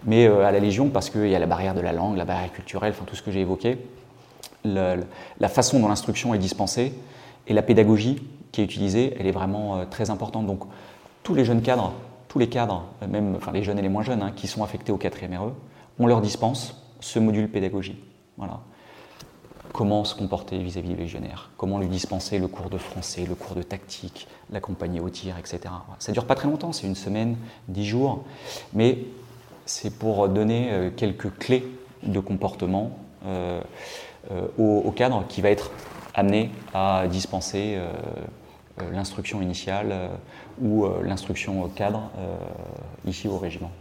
mais 0.06 0.26
à 0.26 0.52
la 0.52 0.60
Légion, 0.60 0.90
parce 0.90 1.10
qu'il 1.10 1.28
y 1.28 1.36
a 1.36 1.40
la 1.40 1.46
barrière 1.46 1.76
de 1.76 1.82
la 1.82 1.92
langue, 1.92 2.18
la 2.18 2.26
barrière 2.26 2.52
culturelle, 2.52 2.94
tout 3.06 3.16
ce 3.16 3.22
que 3.22 3.30
j'ai 3.30 3.42
évoqué, 3.42 3.78
la 4.64 5.50
façon 5.50 5.80
dont 5.80 5.90
l'instruction 5.90 6.34
est 6.34 6.40
dispensée 6.40 6.94
et 7.46 7.54
la 7.54 7.62
pédagogie 7.62 8.26
qui 8.52 8.62
est 8.62 8.64
utilisée, 8.64 9.16
elle 9.20 9.28
est 9.28 9.32
vraiment 9.32 9.86
très 9.86 10.10
importante. 10.10 10.48
Donc 10.48 10.62
tous 11.24 11.36
les 11.36 11.46
jeunes 11.46 11.62
cadres 11.62 11.94
tous 12.28 12.40
les 12.40 12.50
cadres, 12.50 12.86
même 13.08 13.36
enfin, 13.36 13.52
les 13.52 13.64
jeunes 13.64 13.80
et 13.80 13.82
les 13.82 13.90
moins 13.90 14.04
jeunes, 14.04 14.22
hein, 14.22 14.32
qui 14.36 14.48
sont 14.48 14.64
affectés 14.64 14.92
au 14.92 14.98
4e 14.98 15.38
RE, 15.38 15.54
on 16.00 16.08
leur 16.08 16.22
dispense 16.22 16.76
ce 17.00 17.20
module 17.20 17.50
pédagogie. 17.50 17.98
Voilà. 18.38 18.60
Comment 19.74 20.06
se 20.06 20.16
comporter 20.16 20.58
vis-à-vis 20.58 20.90
du 20.90 20.96
légionnaire 20.96 21.52
Comment 21.58 21.78
lui 21.80 21.88
dispenser 21.88 22.40
le 22.40 22.48
cours 22.48 22.70
de 22.70 22.78
français, 22.78 23.26
le 23.28 23.36
cours 23.36 23.56
de 23.56 23.62
tactique, 23.62 24.28
l'accompagner 24.50 25.00
au 25.00 25.10
tir, 25.10 25.38
etc. 25.38 25.60
Ça 26.00 26.12
dure 26.12 26.26
pas 26.26 26.36
très 26.36 26.48
longtemps, 26.48 26.72
c'est 26.72 26.88
une 26.88 26.96
semaine, 26.96 27.36
dix 27.68 27.86
jours, 27.86 28.24
mais 28.74 29.00
c'est 29.66 29.92
pour 29.92 30.30
donner 30.30 30.70
euh, 30.72 30.90
quelques 30.96 31.38
clés 31.38 31.68
de 32.04 32.20
comportement 32.20 32.98
euh, 33.26 33.62
euh, 34.32 34.48
au, 34.58 34.92
cadre 34.92 35.26
qui 35.28 35.42
va 35.42 35.50
être 35.50 35.72
amené 36.14 36.50
à 36.74 37.06
dispenser 37.08 37.78
l'instruction 38.92 39.42
initiale 39.42 39.94
ou 40.62 40.86
euh, 40.86 41.02
l'instruction 41.04 41.68
cadre 41.70 42.10
euh, 42.18 42.36
ici 43.08 43.28
au 43.28 43.38
régiment. 43.38 43.72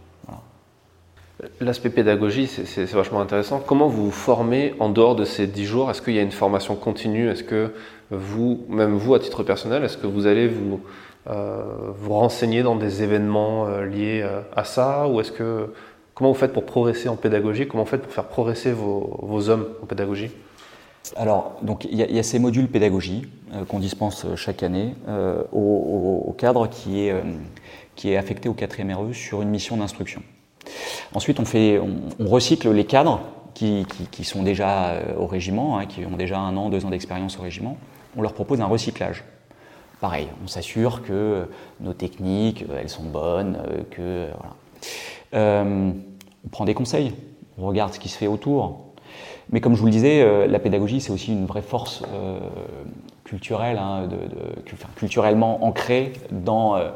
L'aspect 1.61 1.91
pédagogie, 1.91 2.47
c'est 2.47 2.91
vachement 2.93 3.21
intéressant. 3.21 3.59
Comment 3.59 3.87
vous 3.87 4.05
vous 4.05 4.11
formez 4.11 4.73
en 4.79 4.89
dehors 4.89 5.15
de 5.15 5.23
ces 5.23 5.45
10 5.45 5.65
jours? 5.65 5.91
Est-ce 5.91 6.01
qu'il 6.01 6.15
y 6.15 6.19
a 6.19 6.23
une 6.23 6.31
formation 6.31 6.75
continue? 6.75 7.29
Est-ce 7.29 7.43
que 7.43 7.73
vous, 8.09 8.65
même 8.69 8.95
vous 8.95 9.13
à 9.13 9.19
titre 9.19 9.43
personnel, 9.43 9.83
est-ce 9.83 9.97
que 9.97 10.07
vous 10.07 10.25
allez 10.25 10.47
vous, 10.47 10.81
euh, 11.29 11.63
vous 11.95 12.13
renseigner 12.13 12.63
dans 12.63 12.75
des 12.75 13.03
événements 13.03 13.67
liés 13.81 14.27
à 14.55 14.63
ça? 14.63 15.07
Ou 15.07 15.21
est-ce 15.21 15.31
que 15.31 15.71
comment 16.15 16.31
vous 16.31 16.39
faites 16.39 16.53
pour 16.53 16.65
progresser 16.65 17.07
en 17.07 17.15
pédagogie? 17.15 17.67
Comment 17.67 17.83
vous 17.83 17.89
faites 17.89 18.01
pour 18.01 18.13
faire 18.13 18.29
progresser 18.29 18.71
vos 18.71 19.49
hommes 19.49 19.67
en 19.83 19.85
pédagogie? 19.85 20.31
Alors, 21.15 21.53
donc 21.61 21.85
il 21.85 21.97
y, 21.97 22.19
a 22.19 22.23
ces 22.23 22.39
modules 22.39 22.67
pédagogie 22.67 23.23
euh, 23.53 23.65
qu'on 23.65 23.79
dispense 23.79 24.25
euh, 24.25 24.35
chaque 24.35 24.63
année 24.63 24.95
euh, 25.07 25.43
au, 25.51 26.33
cadre 26.37 26.67
qui 26.67 27.07
est, 27.07 28.17
affecté 28.17 28.49
au 28.49 28.53
4e 28.53 28.93
RE 28.93 29.13
sur 29.13 29.41
une 29.41 29.49
mission 29.49 29.77
d'instruction. 29.77 30.21
Ensuite, 31.13 31.39
on, 31.39 32.25
recycle 32.25 32.71
les 32.71 32.85
cadres 32.85 33.21
qui, 33.53 33.85
qui, 34.11 34.23
sont 34.23 34.43
déjà 34.43 35.01
au 35.17 35.25
régiment, 35.25 35.79
hein, 35.79 35.85
qui 35.85 36.05
ont 36.05 36.17
déjà 36.17 36.37
un 36.37 36.55
an, 36.57 36.69
deux 36.69 36.85
ans 36.85 36.89
d'expérience 36.89 37.39
au 37.39 37.41
régiment. 37.41 37.77
On 38.15 38.21
leur 38.21 38.33
propose 38.33 38.61
un 38.61 38.65
recyclage. 38.65 39.23
Pareil, 39.99 40.27
on 40.43 40.47
s'assure 40.47 41.01
que 41.01 41.47
nos 41.79 41.93
techniques, 41.93 42.65
elles 42.79 42.89
sont 42.89 43.03
bonnes, 43.03 43.57
que 43.89 44.27
voilà. 45.31 45.63
on 45.63 46.49
prend 46.51 46.65
des 46.65 46.75
conseils, 46.75 47.13
on 47.57 47.65
regarde 47.65 47.93
ce 47.93 47.99
qui 47.99 48.09
se 48.09 48.17
fait 48.17 48.27
autour, 48.27 48.86
mais 49.51 49.61
comme 49.61 49.75
je 49.75 49.79
vous 49.79 49.85
le 49.85 49.91
disais, 49.91 50.21
euh, 50.21 50.47
la 50.47 50.59
pédagogie, 50.59 50.99
c'est 50.99 51.11
aussi 51.11 51.31
une 51.31 51.45
vraie 51.45 51.61
force 51.61 52.03
euh, 52.13 52.39
culturelle, 53.23 53.77
hein, 53.77 54.07
culturellement 54.95 55.63
ancrée 55.63 56.13
dans, 56.31 56.75
euh, 56.75 56.89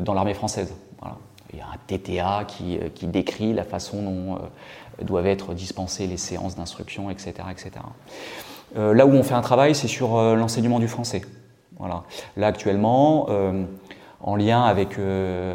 dans 0.00 0.14
l'armée 0.14 0.34
française. 0.34 0.74
Il 1.52 1.58
y 1.58 1.62
a 1.62 1.66
un 1.66 1.78
TTA 1.86 2.44
qui, 2.48 2.80
qui 2.96 3.06
décrit 3.06 3.52
la 3.52 3.62
façon 3.62 4.02
dont 4.02 4.38
doivent 5.02 5.28
être 5.28 5.54
dispensées 5.54 6.08
les 6.08 6.16
séances 6.16 6.56
d'instruction, 6.56 7.10
etc. 7.10 7.32
etc. 7.48 7.70
là 8.74 9.06
où 9.06 9.10
on 9.10 9.22
fait 9.22 9.34
un 9.34 9.40
travail, 9.40 9.76
c'est 9.76 9.86
sur 9.86 10.20
l'enseignement 10.34 10.80
du 10.80 10.88
français. 10.88 11.22
Voilà. 11.78 12.02
Là, 12.36 12.48
actuellement, 12.48 13.28
en 14.20 14.34
lien 14.34 14.64
avec, 14.64 14.98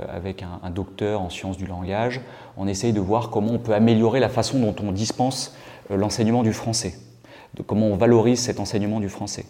avec 0.09 0.41
un, 0.63 0.69
docteur 0.69 1.19
en 1.19 1.29
sciences 1.29 1.57
du 1.57 1.65
langage, 1.65 2.21
on 2.55 2.65
essaye 2.65 2.93
de 2.93 3.01
voir 3.01 3.29
comment 3.29 3.51
on 3.51 3.59
peut 3.59 3.73
améliorer 3.73 4.21
la 4.21 4.29
façon 4.29 4.59
dont 4.59 4.75
on 4.81 4.93
dispense 4.93 5.53
l'enseignement 5.89 6.43
du 6.43 6.53
français, 6.53 6.95
de 7.55 7.63
comment 7.63 7.87
on 7.87 7.95
valorise 7.95 8.39
cet 8.39 8.59
enseignement 8.59 8.99
du 8.99 9.09
français. 9.09 9.45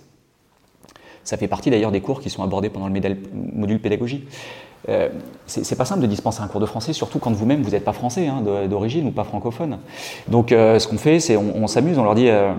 Ça 1.23 1.37
fait 1.37 1.47
partie 1.47 1.69
d'ailleurs 1.69 1.91
des 1.91 2.01
cours 2.01 2.21
qui 2.21 2.29
sont 2.29 2.43
abordés 2.43 2.69
pendant 2.69 2.87
le 2.87 3.17
module 3.33 3.79
pédagogie. 3.79 4.25
Euh, 4.87 5.09
c'est 5.45 5.75
pas 5.75 5.85
simple 5.85 6.01
de 6.01 6.07
dispenser 6.07 6.41
un 6.41 6.47
cours 6.47 6.61
de 6.61 6.65
français, 6.65 6.93
surtout 6.93 7.19
quand 7.19 7.31
vous-même 7.31 7.61
vous 7.61 7.71
n'êtes 7.71 7.83
pas 7.83 7.93
français 7.93 8.27
hein, 8.27 8.41
d'origine 8.67 9.07
ou 9.07 9.11
pas 9.11 9.25
francophone. 9.25 9.79
Donc 10.27 10.51
euh, 10.51 10.79
ce 10.79 10.87
qu'on 10.87 10.97
fait, 10.97 11.19
c'est 11.19 11.35
on, 11.35 11.67
s'amuse, 11.67 11.97
on 11.97 12.03
leur 12.03 12.15
dit 12.15 12.29
euh, 12.29 12.53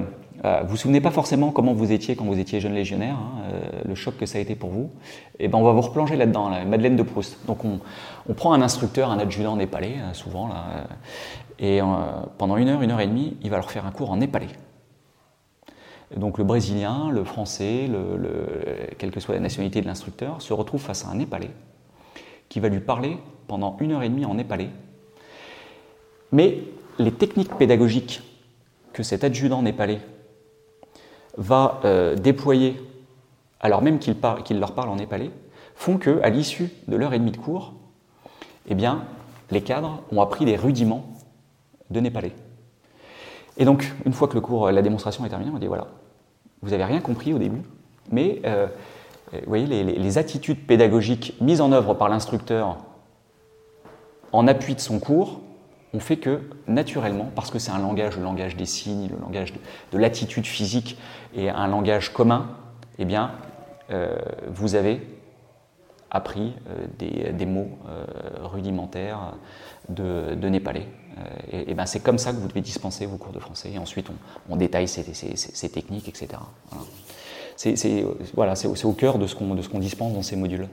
vous 0.62 0.68
vous 0.68 0.76
souvenez 0.76 1.00
pas 1.00 1.10
forcément 1.10 1.50
comment 1.50 1.72
vous 1.72 1.92
étiez 1.92 2.16
quand 2.16 2.24
vous 2.24 2.38
étiez 2.38 2.60
jeune 2.60 2.74
légionnaire, 2.74 3.16
hein, 3.16 3.52
le 3.86 3.94
choc 3.94 4.16
que 4.18 4.26
ça 4.26 4.38
a 4.38 4.40
été 4.40 4.54
pour 4.54 4.70
vous? 4.70 4.90
Et 5.38 5.46
eh 5.46 5.48
ben 5.48 5.58
on 5.58 5.64
va 5.64 5.72
vous 5.72 5.80
replonger 5.80 6.16
là-dedans, 6.16 6.50
Madeleine 6.66 6.96
de 6.96 7.02
Proust. 7.02 7.38
Donc 7.46 7.64
on, 7.64 7.80
on, 8.28 8.34
prend 8.34 8.52
un 8.52 8.62
instructeur, 8.62 9.10
un 9.10 9.18
adjudant 9.18 9.56
népalais, 9.56 9.96
souvent 10.12 10.48
là, 10.48 10.86
et 11.60 11.80
euh, 11.82 11.84
pendant 12.38 12.56
une 12.56 12.68
heure, 12.68 12.82
une 12.82 12.90
heure 12.90 13.00
et 13.00 13.06
demie, 13.06 13.36
il 13.42 13.50
va 13.50 13.58
leur 13.58 13.70
faire 13.70 13.86
un 13.86 13.92
cours 13.92 14.10
en 14.10 14.16
népalais. 14.16 14.48
Donc 16.16 16.38
le 16.38 16.44
Brésilien, 16.44 17.10
le 17.10 17.22
Français, 17.22 17.88
quelle 18.98 19.12
que 19.12 19.20
soit 19.20 19.34
la 19.34 19.40
nationalité 19.40 19.80
de 19.80 19.86
l'instructeur, 19.86 20.42
se 20.42 20.52
retrouve 20.52 20.80
face 20.80 21.04
à 21.04 21.08
un 21.08 21.14
Népalais 21.14 21.50
qui 22.48 22.58
va 22.58 22.68
lui 22.68 22.80
parler 22.80 23.16
pendant 23.46 23.76
une 23.78 23.92
heure 23.92 24.02
et 24.02 24.08
demie 24.08 24.24
en 24.24 24.34
népalais. 24.34 24.70
Mais 26.32 26.64
les 26.98 27.12
techniques 27.12 27.54
pédagogiques 27.54 28.22
que 28.92 29.02
cet 29.02 29.22
adjudant 29.22 29.62
népalais 29.62 30.00
va 31.36 31.80
euh, 31.84 32.16
déployer, 32.16 32.80
alors 33.60 33.82
même 33.82 34.00
qu'il 34.00 34.58
leur 34.58 34.74
parle 34.74 34.88
en 34.88 34.96
népalais, 34.96 35.30
font 35.76 35.96
que, 35.96 36.20
à 36.22 36.30
l'issue 36.30 36.70
de 36.88 36.96
l'heure 36.96 37.14
et 37.14 37.18
demie 37.18 37.30
de 37.30 37.36
cours, 37.36 37.74
eh 38.68 38.74
bien, 38.74 39.04
les 39.52 39.62
cadres 39.62 40.02
ont 40.10 40.20
appris 40.20 40.44
des 40.44 40.56
rudiments 40.56 41.09
de 41.90 42.00
népalais. 42.00 42.32
Et 43.56 43.64
donc, 43.64 43.92
une 44.06 44.12
fois 44.12 44.28
que 44.28 44.34
le 44.34 44.40
cours, 44.40 44.70
la 44.70 44.82
démonstration 44.82 45.24
est 45.24 45.28
terminée, 45.28 45.50
on 45.54 45.58
dit 45.58 45.66
voilà, 45.66 45.88
vous 46.62 46.70
n'avez 46.70 46.84
rien 46.84 47.00
compris 47.00 47.32
au 47.32 47.38
début, 47.38 47.62
mais 48.10 48.40
euh, 48.44 48.66
vous 49.32 49.38
voyez, 49.46 49.66
les, 49.66 50.18
attitudes 50.18 50.66
pédagogiques 50.66 51.34
mises 51.40 51.60
en 51.60 51.72
œuvre 51.72 51.94
par 51.94 52.08
l'instructeur 52.08 52.78
en 54.32 54.46
appui 54.48 54.74
de 54.74 54.80
son 54.80 54.98
cours 54.98 55.40
ont 55.92 56.00
fait 56.00 56.16
que, 56.16 56.40
naturellement, 56.66 57.30
parce 57.34 57.50
que 57.50 57.58
c'est 57.58 57.70
un 57.70 57.78
langage, 57.78 58.16
le 58.16 58.22
langage 58.22 58.56
des 58.56 58.66
signes, 58.66 59.08
le 59.08 59.20
langage 59.20 59.52
de, 59.92 59.98
l'attitude 59.98 60.46
physique 60.46 60.98
et 61.34 61.48
un 61.50 61.66
langage 61.68 62.12
commun, 62.12 62.48
eh 62.98 63.04
bien, 63.04 63.32
euh, 63.90 64.16
vous 64.48 64.74
avez 64.74 65.00
appris 66.10 66.52
euh, 66.68 67.32
des, 67.32 67.46
mots 67.46 67.70
rudimentaires 68.42 69.34
de, 69.88 70.48
népalais. 70.48 70.86
Euh, 71.18 71.64
et, 71.66 71.74
ben 71.74 71.86
c'est 71.86 72.00
comme 72.00 72.18
ça 72.18 72.32
que 72.32 72.36
vous 72.36 72.48
devez 72.48 72.60
dispenser 72.60 73.06
vos 73.06 73.16
cours 73.16 73.32
de 73.32 73.38
français. 73.38 73.70
Et 73.74 73.78
ensuite, 73.78 74.08
on, 74.48 74.56
détaille 74.56 74.88
ces, 74.88 75.68
techniques, 75.68 76.08
etc. 76.08 76.28
C'est 77.56 78.04
voilà, 78.34 78.54
au 78.84 78.92
cœur 78.92 79.18
de 79.18 79.26
ce 79.26 79.34
qu'on 79.34 79.78
dispense 79.78 80.14
dans 80.14 80.22
ces 80.22 80.36
modules. 80.36 80.68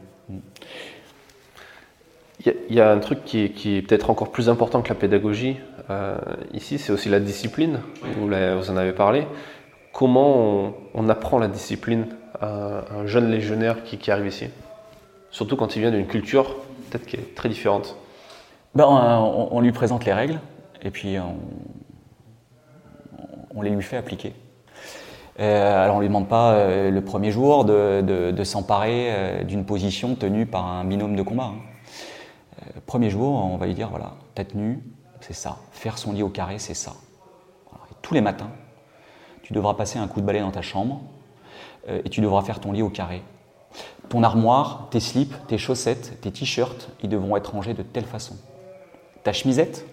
Il 2.46 2.76
y, 2.76 2.80
a 2.80 2.92
un 2.92 3.00
truc 3.00 3.26
qui 3.26 3.42
est, 3.46 3.82
peut-être 3.82 4.10
encore 4.12 4.32
plus 4.32 4.48
important 4.48 4.82
que 4.82 4.90
la 4.90 4.96
pédagogie 4.96 5.58
euh, 5.90 6.18
ici, 6.54 6.78
c'est 6.78 6.92
aussi 6.92 7.10
la 7.10 7.20
discipline. 7.20 7.80
Vous, 8.18 8.32
en 8.32 8.78
avez 8.78 8.94
parlé. 8.94 9.26
Comment 9.92 10.74
on, 10.94 11.10
apprend 11.10 11.40
la 11.40 11.48
discipline 11.48 12.06
à 12.40 12.84
un 12.94 13.08
jeune 13.08 13.32
légionnaire 13.32 13.84
qui 13.84 14.12
arrive 14.12 14.28
ici? 14.28 14.46
Surtout 15.38 15.56
quand 15.56 15.76
il 15.76 15.82
vient 15.82 15.92
d'une 15.92 16.08
culture 16.08 16.56
peut-être 16.90 17.06
qui 17.06 17.16
est 17.16 17.36
très 17.36 17.48
différente. 17.48 17.96
Ben, 18.74 18.88
on, 18.88 19.62
lui 19.62 19.72
présente 19.72 20.04
les 20.04 20.12
règles 20.12 20.40
et 20.82 20.90
puis 20.90 21.18
on, 23.54 23.62
les 23.62 23.70
lui 23.70 23.84
fait 23.84 23.98
appliquer. 23.98 24.34
Euh, 25.40 25.84
alors 25.84 25.98
on 25.98 26.00
ne 26.00 26.06
lui 26.06 26.10
demande 26.10 26.28
pas 26.28 26.54
euh, 26.54 26.90
le 26.90 27.02
premier 27.04 27.30
jour 27.30 27.66
de, 27.66 28.44
s'emparer 28.44 29.10
euh, 29.12 29.44
d'une 29.44 29.64
position 29.64 30.16
tenue 30.16 30.48
par 30.48 30.66
un 30.66 30.84
binôme 30.86 31.16
de 31.16 31.22
combat. 31.22 31.52
Hein. 31.54 31.60
premier 32.88 33.12
jour, 33.12 33.36
on 33.36 33.58
va 33.58 33.68
lui 33.68 33.76
dire 33.76 33.90
voilà, 33.92 34.14
ta 34.34 34.44
tenue, 34.44 34.80
c'est 35.20 35.36
ça. 35.36 35.58
Faire 35.72 36.00
son 36.00 36.14
lit 36.14 36.24
au 36.24 36.30
carré, 36.30 36.58
c'est 36.58 36.74
ça. 36.74 36.94
tous 38.02 38.16
les 38.16 38.22
matins, 38.22 38.50
tu 39.44 39.54
devras 39.54 39.76
passer 39.76 40.00
un 40.00 40.08
coup 40.08 40.20
de 40.20 40.26
balai 40.26 40.40
dans 40.40 40.50
ta 40.50 40.64
chambre 40.64 41.04
et 41.88 42.10
tu 42.10 42.22
devras 42.22 42.42
faire 42.42 42.60
ton 42.60 42.72
lit 42.72 42.82
au 42.82 42.90
carré. 42.90 43.22
Ton 44.10 44.24
armoire, 44.24 44.88
tes 44.90 45.00
slips, 45.00 45.36
tes 45.48 45.58
chaussettes, 45.58 46.20
tes 46.22 46.32
t-shirts, 46.32 46.90
ils 47.04 47.10
devront 47.10 47.36
être 47.36 47.52
rangés 47.52 47.74
de 47.74 47.84
telle 47.84 48.06
façon 48.06 48.36
ta 49.28 49.34
chemisette, 49.34 49.86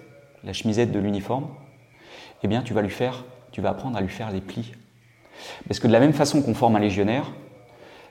la 0.45 0.53
chemisette 0.53 0.93
de 0.93 1.01
l'uniforme, 1.01 1.49
eh 2.45 2.47
bien, 2.47 2.63
tu 2.63 2.73
vas 2.73 2.83
lui 2.83 2.91
faire, 2.91 3.25
tu 3.51 3.61
vas 3.61 3.71
apprendre 3.71 3.97
à 3.97 4.01
lui 4.01 4.09
faire 4.09 4.31
les 4.31 4.41
plis. 4.41 4.71
Parce 5.67 5.81
que 5.81 5.89
de 5.89 5.93
la 5.93 5.99
même 5.99 6.13
façon 6.13 6.41
qu'on 6.41 6.55
forme 6.55 6.77
un 6.77 6.79
légionnaire, 6.79 7.33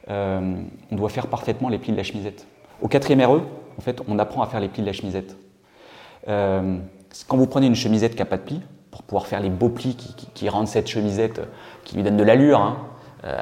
euh, 0.09 0.55
on 0.91 0.95
doit 0.97 1.07
faire 1.07 1.27
parfaitement 1.27 1.69
les 1.69 1.77
plis 1.77 1.93
de 1.93 1.97
la 1.97 2.03
chemisette. 2.03 2.45
Au 2.81 2.89
quatrième 2.89 3.25
RE, 3.25 3.41
en 3.77 3.81
fait, 3.81 4.01
on 4.09 4.19
apprend 4.19 4.41
à 4.41 4.47
faire 4.47 4.59
les 4.59 4.67
plis 4.67 4.81
de 4.81 4.85
la 4.85 4.91
chemisette. 4.91 5.37
Euh, 6.27 6.77
quand 7.29 7.37
vous 7.37 7.47
prenez 7.47 7.67
une 7.67 7.75
chemisette 7.75 8.11
qui 8.11 8.19
n'a 8.19 8.25
pas 8.25 8.35
de 8.35 8.43
plis, 8.43 8.61
pour 8.91 9.03
pouvoir 9.03 9.27
faire 9.27 9.39
les 9.39 9.49
beaux 9.49 9.69
plis 9.69 9.95
qui, 10.33 10.49
rendent 10.49 10.67
cette 10.67 10.89
chemisette, 10.89 11.39
qui 11.85 11.95
lui 11.95 12.03
donnent 12.03 12.17
de 12.17 12.23
l'allure, 12.23 12.59
hein, 12.59 12.77
euh, 12.79 12.92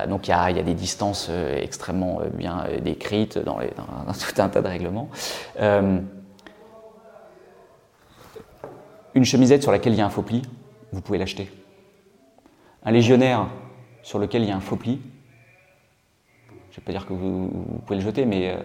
donc 0.07 0.27
il 0.27 0.31
y, 0.31 0.33
a, 0.33 0.53
des 0.53 0.73
distances 0.73 1.29
extrêmement 1.29 2.21
bien 2.33 2.65
décrites 2.83 3.37
dans, 3.39 3.57
tout 3.57 4.41
un 4.41 4.49
tas 4.49 4.61
de 4.61 4.67
règlements. 4.67 5.09
Une 9.13 9.25
chemisette 9.25 9.61
sur 9.61 9.71
laquelle 9.71 9.93
il 9.93 9.99
y 9.99 10.01
a 10.01 10.05
un 10.05 10.09
faux 10.09 10.21
pli, 10.21 10.41
vous 10.91 11.01
pouvez 11.01 11.17
l'acheter. 11.17 11.51
Un 12.83 12.91
légionnaire 12.91 13.47
sur 14.03 14.19
lequel 14.19 14.43
il 14.43 14.49
y 14.49 14.51
a 14.51 14.55
un 14.55 14.61
faux 14.61 14.77
pli, 14.77 15.01
je 16.71 16.77
ne 16.77 16.81
vais 16.81 16.85
pas 16.85 16.91
dire 16.93 17.05
que 17.05 17.13
vous, 17.13 17.49
pouvez 17.85 17.99
le 17.99 18.05
jeter, 18.05 18.25
mais 18.25 18.51
euh, 18.51 18.55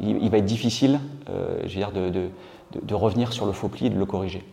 il, 0.00 0.28
va 0.28 0.38
être 0.38 0.44
difficile 0.44 0.98
euh, 1.28 1.62
de, 2.82 2.94
revenir 2.94 3.32
sur 3.32 3.46
le 3.46 3.52
faux 3.52 3.68
pli 3.68 3.86
et 3.86 3.90
de 3.90 3.98
le 3.98 4.06
corriger. 4.06 4.44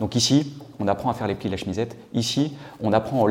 Donc 0.00 0.16
ici, 0.16 0.60
on 0.80 0.88
apprend 0.88 1.08
à 1.08 1.14
faire 1.14 1.28
les 1.28 1.36
plis 1.36 1.46
de 1.48 1.52
la 1.52 1.56
chemisette. 1.56 1.96
Ici, 2.12 2.56
on 2.80 2.92
apprend 2.92 3.22
aux 3.22 3.28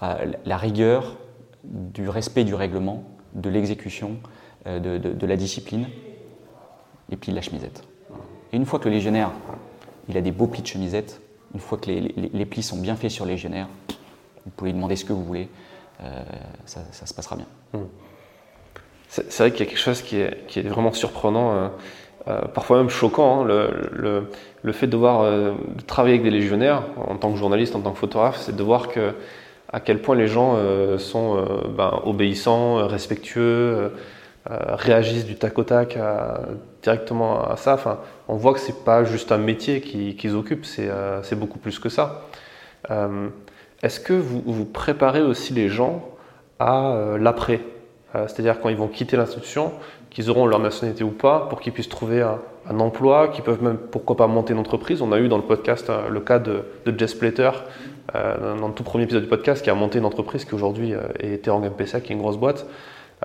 la 0.00 0.56
rigueur 0.56 1.16
du 1.64 2.08
respect 2.08 2.44
du 2.44 2.54
règlement, 2.54 3.04
de 3.34 3.50
l'exécution, 3.50 4.16
euh, 4.66 4.78
de, 4.98 5.26
la 5.26 5.36
discipline, 5.36 5.88
les 7.08 7.16
plis 7.16 7.30
de 7.30 7.36
la 7.36 7.42
chemisette. 7.42 7.84
Et 8.52 8.56
une 8.56 8.66
fois 8.66 8.78
que 8.78 8.88
le 8.88 8.94
légionnaire, 8.94 9.30
il 10.08 10.16
a 10.16 10.20
des 10.20 10.32
beaux 10.32 10.46
plis 10.46 10.62
de 10.62 10.66
chemisette, 10.66 11.20
une 11.54 11.60
fois 11.60 11.78
que 11.78 11.90
les, 11.90 12.46
plis 12.46 12.62
sont 12.62 12.78
bien 12.78 12.96
faits 12.96 13.10
sur 13.10 13.24
le 13.24 13.32
légionnaire, 13.32 13.68
vous 14.44 14.50
pouvez 14.56 14.70
lui 14.70 14.76
demander 14.76 14.96
ce 14.96 15.04
que 15.04 15.12
vous 15.12 15.24
voulez, 15.24 15.48
euh, 16.02 16.22
ça, 16.66 17.06
se 17.06 17.14
passera 17.14 17.36
bien. 17.36 17.46
Hmm. 17.72 17.86
C'est 19.08 19.38
vrai 19.38 19.50
qu'il 19.50 19.60
y 19.60 19.62
a 19.62 19.66
quelque 19.66 19.78
chose 19.78 20.02
qui 20.02 20.16
est, 20.16 20.68
vraiment 20.68 20.92
surprenant, 20.92 21.52
euh, 21.52 21.68
euh, 22.28 22.42
parfois 22.42 22.76
même 22.78 22.90
choquant, 22.90 23.42
hein, 23.42 23.44
le, 23.46 24.72
fait 24.72 24.86
de 24.86 24.92
devoir 24.92 25.54
travailler 25.86 26.16
avec 26.16 26.24
des 26.24 26.30
légionnaires 26.30 26.82
en 26.96 27.16
tant 27.16 27.30
que 27.32 27.38
journaliste, 27.38 27.74
en 27.74 27.80
tant 27.80 27.92
que 27.92 27.98
photographe, 27.98 28.38
c'est 28.38 28.54
de 28.54 28.62
voir 28.62 28.88
que, 28.88 29.14
à 29.72 29.80
quel 29.80 30.00
point 30.00 30.16
les 30.16 30.28
gens 30.28 30.56
sont 30.98 31.44
ben, 31.76 32.00
obéissants, 32.04 32.86
respectueux, 32.86 33.92
réagissent 34.48 35.26
du 35.26 35.36
tac 35.36 35.58
au 35.58 35.64
tac 35.64 35.98
directement 36.82 37.44
à 37.44 37.56
ça. 37.56 37.74
Enfin, 37.74 37.98
on 38.28 38.36
voit 38.36 38.54
que 38.54 38.60
c'est 38.60 38.84
pas 38.84 39.04
juste 39.04 39.32
un 39.32 39.38
métier 39.38 39.80
qu'ils 39.80 40.34
occupent, 40.34 40.66
euh, 40.78 41.20
c'est 41.22 41.36
beaucoup 41.36 41.58
plus 41.58 41.78
que 41.78 41.88
ça. 41.88 42.22
Euh, 42.90 43.28
est-ce 43.82 44.00
que 44.00 44.12
vous, 44.12 44.42
vous, 44.44 44.64
préparez 44.64 45.22
aussi 45.22 45.52
les 45.52 45.68
gens 45.68 46.08
à 46.58 46.92
euh, 46.92 47.18
l'après? 47.18 47.60
C'est-à-dire 48.14 48.58
quand 48.58 48.70
ils 48.70 48.76
vont 48.76 48.88
quitter 48.88 49.18
l'institution, 49.18 49.70
qu'ils 50.08 50.30
auront 50.30 50.46
leur 50.46 50.60
nationalité 50.60 51.04
ou 51.04 51.10
pas, 51.10 51.46
pour 51.50 51.60
qu'ils 51.60 51.74
puissent 51.74 51.90
trouver 51.90 52.22
un, 52.22 52.38
emploi, 52.78 53.28
qu'ils 53.28 53.44
peuvent 53.44 53.62
même, 53.62 53.78
pourquoi 53.78 54.16
pas, 54.16 54.26
monter 54.26 54.52
une 54.52 54.58
entreprise. 54.58 55.02
On 55.02 55.12
a 55.12 55.18
eu 55.18 55.28
dans 55.28 55.38
le 55.38 55.44
podcast 55.44 55.90
le 56.10 56.20
cas 56.20 56.38
de, 56.38 56.64
de 56.86 56.98
Jess 56.98 57.14
Plater, 57.14 57.50
dans 58.14 58.68
le 58.68 58.74
tout 58.74 58.82
premier 58.82 59.04
épisode 59.04 59.22
du 59.22 59.28
podcast, 59.28 59.62
qui 59.62 59.70
a 59.70 59.74
monté 59.74 59.98
une 59.98 60.04
entreprise 60.04 60.44
qui 60.44 60.54
aujourd'hui 60.54 60.94
est 61.20 61.44
Terang 61.44 61.64
MPSA, 61.64 62.00
qui 62.00 62.12
est 62.12 62.16
une 62.16 62.22
grosse 62.22 62.38
boîte. 62.38 62.66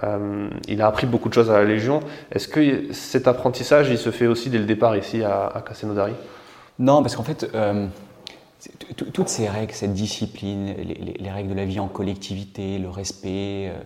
Euh, 0.04 0.50
il 0.68 0.82
a 0.82 0.88
appris 0.88 1.06
beaucoup 1.06 1.30
de 1.30 1.34
choses 1.34 1.52
à 1.52 1.54
la 1.54 1.66
Légion. 1.66 2.00
Est-ce 2.32 2.48
que 2.48 2.92
cet 2.94 3.28
apprentissage, 3.28 3.90
il 3.90 3.98
se 3.98 4.12
fait 4.12 4.28
aussi 4.28 4.50
dès 4.50 4.58
le 4.58 4.66
départ 4.66 4.96
ici 4.98 5.24
à, 5.24 5.48
à 5.48 5.62
Cassenodari? 5.62 6.14
Non, 6.80 7.02
parce 7.02 7.16
qu'en 7.16 7.24
fait, 7.24 7.50
euh, 7.54 7.88
toutes 8.96 9.30
ces 9.30 9.48
règles, 9.48 9.74
cette 9.74 9.94
discipline, 9.94 10.74
les, 11.20 11.32
règles 11.32 11.50
de 11.50 11.56
la 11.56 11.66
vie 11.66 11.80
en 11.80 11.88
collectivité, 11.88 12.80
le 12.80 12.90
respect, 12.90 13.70
euh, 13.70 13.80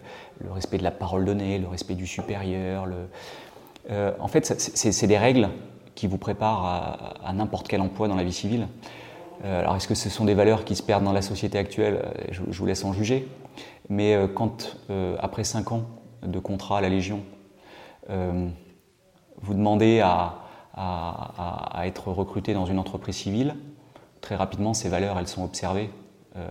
le 0.43 0.51
respect 0.51 0.77
de 0.77 0.83
la 0.83 0.91
parole 0.91 1.25
donnée, 1.25 1.59
le 1.59 1.67
respect 1.67 1.95
du 1.95 2.07
supérieur, 2.07 2.87
en 3.89 4.27
fait, 4.27 4.45
c'est 4.45 5.07
des 5.07 5.17
règles 5.17 5.49
qui 5.95 6.07
vous 6.07 6.17
préparent 6.17 7.19
à, 7.23 7.33
n'importe 7.33 7.67
quel 7.67 7.81
emploi 7.81 8.07
dans 8.07 8.15
la 8.15 8.23
vie 8.23 8.33
civile. 8.33 8.67
alors, 9.43 9.75
est-ce 9.75 9.87
que 9.87 9.95
ce 9.95 10.09
sont 10.09 10.25
des 10.25 10.33
valeurs 10.33 10.65
qui 10.65 10.75
se 10.75 10.83
perdent 10.83 11.05
dans 11.05 11.13
la 11.13 11.21
société 11.21 11.57
actuelle? 11.57 12.05
Je, 12.31 12.41
je, 12.49 12.59
vous 12.59 12.65
laisse 12.65 12.83
en 12.83 12.93
juger. 12.93 13.27
Mais 13.89 14.17
quand, 14.35 14.77
après 15.19 15.43
5 15.43 15.71
ans, 15.71 15.83
de 16.23 16.39
contrat 16.39 16.79
à 16.79 16.81
la 16.81 16.89
Légion, 16.89 17.21
euh, 18.09 18.47
vous 19.41 19.53
demandez 19.53 20.01
à, 20.01 20.43
être 21.85 22.09
recruté 22.11 22.53
dans 22.53 22.65
une 22.65 22.77
entreprise 22.77 23.15
civile, 23.15 23.55
très 24.21 24.35
rapidement, 24.35 24.75
ces 24.75 24.89
valeurs, 24.89 25.17
elles 25.17 25.27
sont 25.27 25.43
observées 25.43 25.89
euh, 26.35 26.45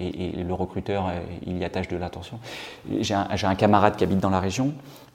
et, 0.00 0.32
le 0.32 0.54
recruteur, 0.54 1.06
euh, 1.08 1.20
il 1.46 1.58
y 1.58 1.64
attache 1.64 1.86
de 1.86 1.96
l'attention. 1.96 2.40
J'ai 3.00 3.14
un, 3.14 3.54
camarade 3.54 3.96
qui 3.96 4.02
habite 4.02 4.18
dans 4.18 4.30
la 4.30 4.40
région, 4.40 4.72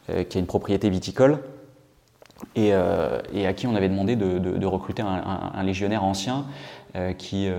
qui 0.08 0.38
a 0.38 0.40
une 0.40 0.46
propriété 0.46 0.90
viticole, 0.90 1.40
et, 2.56 2.74
à 2.74 3.54
qui 3.54 3.68
on 3.68 3.76
avait 3.76 3.90
demandé 3.90 4.16
de, 4.16 4.66
recruter 4.66 5.02
un, 5.02 5.64
légionnaire 5.64 6.04
ancien 6.04 6.46
qui, 7.18 7.50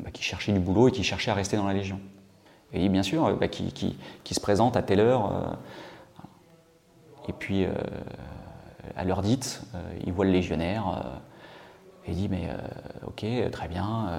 bah, 0.00 0.10
qui, 0.12 0.22
cherchait 0.22 0.52
du 0.52 0.58
boulot 0.58 0.88
et 0.88 0.92
qui 0.92 1.04
cherchait 1.04 1.30
à 1.30 1.34
rester 1.34 1.56
dans 1.56 1.66
la 1.66 1.74
Légion. 1.74 2.00
Et 2.72 2.88
bien 2.88 3.02
sûr, 3.02 3.36
bah, 3.36 3.48
qui, 3.48 3.96
se 4.30 4.40
présente 4.40 4.76
à 4.76 4.82
telle 4.82 5.00
heure 5.00 5.56
et 7.28 7.32
puis, 7.32 7.64
euh, 7.64 7.72
à 8.96 9.04
l'heure 9.04 9.22
dite, 9.22 9.62
euh, 9.74 9.98
ils 10.04 10.12
voient 10.12 10.24
le 10.24 10.30
légionnaire. 10.30 10.88
Euh, 10.88 11.18
Et 12.06 12.10
il 12.10 12.16
dit, 12.16 12.28
mais 12.28 12.48
ok, 13.06 13.24
très 13.50 13.68
bien. 13.68 14.10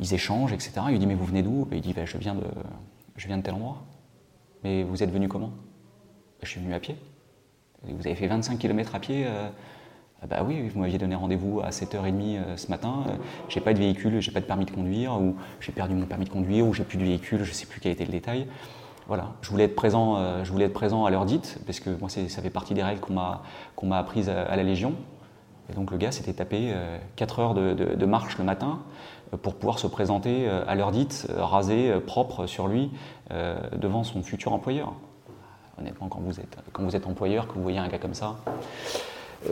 ils 0.00 0.14
échangent, 0.14 0.52
etc. 0.52 0.72
Il 0.86 0.92
lui 0.92 0.98
dit, 0.98 1.06
mais 1.06 1.14
vous 1.14 1.24
venez 1.24 1.44
d'où? 1.44 1.68
Il 1.70 1.80
dit, 1.80 1.94
de, 1.94 2.04
je 2.04 2.18
viens 2.18 2.34
de 2.34 3.42
tel 3.42 3.54
endroit. 3.54 3.84
Mais 4.64 4.82
vous 4.82 5.00
êtes 5.02 5.12
venu 5.12 5.28
comment? 5.28 5.52
Je 6.42 6.48
suis 6.48 6.60
venu 6.60 6.74
à 6.74 6.80
pied. 6.80 6.96
Vous 7.84 8.06
avez 8.06 8.14
fait 8.14 8.26
25 8.26 8.58
km 8.58 8.94
à 8.94 8.98
pied 9.00 9.26
ah 10.20 10.26
bah 10.26 10.42
oui, 10.44 10.68
vous 10.68 10.80
m'aviez 10.80 10.98
donné 10.98 11.14
rendez-vous 11.14 11.60
à 11.60 11.70
7h30 11.70 12.38
euh, 12.38 12.56
ce 12.56 12.68
matin, 12.68 13.04
euh, 13.06 13.12
j'ai 13.48 13.60
pas 13.60 13.72
de 13.72 13.78
véhicule, 13.78 14.20
j'ai 14.20 14.32
pas 14.32 14.40
de 14.40 14.46
permis 14.46 14.64
de 14.64 14.72
conduire, 14.72 15.20
ou 15.20 15.36
j'ai 15.60 15.70
perdu 15.70 15.94
mon 15.94 16.06
permis 16.06 16.24
de 16.24 16.30
conduire, 16.30 16.66
ou 16.66 16.74
j'ai 16.74 16.82
plus 16.82 16.98
de 16.98 17.04
véhicule, 17.04 17.44
je 17.44 17.52
sais 17.52 17.66
plus 17.66 17.80
quel 17.80 17.92
était 17.92 18.04
le 18.04 18.10
détail. 18.10 18.48
Voilà, 19.06 19.30
je 19.42 19.50
voulais 19.50 19.64
être 19.64 19.76
présent, 19.76 20.16
euh, 20.16 20.42
je 20.42 20.50
voulais 20.50 20.64
être 20.64 20.72
présent 20.72 21.04
à 21.04 21.10
l'heure 21.10 21.24
dite, 21.24 21.60
parce 21.66 21.78
que 21.78 21.90
moi 21.90 22.08
ça 22.08 22.42
fait 22.42 22.50
partie 22.50 22.74
des 22.74 22.82
règles 22.82 23.00
qu'on 23.00 23.12
m'a, 23.12 23.42
m'a 23.84 23.98
apprises 23.98 24.28
à, 24.28 24.56
la 24.56 24.62
Légion. 24.64 24.94
Et 25.70 25.74
donc 25.74 25.92
le 25.92 25.98
gars 25.98 26.10
s'était 26.10 26.32
tapé 26.32 26.74
4 27.16 27.38
heures 27.38 27.54
de, 27.54 28.06
marche 28.06 28.38
le 28.38 28.44
matin 28.44 28.80
pour 29.42 29.54
pouvoir 29.54 29.78
se 29.78 29.86
présenter 29.86 30.48
à 30.48 30.74
l'heure 30.74 30.92
dite, 30.92 31.26
rasé, 31.36 31.92
propre 32.06 32.46
sur 32.46 32.68
lui, 32.68 32.90
devant 33.76 34.02
son 34.02 34.22
futur 34.22 34.54
employeur. 34.54 34.94
Honnêtement, 35.80 36.08
quand 36.08 36.20
vous 36.20 36.40
êtes, 36.40 36.56
quand 36.72 36.82
vous 36.82 36.96
êtes 36.96 37.06
employeur, 37.06 37.46
que 37.46 37.54
vous 37.54 37.62
voyez 37.62 37.78
un 37.78 37.88
gars 37.88 37.98
comme 37.98 38.14
ça, 38.14 38.36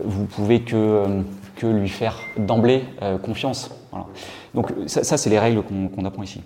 vous 0.04 0.24
pouvez 0.24 0.62
que, 0.62 0.76
euh, 0.76 1.22
que 1.56 1.66
lui 1.66 1.88
faire 1.88 2.18
d'emblée 2.36 2.84
euh, 3.02 3.18
confiance. 3.18 3.70
Donc 4.54 4.72
ça, 4.86 5.16
c'est 5.16 5.30
les 5.30 5.38
règles 5.38 5.62
qu'on 5.62 6.04
apprend 6.04 6.22
ici. 6.22 6.42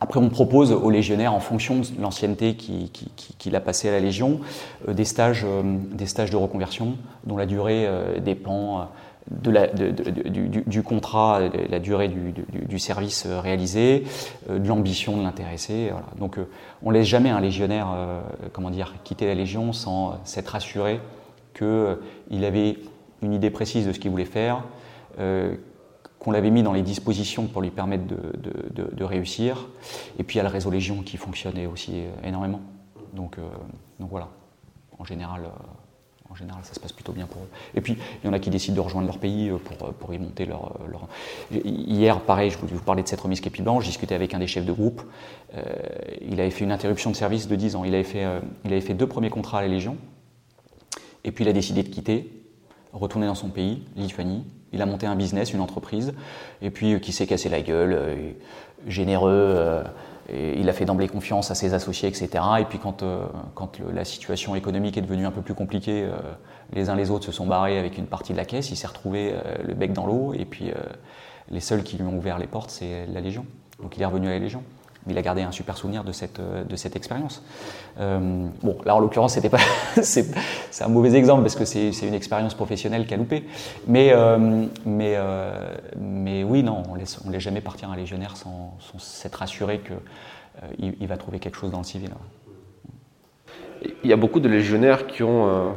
Après, 0.00 0.20
on 0.20 0.28
propose 0.28 0.70
aux 0.72 0.90
légionnaires, 0.90 1.32
en 1.32 1.40
fonction 1.40 1.76
de 1.76 2.00
l'ancienneté 2.00 2.54
qu'il 2.54 3.56
a 3.56 3.60
passée 3.60 3.88
à 3.88 3.92
la 3.92 4.00
Légion, 4.00 4.40
euh, 4.88 4.92
des, 4.92 5.04
stages, 5.04 5.46
des 5.64 6.06
stages 6.06 6.30
de 6.30 6.36
reconversion 6.36 6.96
dont 7.24 7.36
la 7.36 7.46
durée 7.46 7.88
dépend 8.20 8.88
du, 9.30 10.82
contrat, 10.82 11.40
la 11.68 11.78
durée 11.78 12.08
du, 12.08 12.78
service 12.78 13.26
réalisé, 13.26 14.04
de 14.48 14.68
l'ambition 14.68 15.16
de 15.16 15.22
l'intéressé. 15.22 15.90
Donc 16.18 16.38
on 16.82 16.90
ne 16.90 16.94
laisse 16.94 17.06
jamais 17.06 17.30
un 17.30 17.40
légionnaire 17.40 17.88
comment 18.52 18.70
dire, 18.70 18.94
quitter 19.02 19.26
la 19.26 19.34
Légion 19.34 19.72
sans 19.72 20.18
s'être 20.24 20.54
assuré 20.54 21.00
qu'il 21.54 22.44
avait 22.44 22.76
une 23.22 23.32
idée 23.32 23.50
précise 23.50 23.86
de 23.86 23.92
ce 23.92 23.98
qu'il 23.98 24.10
voulait 24.10 24.24
faire, 24.24 24.64
euh, 25.18 25.56
qu'on 26.18 26.30
l'avait 26.30 26.50
mis 26.50 26.62
dans 26.62 26.72
les 26.72 26.82
dispositions 26.82 27.46
pour 27.46 27.62
lui 27.62 27.70
permettre 27.70 28.04
de, 28.06 29.04
réussir. 29.04 29.68
Et 30.18 30.24
puis 30.24 30.36
il 30.36 30.38
y 30.38 30.40
a 30.40 30.44
le 30.44 30.48
réseau 30.48 30.70
Légion 30.70 31.02
qui 31.02 31.16
fonctionnait 31.16 31.66
aussi 31.66 31.92
euh, 31.94 32.28
énormément. 32.28 32.60
Euh, 33.14 33.16
donc 33.16 33.38
voilà, 34.10 34.28
en 34.98 35.04
général, 35.04 35.42
en 36.34 36.36
général, 36.36 36.60
ça 36.64 36.74
se 36.74 36.80
passe 36.80 36.92
plutôt 36.92 37.12
bien 37.12 37.26
pour 37.26 37.40
eux. 37.42 37.48
Et 37.74 37.80
puis 37.80 37.96
il 38.22 38.26
y 38.26 38.28
en 38.28 38.34
a 38.34 38.38
qui 38.38 38.50
décident 38.50 38.76
de 38.76 38.80
rejoindre 38.80 39.06
leur 39.06 39.18
pays 39.18 39.50
pour, 39.64 39.94
pour 39.94 40.12
y 40.12 40.18
monter 40.18 40.44
leur, 40.44 40.78
Hier, 41.50 42.20
pareil, 42.20 42.50
je 42.50 42.58
vous 42.58 42.82
parlais 42.82 43.02
de 43.02 43.08
cette 43.08 43.20
remise 43.20 43.40
Képiban, 43.40 43.80
je 43.80 43.86
discutais 43.86 44.14
avec 44.14 44.34
un 44.34 44.38
des 44.38 44.46
chefs 44.46 44.66
de 44.66 44.72
groupe. 44.72 45.02
il 46.20 46.40
avait 46.40 46.50
fait 46.50 46.64
une 46.64 46.72
interruption 46.72 47.10
de 47.10 47.16
service 47.16 47.48
de 47.48 47.56
10 47.56 47.76
ans. 47.76 47.84
Il 47.84 47.94
avait 47.94 48.04
fait, 48.04 48.26
il 48.64 48.72
avait 48.72 48.80
fait 48.80 48.94
deux 48.94 49.06
premiers 49.06 49.30
contrats 49.30 49.60
à 49.60 49.62
la 49.62 49.68
Légion 49.68 49.96
et 51.24 51.32
puis 51.32 51.44
il 51.44 51.48
a 51.48 51.52
décidé 51.52 51.82
de 51.82 51.88
quitter, 51.88 52.30
retourner 52.92 53.26
dans 53.26 53.34
son 53.34 53.48
pays, 53.48 53.82
Lituanie. 53.96 54.44
Il 54.72 54.82
a 54.82 54.86
monté 54.86 55.06
un 55.06 55.16
business, 55.16 55.52
une 55.52 55.60
entreprise, 55.60 56.14
et 56.60 56.70
puis 56.70 56.94
euh, 56.94 56.98
qui 56.98 57.12
s'est 57.12 57.26
cassé 57.26 57.48
la 57.48 57.62
gueule, 57.62 57.92
euh, 57.92 58.32
généreux. 58.86 59.84
Euh, 60.30 60.54
il 60.56 60.68
a 60.68 60.72
fait 60.72 60.84
d'emblée 60.84 61.08
confiance 61.08 61.50
à 61.50 61.54
ses 61.54 61.74
associés, 61.74 62.08
etc. 62.08 62.28
Et 62.60 62.64
puis 62.64 62.78
quand, 62.78 63.04
quand 63.54 63.78
la 63.92 64.04
situation 64.04 64.54
économique 64.54 64.96
est 64.96 65.02
devenue 65.02 65.26
un 65.26 65.30
peu 65.30 65.42
plus 65.42 65.54
compliquée, 65.54 66.08
les 66.72 66.88
uns 66.88 66.96
les 66.96 67.10
autres 67.10 67.26
se 67.26 67.32
sont 67.32 67.46
barrés 67.46 67.78
avec 67.78 67.98
une 67.98 68.06
partie 68.06 68.32
de 68.32 68.38
la 68.38 68.44
caisse. 68.44 68.70
Il 68.70 68.76
s'est 68.76 68.86
retrouvé 68.86 69.34
le 69.62 69.74
bec 69.74 69.92
dans 69.92 70.06
l'eau. 70.06 70.32
Et 70.34 70.44
puis 70.44 70.72
les 71.50 71.60
seuls 71.60 71.82
qui 71.82 71.96
lui 71.96 72.04
ont 72.04 72.16
ouvert 72.16 72.38
les 72.38 72.46
portes, 72.46 72.70
c'est 72.70 73.06
la 73.06 73.20
Légion. 73.20 73.44
Donc 73.82 73.96
il 73.96 74.02
est 74.02 74.06
revenu 74.06 74.28
à 74.28 74.30
la 74.30 74.38
Légion 74.38 74.62
il 75.08 75.18
a 75.18 75.22
gardé 75.22 75.42
un 75.42 75.52
super 75.52 75.76
souvenir 75.76 76.04
de 76.04 76.12
cette, 76.12 76.40
euh, 76.40 76.64
de 76.64 76.76
cette 76.76 76.96
expérience. 76.96 77.42
Euh, 78.00 78.46
bon, 78.62 78.78
là 78.84 78.96
en 78.96 78.98
l'occurrence, 78.98 79.34
c'était 79.34 79.50
pas, 79.50 79.58
c'est, 80.02 80.26
un 80.80 80.88
mauvais 80.88 81.14
exemple 81.14 81.42
parce 81.42 81.56
que 81.56 81.64
c'est, 81.64 81.90
une 82.02 82.14
expérience 82.14 82.54
professionnelle 82.54 83.06
qui 83.06 83.14
a 83.14 83.16
loupé. 83.16 83.44
Mais, 83.86 84.10
euh, 84.12 84.66
mais, 84.86 85.16
mais 85.96 86.44
oui, 86.44 86.62
non, 86.62 86.82
on 86.88 86.94
laisse, 86.94 87.18
on 87.26 87.30
laisse 87.30 87.42
jamais 87.42 87.60
partir 87.60 87.90
un 87.90 87.96
légionnaire 87.96 88.36
sans, 88.36 88.76
s'être 88.98 89.42
assuré 89.42 89.80
qu'il 89.80 90.94
il 91.00 91.06
va 91.06 91.16
trouver 91.16 91.38
quelque 91.38 91.56
chose 91.56 91.70
dans 91.70 91.78
le 91.78 91.84
civil. 91.84 92.10
Il 94.02 94.10
y 94.10 94.12
a 94.12 94.16
beaucoup 94.16 94.40
de 94.40 94.48
légionnaires 94.48 95.06
qui 95.06 95.22
ont 95.22 95.74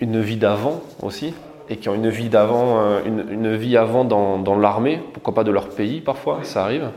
une 0.00 0.20
vie 0.20 0.36
d'avant 0.36 0.80
aussi 1.02 1.32
et 1.68 1.76
qui 1.76 1.88
ont 1.88 1.94
une 1.94 2.08
vie 2.08 2.28
d'avant, 2.28 3.00
une, 3.04 3.26
une, 3.30 3.56
vie 3.56 3.76
avant 3.76 4.04
dans, 4.04 4.38
dans 4.38 4.58
l'armée, 4.58 5.00
pourquoi 5.14 5.34
pas 5.34 5.44
de 5.44 5.50
leur 5.50 5.68
pays 5.68 6.00
parfois, 6.00 6.40
ça 6.42 6.64
arrive. 6.64 6.90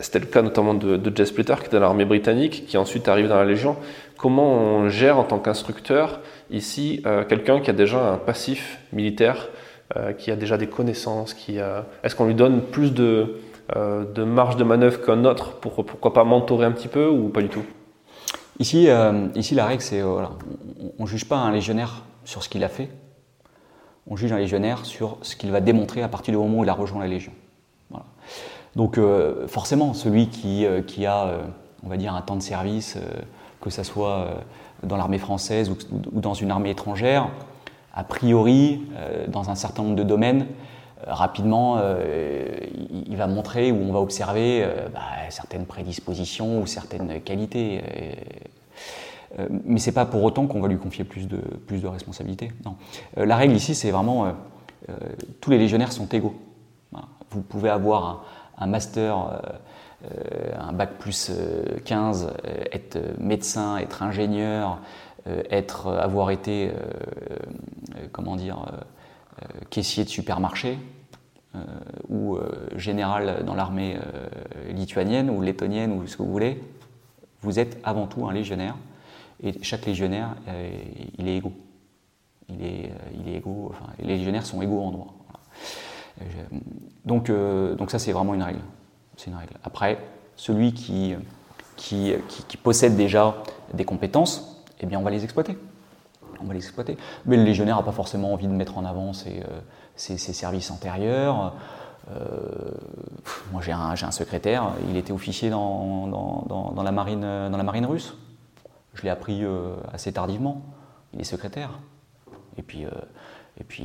C'était 0.00 0.18
le 0.18 0.26
cas 0.26 0.42
notamment 0.42 0.74
de, 0.74 0.96
de 0.96 1.16
Jess 1.16 1.28
Splitter, 1.28 1.54
qui 1.60 1.66
était 1.66 1.76
dans 1.76 1.82
l'armée 1.82 2.04
britannique, 2.04 2.66
qui 2.66 2.76
ensuite 2.76 3.06
arrive 3.08 3.28
dans 3.28 3.36
la 3.36 3.44
Légion. 3.44 3.76
Comment 4.16 4.52
on 4.52 4.88
gère 4.88 5.18
en 5.18 5.24
tant 5.24 5.38
qu'instructeur 5.38 6.20
ici 6.50 7.02
euh, 7.06 7.24
quelqu'un 7.24 7.60
qui 7.60 7.70
a 7.70 7.72
déjà 7.72 8.12
un 8.12 8.16
passif 8.16 8.80
militaire, 8.92 9.48
euh, 9.96 10.12
qui 10.12 10.30
a 10.30 10.36
déjà 10.36 10.56
des 10.58 10.66
connaissances 10.66 11.34
qui 11.34 11.58
Est-ce 12.02 12.16
qu'on 12.16 12.26
lui 12.26 12.34
donne 12.34 12.62
plus 12.62 12.92
de, 12.92 13.36
euh, 13.76 14.04
de 14.04 14.24
marge 14.24 14.56
de 14.56 14.64
manœuvre 14.64 15.00
qu'un 15.04 15.24
autre 15.24 15.60
pour 15.60 15.84
pourquoi 15.84 16.12
pas 16.12 16.24
mentorer 16.24 16.66
un 16.66 16.72
petit 16.72 16.88
peu 16.88 17.06
ou 17.06 17.28
pas 17.28 17.42
du 17.42 17.48
tout? 17.48 17.64
Ici, 18.58 18.88
ici 19.34 19.54
la 19.54 19.66
règle, 19.66 19.82
c'est 19.82 20.00
voilà, 20.00 20.30
on 20.98 21.02
ne 21.02 21.08
juge 21.08 21.26
pas 21.26 21.36
un 21.36 21.52
légionnaire 21.52 22.04
sur 22.24 22.42
ce 22.42 22.48
qu'il 22.48 22.64
a 22.64 22.70
fait, 22.70 22.88
on 24.06 24.16
juge 24.16 24.32
un 24.32 24.38
légionnaire 24.38 24.86
sur 24.86 25.18
ce 25.22 25.36
qu'il 25.36 25.50
va 25.50 25.60
démontrer 25.60 26.02
à 26.02 26.08
partir 26.08 26.32
du 26.32 26.38
moment 26.38 26.60
où 26.60 26.64
il 26.64 26.70
a 26.70 26.72
rejoint 26.72 27.00
la 27.00 27.08
Légion. 27.08 27.32
Donc 28.76 28.98
euh, 28.98 29.48
forcément, 29.48 29.94
celui 29.94 30.28
qui, 30.28 30.66
euh, 30.66 30.82
a, 31.06 31.26
euh, 31.26 31.42
on 31.82 31.88
va 31.88 31.96
dire, 31.96 32.14
un 32.14 32.20
temps 32.20 32.36
de 32.36 32.42
service, 32.42 32.98
que 33.60 33.70
ce 33.70 33.82
soit 33.82 34.28
dans 34.82 34.98
l'armée 34.98 35.18
française 35.18 35.70
ou, 35.70 35.76
dans 36.12 36.34
une 36.34 36.50
armée 36.50 36.70
étrangère, 36.70 37.30
a 37.94 38.04
priori, 38.04 38.82
dans 39.28 39.48
un 39.48 39.54
certain 39.54 39.82
nombre 39.82 39.96
de 39.96 40.02
domaines, 40.02 40.46
rapidement, 41.06 41.80
il, 43.08 43.16
va 43.16 43.26
montrer 43.26 43.72
ou 43.72 43.76
on 43.76 43.92
va 43.92 44.00
observer 44.00 44.68
bah, 44.92 45.00
certaines 45.30 45.64
prédispositions 45.64 46.60
ou 46.60 46.66
certaines 46.66 47.22
qualités. 47.22 47.80
mais 49.64 49.78
ce 49.78 49.86
n'est 49.86 49.94
pas 49.94 50.04
pour 50.04 50.22
autant 50.22 50.46
qu'on 50.46 50.60
va 50.60 50.68
lui 50.68 50.78
confier 50.78 51.04
plus 51.04 51.26
de, 51.26 51.38
plus 51.38 51.80
de 51.80 51.88
responsabilités. 51.88 52.52
Non. 52.66 52.76
la 53.16 53.36
règle 53.36 53.54
ici, 53.54 53.74
c'est 53.74 53.90
vraiment 53.90 54.34
tous 55.40 55.50
les 55.50 55.58
légionnaires 55.58 55.92
sont 55.92 56.08
égaux. 56.08 56.34
Vous 57.30 57.40
pouvez 57.40 57.70
avoir 57.70 58.04
un, 58.04 58.20
un 58.58 58.66
master, 58.66 59.18
euh, 59.18 59.38
euh, 60.04 60.52
un 60.58 60.72
bac 60.72 60.98
plus 60.98 61.30
15, 61.84 62.32
euh, 62.44 62.64
être 62.72 62.98
médecin, 63.18 63.76
être 63.78 64.02
ingénieur, 64.02 64.80
être, 65.50 65.88
avoir 65.88 66.30
été, 66.30 66.70
comment 68.12 68.36
dire, 68.36 68.64
caissier 69.70 70.04
de 70.04 70.08
supermarché, 70.08 70.78
ou 72.08 72.38
général 72.76 73.44
dans 73.44 73.56
l'armée 73.56 73.98
lituanienne 74.70 75.28
ou 75.28 75.42
lettonienne 75.42 75.90
ou 75.90 76.06
ce 76.06 76.16
que 76.16 76.22
vous 76.22 76.30
voulez, 76.30 76.62
vous 77.40 77.58
êtes 77.58 77.76
avant 77.82 78.06
tout 78.06 78.28
un 78.28 78.32
légionnaire. 78.32 78.76
Et 79.42 79.52
chaque 79.64 79.84
légionnaire, 79.84 80.36
il 81.18 81.26
est 81.26 81.38
égaux. 81.38 81.54
Il 82.48 82.64
est, 82.64 82.92
il 83.12 83.28
est 83.28 83.38
égaux, 83.38 83.72
enfin, 83.72 83.90
les 83.98 84.16
légionnaires 84.16 84.46
sont 84.46 84.62
égaux 84.62 84.80
en 84.80 84.92
droit. 84.92 85.14
Donc, 87.06 87.30
euh, 87.30 87.74
donc 87.76 87.90
ça, 87.90 87.98
c'est 87.98 88.12
vraiment 88.12 88.34
une 88.34 88.42
règle. 88.42 88.60
C'est 89.16 89.30
une 89.30 89.36
règle. 89.36 89.54
Après, 89.64 89.98
celui 90.34 90.74
qui, 90.74 91.14
qui, 91.76 92.56
possède 92.62 92.96
déjà 92.96 93.36
des 93.72 93.84
compétences, 93.84 94.64
eh 94.80 94.86
bien, 94.86 94.98
on 94.98 95.02
va 95.02 95.10
les 95.10 95.24
exploiter. 95.24 95.56
On 96.40 96.44
va 96.44 96.52
les 96.52 96.60
exploiter. 96.60 96.98
Mais 97.24 97.36
le 97.36 97.44
légionnaire 97.44 97.76
n'a 97.76 97.82
pas 97.82 97.92
forcément 97.92 98.32
envie 98.32 98.48
de 98.48 98.52
mettre 98.52 98.76
en 98.76 98.84
avant 98.84 99.12
ses, 99.12 99.40
euh, 99.40 99.60
ses, 99.94 100.18
services 100.18 100.70
antérieurs. 100.70 101.54
Euh, 102.10 102.20
moi, 103.52 103.62
j'ai 103.62 103.72
un, 103.72 103.90
un, 103.90 104.10
secrétaire, 104.10 104.72
il 104.90 104.96
était 104.96 105.12
officier 105.12 105.48
dans, 105.48 106.06
dans, 106.08 106.72
dans, 106.72 106.82
la, 106.82 106.92
marine, 106.92 107.22
dans 107.22 107.56
la 107.56 107.62
marine 107.62 107.86
russe. 107.86 108.16
Je 108.94 109.02
l'ai 109.02 109.10
appris 109.10 109.44
assez 109.92 110.12
tardivement. 110.12 110.62
Il 111.14 111.20
est 111.20 111.24
secrétaire. 111.24 111.70
Et 112.58 112.62
puis, 112.62 112.86
et 113.60 113.64
puis 113.64 113.84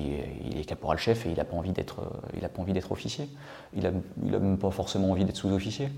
il 0.50 0.60
est 0.60 0.66
caporal-chef 0.66 1.26
et 1.26 1.30
il 1.30 1.38
n'a 1.38 1.46
pas 1.46 1.56
envie 1.56 1.72
d'être, 1.72 2.02
il 2.38 2.44
a 2.44 2.50
pas 2.50 2.62
envie 2.62 2.74
d'être 2.74 2.92
officier. 2.92 3.28
Il 3.76 3.84
n'a 3.84 3.92
il 4.26 4.36
a 4.36 4.40
même 4.40 4.58
pas 4.58 4.72
forcément 4.72 5.12
envie 5.12 5.24
d'être 5.24 5.38
sous-officier. 5.38 5.90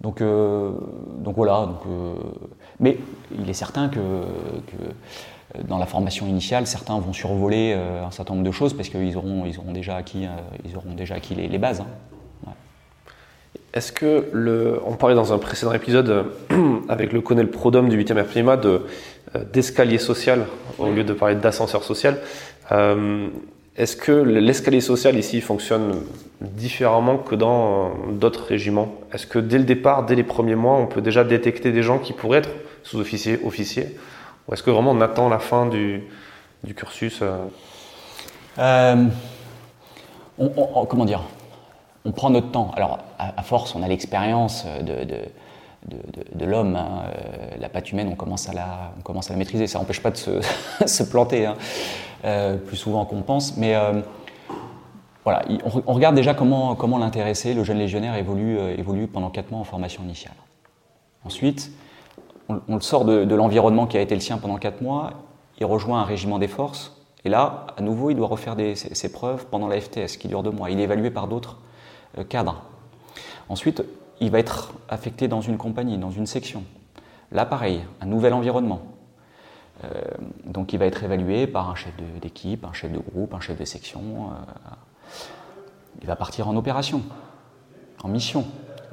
Donc, 0.00 0.20
euh, 0.20 0.72
donc 1.18 1.36
voilà. 1.36 1.66
Donc, 1.66 1.80
euh, 1.88 2.14
mais 2.80 2.98
il 3.38 3.48
est 3.48 3.54
certain 3.54 3.88
que, 3.88 3.98
que, 3.98 5.62
dans 5.66 5.78
la 5.78 5.86
formation 5.86 6.26
initiale, 6.26 6.66
certains 6.66 6.98
vont 6.98 7.12
survoler 7.12 7.74
euh, 7.74 8.04
un 8.04 8.10
certain 8.10 8.34
nombre 8.34 8.46
de 8.46 8.52
choses 8.52 8.74
parce 8.74 8.88
qu'ils 8.88 9.16
auront, 9.16 9.44
ils 9.46 9.58
auront 9.58 9.72
déjà 9.72 9.96
acquis, 9.96 10.26
ils 10.64 10.76
auront 10.76 10.94
déjà 10.94 11.14
acquis 11.14 11.34
les, 11.34 11.58
bases. 11.58 11.80
Hein. 11.80 12.50
Est-ce 13.72 13.92
que 13.92 14.28
le, 14.32 14.80
on 14.86 14.94
parlait 14.94 15.14
dans 15.14 15.32
un 15.32 15.38
précédent 15.38 15.72
épisode 15.72 16.26
avec 16.88 17.12
le 17.12 17.20
colonel 17.20 17.50
Prodome 17.50 17.88
du 17.88 18.02
8e 18.02 18.22
RPMA 18.22 18.56
de, 18.56 18.86
d'escalier 19.52 19.98
social 19.98 20.46
au 20.78 20.90
lieu 20.90 21.04
de 21.04 21.12
parler 21.12 21.34
d'ascenseur 21.34 21.84
social. 21.84 22.18
Euh, 22.72 23.28
Est-ce 23.76 23.96
que 23.96 24.12
l'escalier 24.12 24.80
social 24.80 25.16
ici 25.16 25.40
fonctionne 25.40 26.00
différemment 26.40 27.18
que 27.18 27.34
dans 27.34 27.92
d'autres 28.10 28.44
régiments? 28.44 28.94
Est-ce 29.12 29.26
que 29.26 29.38
dès 29.38 29.58
le 29.58 29.64
départ, 29.64 30.06
dès 30.06 30.14
les 30.14 30.24
premiers 30.24 30.54
mois, 30.54 30.76
on 30.76 30.86
peut 30.86 31.02
déjà 31.02 31.24
détecter 31.24 31.72
des 31.72 31.82
gens 31.82 31.98
qui 31.98 32.12
pourraient 32.12 32.38
être 32.38 32.50
sous-officiers, 32.82 33.40
officiers? 33.44 33.96
Ou 34.48 34.54
est-ce 34.54 34.62
que 34.62 34.70
vraiment 34.70 34.92
on 34.92 35.00
attend 35.00 35.28
la 35.28 35.38
fin 35.38 35.66
du, 35.66 36.04
cursus 36.74 37.20
euh? 37.22 37.36
Euh, 38.58 39.04
Comment 40.88 41.04
dire? 41.04 41.22
On 42.04 42.12
prend 42.12 42.30
notre 42.30 42.50
temps. 42.50 42.70
Alors, 42.76 43.00
à, 43.18 43.42
force, 43.42 43.74
on 43.74 43.82
a 43.82 43.88
l'expérience 43.88 44.64
de 44.82 46.44
l'homme. 46.44 46.76
Hein. 46.76 47.02
Euh, 47.04 47.56
la 47.60 47.68
patte 47.68 47.92
humaine, 47.92 48.08
on 48.10 48.16
commence 48.16 48.48
à 48.48 48.52
la, 48.52 48.92
on 48.98 49.02
commence 49.02 49.30
à 49.30 49.34
la 49.34 49.38
maîtriser. 49.38 49.66
Ça 49.66 49.78
n'empêche 49.78 50.00
pas 50.00 50.10
de 50.10 50.16
se, 50.16 50.40
se 50.86 51.02
planter, 51.02 51.46
hein. 51.46 51.56
Euh, 52.24 52.56
plus 52.56 52.76
souvent 52.76 53.04
qu'on 53.04 53.22
pense. 53.22 53.56
Mais 53.56 53.74
euh, 53.74 54.00
voilà, 55.24 55.44
on, 55.86 55.92
regarde 55.92 56.14
déjà 56.14 56.34
comment, 56.34 56.74
comment 56.74 56.98
l'intéressé, 56.98 57.54
le 57.54 57.64
jeune 57.64 57.78
légionnaire, 57.78 58.14
évolue, 58.14 58.58
évolue 58.78 59.06
pendant 59.06 59.30
4 59.30 59.50
mois 59.50 59.60
en 59.60 59.64
formation 59.64 60.02
initiale. 60.02 60.34
Ensuite, 61.24 61.72
on, 62.48 62.60
le 62.68 62.80
sort 62.80 63.04
de, 63.04 63.34
l'environnement 63.34 63.86
qui 63.86 63.96
a 63.96 64.00
été 64.00 64.14
le 64.14 64.20
sien 64.20 64.38
pendant 64.38 64.56
4 64.56 64.82
mois, 64.82 65.14
il 65.58 65.66
rejoint 65.66 66.00
un 66.00 66.04
régiment 66.04 66.38
des 66.38 66.48
forces, 66.48 66.96
et 67.24 67.28
là, 67.28 67.66
à 67.76 67.82
nouveau, 67.82 68.10
il 68.10 68.14
doit 68.14 68.28
refaire 68.28 68.54
ses, 68.76 69.12
preuves 69.12 69.46
pendant 69.46 69.66
la 69.66 69.80
FTS, 69.80 70.16
qui 70.16 70.28
dure 70.28 70.44
2 70.44 70.50
mois. 70.50 70.70
Il 70.70 70.78
est 70.78 70.84
évalué 70.84 71.10
par 71.10 71.26
d'autres 71.26 71.58
cadres. 72.28 72.62
Ensuite, 73.48 73.82
il 74.20 74.30
va 74.30 74.38
être 74.38 74.74
affecté 74.88 75.26
dans 75.26 75.40
une 75.40 75.56
compagnie, 75.56 75.98
dans 75.98 76.12
une 76.12 76.26
section. 76.26 76.62
Là, 77.32 77.44
pareil, 77.44 77.82
un 78.00 78.06
nouvel 78.06 78.32
environnement. 78.32 78.80
Euh, 79.84 79.88
donc 80.44 80.72
il 80.72 80.78
va 80.78 80.86
être 80.86 81.02
évalué 81.02 81.46
par 81.46 81.70
un 81.70 81.74
chef 81.74 81.92
d'équipe, 82.20 82.64
un 82.64 82.72
chef 82.72 82.92
de 82.92 82.98
groupe, 82.98 83.34
un 83.34 83.40
chef 83.40 83.58
de 83.58 83.64
section. 83.64 84.00
Euh, 84.00 84.34
il 86.00 86.06
va 86.06 86.16
partir 86.16 86.48
en 86.48 86.56
opération, 86.56 87.02
en 88.02 88.08
mission. 88.08 88.44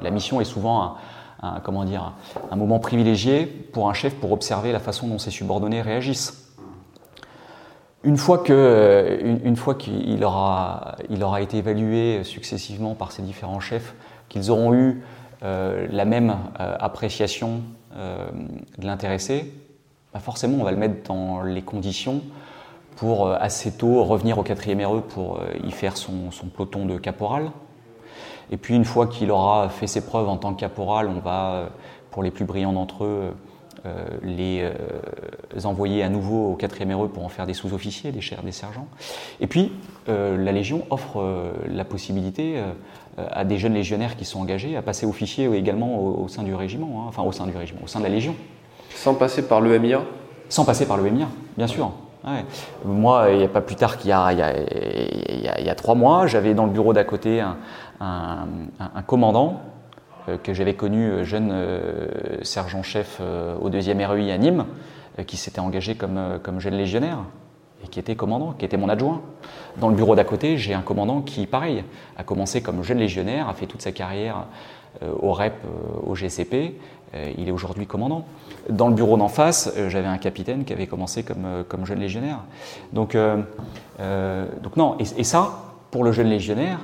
La 0.01 0.09
mission 0.09 0.41
est 0.41 0.45
souvent 0.45 0.97
un, 1.41 1.59
comment 1.61 1.86
dire, 1.86 2.13
un 2.51 2.55
moment 2.55 2.79
privilégié 2.79 3.45
pour 3.45 3.89
un 3.89 3.93
chef 3.93 4.15
pour 4.15 4.31
observer 4.31 4.71
la 4.71 4.79
façon 4.79 5.07
dont 5.07 5.19
ses 5.19 5.31
subordonnés 5.31 5.81
réagissent. 5.81 6.53
Une 8.03 8.17
fois 8.17 8.43
qu'il 8.43 10.23
aura, 10.23 10.97
il 11.09 11.23
aura 11.23 11.41
été 11.41 11.57
évalué 11.57 12.25
successivement 12.25 12.95
par 12.95 13.13
ces 13.13 13.21
différents 13.21 13.61
chefs 13.61 13.95
qu'ils 14.27 14.51
auront 14.51 14.73
eu 14.73 15.03
euh, 15.43 15.88
la 15.89 16.03
même 16.03 16.36
appréciation 16.57 17.61
de 17.95 18.86
l'intéressé, 18.86 19.53
bah 20.14 20.20
forcément 20.20 20.57
on 20.59 20.64
va 20.64 20.72
le 20.72 20.78
mettre 20.78 21.07
dans 21.07 21.41
les 21.41 21.61
conditions 21.61 22.22
pour 22.95 23.30
assez 23.32 23.72
tôt 23.72 24.03
revenir 24.03 24.38
au 24.38 24.43
quatrième 24.43 24.86
RE 24.86 25.01
pour 25.01 25.39
y 25.64 25.72
faire 25.72 25.97
son, 25.97 26.30
peloton 26.55 26.86
de 26.86 26.97
caporal. 26.97 27.51
Et 28.51 28.57
puis 28.57 28.76
une 28.76 28.86
fois 28.86 29.07
qu'il 29.07 29.32
aura 29.32 29.70
fait 29.70 29.88
ses 29.88 30.05
preuves 30.05 30.30
en 30.30 30.38
tant 30.38 30.53
que 30.53 30.59
caporal, 30.59 31.07
on 31.07 31.20
va, 31.20 31.70
pour 32.11 32.22
les 32.22 32.30
plus 32.30 32.45
brillants 32.45 32.74
d'entre 32.74 33.05
eux, 33.05 33.34
les 34.22 34.70
envoyer 35.64 36.03
à 36.03 36.09
nouveau 36.09 36.51
au 36.51 36.55
quatrième 36.55 36.93
RE 36.93 37.07
pour 37.07 37.26
en 37.26 37.30
faire 37.30 37.47
des 37.47 37.55
sous-officiers, 37.55 38.11
des 38.11 38.22
chers, 38.22 38.43
des 38.43 38.51
sergents. 38.51 38.88
Et 39.39 39.47
puis 39.47 39.72
la 40.07 40.51
Légion 40.51 40.86
offre 40.91 41.51
la 41.68 41.86
possibilité 41.86 42.61
euh, 43.20 43.28
à 43.32 43.45
des 43.45 43.59
jeunes 43.59 43.76
légionnaires 43.76 44.16
qui 44.16 44.26
sont 44.26 44.39
engagés 44.39 44.76
à 44.76 44.82
passer 44.82 45.05
officier 45.05 45.45
également 45.55 45.99
au, 45.99 46.28
sein 46.28 46.41
du 46.41 46.55
régiment, 46.55 47.01
hein, 47.01 47.05
enfin 47.07 47.22
au 47.22 47.32
sein 47.32 47.45
du 47.45 47.55
régiment, 47.55 47.82
au 47.84 47.88
sein 47.88 47.99
de 47.99 48.05
la 48.05 48.09
Légion. 48.09 48.34
Sans 48.95 49.15
passer 49.15 49.47
par 49.47 49.61
l'EMIA 49.61 50.01
Sans 50.49 50.65
passer 50.65 50.87
par 50.87 50.97
l'EMIA, 50.97 51.27
bien 51.57 51.67
sûr. 51.67 51.91
Moi, 52.85 53.31
il 53.31 53.37
n'y 53.39 53.43
a 53.43 53.49
pas 53.49 53.61
plus 53.61 53.75
tard 53.75 53.97
qu'il 53.97 54.07
y, 54.07 54.13
y, 54.13 55.69
a 55.69 55.75
trois 55.75 55.95
mois, 55.95 56.25
j'avais 56.25 56.53
dans 56.53 56.65
le 56.65 56.71
bureau 56.71 56.93
d'à 56.93 57.03
côté 57.03 57.41
un, 57.99 58.47
commandant 59.05 59.61
euh, 60.29 60.37
que 60.37 60.53
j'avais 60.53 60.73
connu 60.73 61.09
euh, 61.09 61.23
jeune 61.25 61.53
sergent-chef 62.43 63.21
au 63.61 63.69
deuxième 63.69 63.99
REI 63.99 64.31
à 64.31 64.37
Nîmes, 64.37 64.65
qui 65.27 65.35
s'était 65.35 65.59
engagé 65.59 65.95
comme, 65.95 66.39
comme 66.41 66.59
jeune 66.59 66.75
légionnaire 66.75 67.19
et 67.83 67.87
qui 67.87 67.99
était 67.99 68.15
commandant, 68.15 68.53
qui 68.53 68.65
était 68.65 68.77
mon 68.77 68.89
adjoint. 68.89 69.21
Dans 69.77 69.89
le 69.89 69.95
bureau 69.95 70.15
d'à 70.15 70.23
côté, 70.23 70.57
j'ai 70.57 70.73
un 70.73 70.81
commandant 70.81 71.21
qui, 71.21 71.45
pareil, 71.45 71.83
a 72.17 72.23
commencé 72.23 72.61
comme 72.61 72.83
jeune 72.83 72.99
légionnaire, 72.99 73.49
a 73.49 73.53
fait 73.53 73.65
toute 73.65 73.81
sa 73.81 73.91
carrière 73.91 74.45
euh, 75.01 75.11
au 75.19 75.33
REP, 75.33 75.53
euh, 75.65 76.09
au 76.09 76.15
GCP. 76.15 76.79
Euh, 77.16 77.32
il 77.38 77.47
est 77.47 77.51
aujourd'hui 77.51 77.86
commandant. 77.86 78.26
Dans 78.70 78.88
le 78.88 78.95
bureau 78.95 79.18
d'en 79.18 79.28
face, 79.28 79.72
j'avais 79.89 80.07
un 80.07 80.18
capitaine 80.18 80.66
qui 80.66 80.74
avait 80.74 80.88
commencé 80.88 81.24
comme, 81.24 81.64
comme 81.68 81.86
jeune 81.86 81.99
légionnaire. 81.99 82.39
Donc, 82.93 83.16
non, 84.78 84.97
et, 84.99 85.24
ça, 85.24 85.76
pour 85.91 86.03
le 86.03 86.11
jeune 86.11 86.30
légionnaire, 86.30 86.80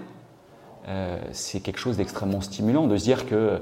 c'est 1.32 1.62
quelque 1.62 1.80
chose 1.80 1.98
d'extrêmement 1.98 2.42
stimulant 2.42 2.88
de 2.88 2.98
se 2.98 3.04
dire 3.04 3.28
que 3.28 3.62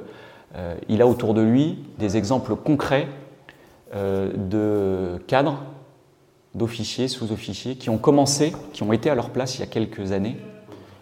il 0.90 1.02
a 1.02 1.08
autour 1.08 1.36
de 1.36 1.42
lui 1.42 1.78
des 2.00 2.18
exemples 2.18 2.56
concrets 2.56 3.08
de 3.94 5.22
cadres 5.28 5.62
d'officiers, 6.56 7.08
sous-officiers 7.08 7.76
qui 7.76 7.90
ont 7.90 8.00
commencé, 8.00 8.54
qui 8.74 8.82
ont 8.82 8.94
été 8.94 9.10
à 9.10 9.16
leur 9.16 9.30
place 9.30 9.58
il 9.58 9.60
y 9.60 9.64
a 9.64 9.68
quelques 9.68 10.12
années 10.12 10.38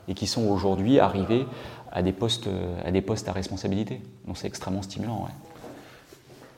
et 0.08 0.14
qui 0.14 0.28
sont 0.28 0.48
aujourd'hui 0.48 1.00
arrivés 1.00 1.46
à 1.92 2.02
des 2.02 2.12
postes 2.12 2.50
à, 2.84 2.92
des 2.92 3.02
postes 3.02 3.30
à 3.30 3.32
responsabilité. 3.32 4.02
Donc 4.28 4.38
c'est 4.38 4.48
extrêmement 4.48 4.82
stimulant. 4.82 5.28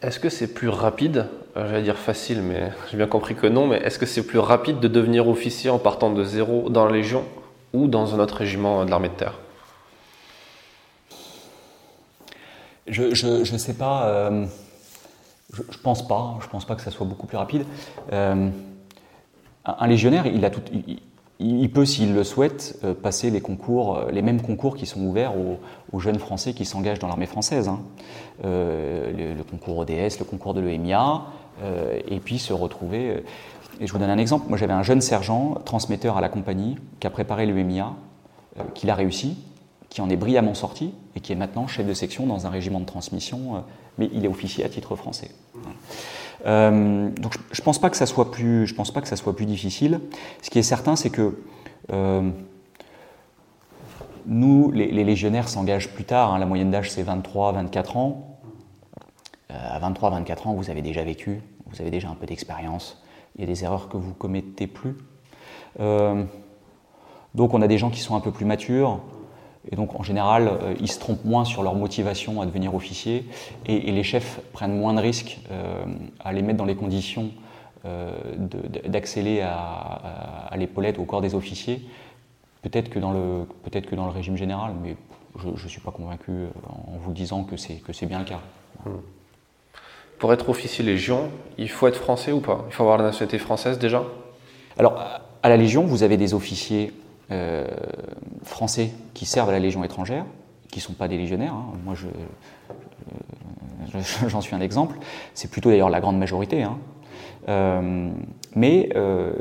Est-ce 0.01 0.19
que 0.19 0.29
c'est 0.29 0.53
plus 0.53 0.69
rapide, 0.69 1.25
j'allais 1.55 1.81
dire 1.81 1.97
facile, 1.97 2.43
mais 2.43 2.71
j'ai 2.91 2.97
bien 2.97 3.07
compris 3.07 3.35
que 3.35 3.47
non, 3.47 3.65
mais 3.65 3.77
est-ce 3.77 3.97
que 3.97 4.05
c'est 4.05 4.25
plus 4.25 4.37
rapide 4.37 4.79
de 4.79 4.87
devenir 4.87 5.27
officier 5.27 5.71
en 5.71 5.79
partant 5.79 6.11
de 6.11 6.23
zéro 6.23 6.69
dans 6.69 6.85
la 6.85 6.91
Légion 6.91 7.25
ou 7.73 7.87
dans 7.87 8.13
un 8.13 8.19
autre 8.19 8.35
régiment 8.35 8.85
de 8.85 8.91
l'armée 8.91 9.09
de 9.09 9.15
terre? 9.15 9.39
Je 12.85 13.03
ne 13.51 13.57
sais 13.57 13.73
pas, 13.73 14.07
euh, 14.07 14.45
je, 15.51 15.61
ne 15.61 15.77
pense 15.83 16.07
pas, 16.07 16.37
je 16.41 16.47
pense 16.47 16.65
pas 16.65 16.75
que 16.75 16.81
ça 16.81 16.91
soit 16.91 17.05
beaucoup 17.05 17.25
plus 17.25 17.37
rapide. 17.37 17.65
Euh, 18.13 18.49
un 19.65 19.87
légionnaire, 19.87 20.27
il, 20.27 20.45
a 20.45 20.51
tout, 20.51 20.61
peut, 21.73 21.85
s'il 21.85 22.13
le 22.13 22.23
souhaite, 22.23 22.79
euh, 22.83 22.93
passer 22.93 23.31
euh, 23.31 24.11
les 24.11 24.21
mêmes 24.21 24.41
concours 24.41 24.75
qui 24.75 24.85
sont 24.85 25.01
ouverts 25.01 25.33
aux, 25.91 25.99
jeunes 25.99 26.19
Français 26.19 26.53
qui 26.53 26.65
s'engagent 26.65 26.99
dans 26.99 27.07
l'armée 27.07 27.25
française. 27.25 27.67
Hein. 27.67 27.79
Euh, 28.45 29.35
le, 29.35 29.43
concours 29.43 29.77
ODS, 29.79 30.19
le 30.19 30.25
concours 30.25 30.53
de 30.53 30.61
l'EMIA, 30.61 31.23
et 32.07 32.19
puis 32.19 32.37
se 32.37 32.53
retrouver. 32.53 33.23
Et 33.79 33.87
je 33.87 33.91
vous 33.91 33.97
donne 33.97 34.11
un 34.11 34.17
exemple. 34.19 34.45
Moi, 34.47 34.59
j'avais 34.59 34.73
un 34.73 34.83
jeune 34.83 35.01
sergent, 35.01 35.55
transmetteur 35.65 36.15
à 36.15 36.21
la 36.21 36.29
compagnie, 36.29 36.77
qui 36.99 37.07
a 37.07 37.09
préparé 37.09 37.47
l'EMIA, 37.47 37.93
qui 38.75 38.85
l'a 38.85 38.93
réussi, 38.93 39.37
qui 39.89 40.01
en 40.01 40.09
est 40.11 40.15
brillamment 40.17 40.53
sorti, 40.53 40.93
et 41.15 41.19
qui 41.19 41.31
est 41.33 41.35
maintenant 41.35 41.65
chef 41.65 41.87
de 41.87 41.95
section 41.95 42.27
dans 42.27 42.45
un 42.45 42.51
régiment 42.51 42.79
de 42.79 42.85
transmission, 42.85 43.63
mais 43.97 44.07
il 44.13 44.23
est 44.23 44.27
officier 44.27 44.63
à 44.65 44.69
titre 44.69 44.95
français. 44.95 45.31
Euh, 46.45 47.09
donc 47.09 47.33
je 47.51 47.61
ne 47.61 47.65
pense 47.65 47.79
pas 47.79 47.89
que 47.89 47.97
ça 47.97 48.05
soit 48.05 48.31
plus, 48.31 48.71
pense 48.73 48.91
pas 48.91 49.01
que 49.01 49.07
ça 49.07 49.15
soit 49.15 49.35
plus 49.35 49.45
difficile. 49.45 49.99
Ce 50.41 50.49
qui 50.49 50.59
est 50.59 50.63
certain, 50.63 50.95
c'est 50.95 51.09
que 51.09 51.41
euh, 51.91 52.29
nous, 54.25 54.71
les, 54.71 55.03
légionnaires 55.03 55.49
s'engagent 55.49 55.89
plus 55.89 56.03
tard. 56.03 56.33
Hein. 56.33 56.39
la 56.39 56.45
moyenne 56.45 56.71
d'âge 56.71 56.91
c'est 56.91 57.03
23-24 57.03 57.97
ans. 57.97 58.39
Euh, 59.51 59.53
à 59.55 59.79
23-24 59.79 60.47
ans, 60.47 60.53
vous 60.53 60.69
avez 60.69 60.81
déjà 60.81 61.03
vécu, 61.03 61.41
vous 61.67 61.81
avez 61.81 61.91
déjà 61.91 62.09
un 62.09 62.15
peu 62.15 62.25
d'expérience. 62.25 63.01
Il 63.35 63.41
y 63.41 63.43
a 63.43 63.47
des 63.47 63.63
erreurs 63.63 63.89
que 63.89 63.97
vous 63.97 64.13
commettez 64.13 64.67
plus. 64.67 64.95
donc 67.35 67.53
on 67.53 67.61
a 67.61 67.67
des 67.67 67.77
gens 67.77 67.91
qui 67.91 67.99
sont 67.99 68.15
un 68.15 68.19
peu 68.19 68.31
plus 68.31 68.45
matures, 68.45 68.99
et 69.71 69.75
donc 69.75 69.99
en 69.99 70.03
général, 70.03 70.47
euh, 70.47 70.73
ils 70.79 70.91
se 70.91 70.99
trompent 70.99 71.25
moins 71.25 71.45
sur 71.45 71.63
leur 71.63 71.75
motivation 71.75 72.41
à 72.41 72.45
devenir 72.45 72.73
officier 72.75 73.25
et, 73.65 73.91
les 73.91 74.03
chefs 74.03 74.39
prennent 74.53 74.77
moins 74.77 74.93
de 74.93 74.99
risques 74.99 75.39
euh, 75.51 75.85
à 76.19 76.33
les 76.33 76.41
mettre 76.41 76.57
dans 76.57 76.65
les 76.65 76.75
conditions 76.75 77.31
euh, 77.85 78.11
d'accéder 78.85 79.41
à, 79.41 80.53
l'épaulette 80.55 80.99
au 80.99 81.03
corps 81.03 81.21
des 81.21 81.35
officiers. 81.35 81.81
Peut-être 82.61 82.89
que, 82.89 82.99
dans 82.99 83.11
le, 83.11 83.45
peut 83.63 83.79
que 83.79 83.95
dans 83.95 84.05
le 84.05 84.11
régime 84.11 84.35
général, 84.35 84.73
mais 84.81 84.95
je 85.39 85.49
ne 85.49 85.69
suis 85.69 85.81
pas 85.81 85.91
convaincu 85.91 86.31
en 86.67 86.97
vous 86.97 87.13
disant 87.13 87.43
que 87.43 87.55
c'est 87.57 88.05
bien 88.05 88.19
le 88.19 88.25
cas. 88.25 88.39
Hmm. 88.85 88.97
Pour 90.17 90.33
être 90.33 90.49
officier 90.49 90.83
Légion, 90.83 91.29
il 91.59 91.69
faut 91.69 91.87
être 91.87 91.97
français 91.97 92.31
ou 92.31 92.41
pas? 92.41 92.65
Il 92.67 92.73
faut 92.73 92.83
avoir 92.83 92.97
la 92.97 93.03
nationalité 93.03 93.37
française 93.37 93.77
déjà? 93.77 94.03
Alors, 94.79 94.99
à 95.43 95.49
la 95.49 95.57
Légion, 95.57 95.85
vous 95.85 96.01
avez 96.01 96.17
des 96.17 96.33
officiers 96.33 96.91
euh, 97.29 97.67
français 98.43 98.91
qui 99.13 99.25
servent 99.25 99.49
à 99.49 99.51
la 99.51 99.59
Légion 99.59 99.83
étrangère, 99.83 100.25
qui 100.71 100.79
ne 100.79 100.83
sont 100.83 100.93
pas 100.93 101.09
des 101.09 101.17
légionnaires. 101.17 101.53
Hein. 101.53 101.73
Moi, 101.83 101.93
j'en 104.27 104.39
suis 104.39 104.55
un 104.55 104.61
exemple. 104.61 104.97
C'est 105.33 105.51
plutôt 105.51 105.69
d'ailleurs 105.69 105.89
la 105.89 105.99
grande 105.99 106.17
majorité. 106.17 106.63
Hein. 106.63 106.77
Euh, 107.49 108.09
mais 108.55 108.89
euh, 108.95 109.33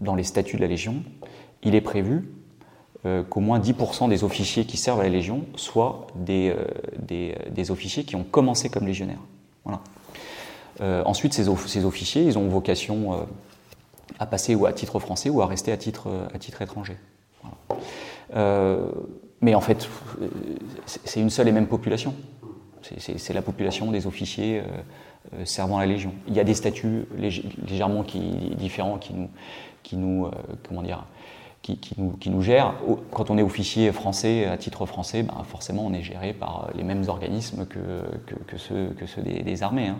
dans 0.00 0.14
les 0.14 0.24
statuts 0.24 0.56
de 0.56 0.62
la 0.62 0.66
Légion, 0.66 1.02
il 1.62 1.74
est 1.74 1.82
prévu 1.82 2.28
qu'au 3.30 3.40
moins 3.40 3.58
10% 3.58 4.10
des 4.10 4.24
officiers 4.24 4.66
qui 4.66 4.76
servent 4.76 5.00
à 5.00 5.04
la 5.04 5.08
Légion 5.08 5.46
soient 5.56 6.06
des, 6.14 6.54
officiers 7.70 8.04
qui 8.04 8.14
ont 8.14 8.24
commencé 8.24 8.68
comme 8.68 8.86
légionnaires. 8.86 9.22
Ensuite, 10.80 11.32
ces, 11.32 11.48
officiers, 11.48 12.24
ils 12.24 12.36
ont 12.36 12.46
vocation 12.48 13.26
à 14.18 14.26
passer 14.26 14.54
ou 14.54 14.66
à 14.66 14.74
titre 14.74 14.98
français 14.98 15.30
ou 15.30 15.40
à 15.40 15.46
rester 15.46 15.72
à 15.72 15.78
titre 15.78 16.10
étranger. 16.60 16.98
Mais 19.40 19.54
en 19.54 19.60
fait, 19.60 19.88
c'est 20.86 21.20
une 21.20 21.30
seule 21.30 21.48
et 21.48 21.52
même 21.52 21.66
population. 21.66 22.14
C'est 22.98 23.34
la 23.34 23.42
population 23.42 23.90
des 23.90 24.06
officiers 24.06 24.62
servant 25.44 25.78
la 25.78 25.86
Légion. 25.86 26.12
Il 26.28 26.34
y 26.34 26.40
a 26.40 26.44
des 26.44 26.54
statuts 26.54 27.06
légèrement 27.16 28.02
qui, 28.02 28.20
différents 28.56 28.98
qui 28.98 29.14
nous, 29.14 29.28
qui 29.82 29.96
nous 29.96 30.28
comment 30.62 30.82
dire, 30.82 31.04
qui, 31.62 31.78
nous, 31.98 32.12
qui, 32.12 32.30
nous, 32.30 32.42
gère. 32.42 32.74
Quand 33.12 33.30
on 33.30 33.38
est 33.38 33.42
officier 33.42 33.92
français 33.92 34.46
à 34.46 34.56
titre 34.56 34.86
français, 34.86 35.22
ben 35.22 35.44
forcément 35.44 35.86
on 35.86 35.92
est 35.92 36.02
géré 36.02 36.32
par 36.32 36.70
les 36.74 36.82
mêmes 36.82 37.04
organismes 37.08 37.66
que, 37.66 38.56
ceux, 38.56 38.94
des, 39.22 39.62
armées. 39.62 39.88
Hein. 39.88 39.98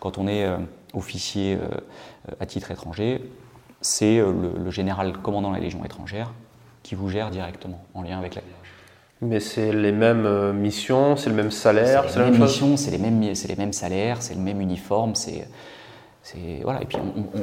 Quand 0.00 0.18
on 0.18 0.26
est 0.26 0.44
euh, 0.44 0.56
officier 0.94 1.56
euh, 1.56 1.68
à 2.40 2.46
titre 2.46 2.70
étranger, 2.70 3.22
c'est 3.80 4.18
euh, 4.18 4.32
le, 4.64 4.70
général 4.70 5.18
commandant 5.18 5.50
la 5.50 5.58
Légion 5.58 5.84
étrangère 5.84 6.32
qui 6.82 6.94
vous 6.94 7.08
gère 7.08 7.30
directement 7.30 7.84
en 7.94 8.02
lien 8.02 8.18
avec 8.18 8.34
la 8.34 8.42
mais 9.24 9.38
c'est 9.38 9.72
les 9.72 9.92
mêmes 9.92 10.52
missions, 10.52 11.16
c'est 11.16 11.30
le 11.30 11.36
même 11.36 11.52
salaire, 11.52 12.10
c'est 12.10 12.18
les 12.18 12.32
mêmes 12.32 12.42
missions, 12.42 12.76
c'est 12.76 12.90
les 12.90 12.98
mêmes, 12.98 13.20
les 13.20 13.56
mêmes 13.56 13.72
salaires, 13.72 14.20
c'est 14.20 14.34
le 14.34 14.40
même 14.40 14.60
uniforme, 14.60 15.14
c'est 15.14 15.46
voilà. 16.62 16.82
Et 16.82 16.84
puis 16.84 16.98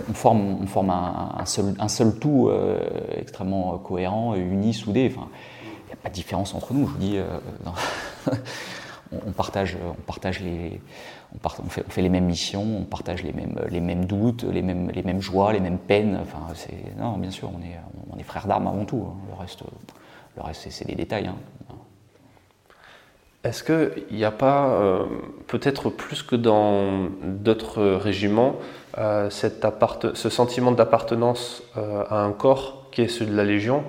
on, 0.09 0.13
forme, 0.13 0.57
on 0.61 0.67
forme 0.67 0.89
un, 0.89 1.45
seul, 1.45 1.75
un 1.79 1.87
seul 1.87 2.15
tout 2.15 2.47
euh, 2.49 2.79
extrêmement 3.17 3.77
cohérent, 3.77 4.35
uni, 4.35 4.73
soudé. 4.73 5.11
Enfin, 5.13 5.27
il 5.63 5.87
n'y 5.87 5.93
a 5.93 5.97
pas 5.97 6.09
de 6.09 6.13
différence 6.13 6.53
entre 6.53 6.73
nous. 6.73 6.87
Je 6.87 6.91
vous 6.91 6.97
dis, 6.97 7.17
euh, 7.17 7.37
on, 9.11 9.31
partage, 9.31 9.77
on 9.85 10.01
partage 10.01 10.39
les, 10.39 10.81
on, 11.43 11.69
fait, 11.69 11.83
on, 11.85 12.01
les 12.01 12.09
mêmes 12.09 12.25
missions, 12.25 12.79
on 12.81 12.83
partage 12.83 13.23
les 13.23 13.33
mêmes, 13.33 13.59
les 13.69 13.81
mêmes 13.81 14.05
doutes, 14.05 14.43
les 14.43 14.61
mêmes, 14.61 14.89
les 14.91 15.03
mêmes 15.03 15.21
joies, 15.21 15.53
les 15.53 15.59
mêmes 15.59 15.77
peines. 15.77 16.17
Enfin, 16.21 16.39
non, 16.97 17.17
bien 17.17 17.31
sûr, 17.31 17.49
on 17.53 17.61
est, 17.61 17.77
on 18.11 18.17
est 18.17 18.23
frères 18.23 18.47
d'armes 18.47 18.67
avant 18.67 18.85
tout. 18.85 19.05
Hein. 19.07 19.15
Le 19.29 19.39
reste, 19.39 19.63
le 20.35 20.41
reste, 20.41 20.67
c'est 20.69 20.87
des 20.87 20.95
détails. 20.95 21.27
Hein. 21.27 21.35
Est-ce 23.45 23.63
qu'il 23.63 24.17
n'y 24.17 24.25
a 24.25 24.31
pas, 24.31 24.67
euh, 24.67 25.05
peut-être 25.47 25.89
plus 25.89 26.23
que 26.23 26.35
dans 26.35 27.07
d'autres 27.23 27.81
régiments, 27.81 28.55
euh, 28.97 29.29
ce 29.29 30.29
sentiment 30.29 30.73
d'appartenance 30.73 31.63
euh, 31.77 32.03
à 32.09 32.21
un 32.21 32.33
corps 32.33 32.87
qui 32.91 33.01
est 33.01 33.07
celui 33.07 33.31
de 33.31 33.37
la 33.37 33.45
Légion 33.45 33.83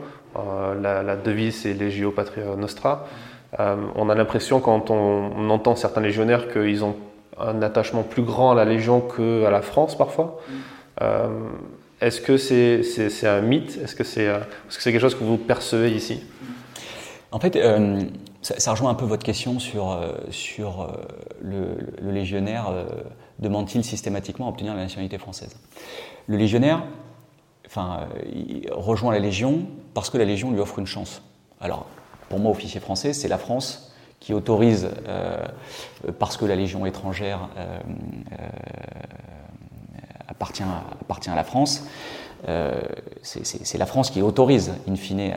la, 0.80 1.16
devise 1.16 1.62
c'est 1.62 1.74
Legio 1.74 2.12
Patria 2.12 2.54
Nostra. 2.56 3.06
on 3.58 4.08
a 4.08 4.14
l'impression 4.14 4.60
quand 4.60 4.90
on, 4.90 5.50
entend 5.50 5.74
certains 5.74 6.00
légionnaires 6.00 6.48
qu'ils 6.52 6.84
ont 6.84 6.94
un 7.40 7.62
attachement 7.62 8.02
plus 8.02 8.22
grand 8.22 8.52
à 8.52 8.54
la 8.54 8.64
Légion 8.64 9.00
qu'à 9.00 9.50
la 9.50 9.62
France 9.62 9.96
parfois. 9.96 10.40
Est-ce 12.00 12.20
que 12.20 12.36
c'est 12.36 13.26
un 13.26 13.40
mythe? 13.40 13.78
Est-ce 13.82 13.94
que 13.94 14.04
c'est 14.04 14.30
quelque 14.84 14.98
chose 14.98 15.14
que 15.14 15.24
vous 15.24 15.36
percevez 15.36 15.90
ici? 15.90 16.22
En 17.32 17.38
fait, 17.38 17.56
ça, 18.42 18.70
rejoint 18.70 18.90
un 18.90 18.94
peu 18.94 19.04
votre 19.04 19.24
question 19.24 19.58
sur, 19.58 19.92
euh, 19.92 20.12
euh, 20.60 21.74
le, 22.00 22.10
légionnaire 22.10 22.68
euh, 22.70 22.84
demande-t-il 23.38 23.84
systématiquement 23.84 24.46
à 24.46 24.48
obtenir 24.48 24.74
la 24.74 24.82
nationalité 24.82 25.18
française? 25.18 25.56
Le 26.26 26.36
légionnaire 26.36 26.84
rejoint 28.70 29.12
la 29.12 29.20
Légion 29.20 29.66
parce 29.94 30.10
que 30.10 30.18
la 30.18 30.24
Légion 30.24 30.50
lui 30.50 30.60
offre 30.60 30.78
une 30.78 30.86
chance. 30.86 31.22
Alors, 31.60 31.86
pour 32.28 32.40
moi, 32.40 32.50
officier 32.50 32.80
français, 32.80 33.12
c'est 33.12 33.28
la 33.28 33.38
France 33.38 33.89
qui 34.20 34.34
autorise, 34.34 34.90
parce 36.18 36.36
que 36.36 36.44
la 36.44 36.54
Légion 36.54 36.84
étrangère 36.84 37.48
appartient, 40.28 40.62
appartient 41.00 41.30
à 41.30 41.34
la 41.34 41.44
France, 41.44 41.84
euh, 42.48 42.80
c'est 43.22 43.78
la 43.78 43.86
France 43.86 44.10
qui 44.10 44.22
autorise, 44.22 44.72
in 44.88 44.96
fine, 44.96 45.32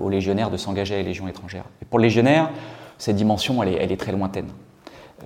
aux 0.00 0.08
légionnaires 0.08 0.50
de 0.50 0.56
s'engager 0.56 0.94
à 0.94 0.98
la 0.98 1.04
Légion 1.04 1.28
étrangère. 1.28 1.64
Et 1.82 1.84
pour 1.84 1.98
le 1.98 2.04
légionnaire, 2.04 2.50
cette 2.98 3.16
dimension, 3.16 3.62
elle 3.62 3.70
est, 3.70 3.76
elle 3.76 3.92
est 3.92 4.00
très 4.00 4.12
lointaine. 4.12 4.48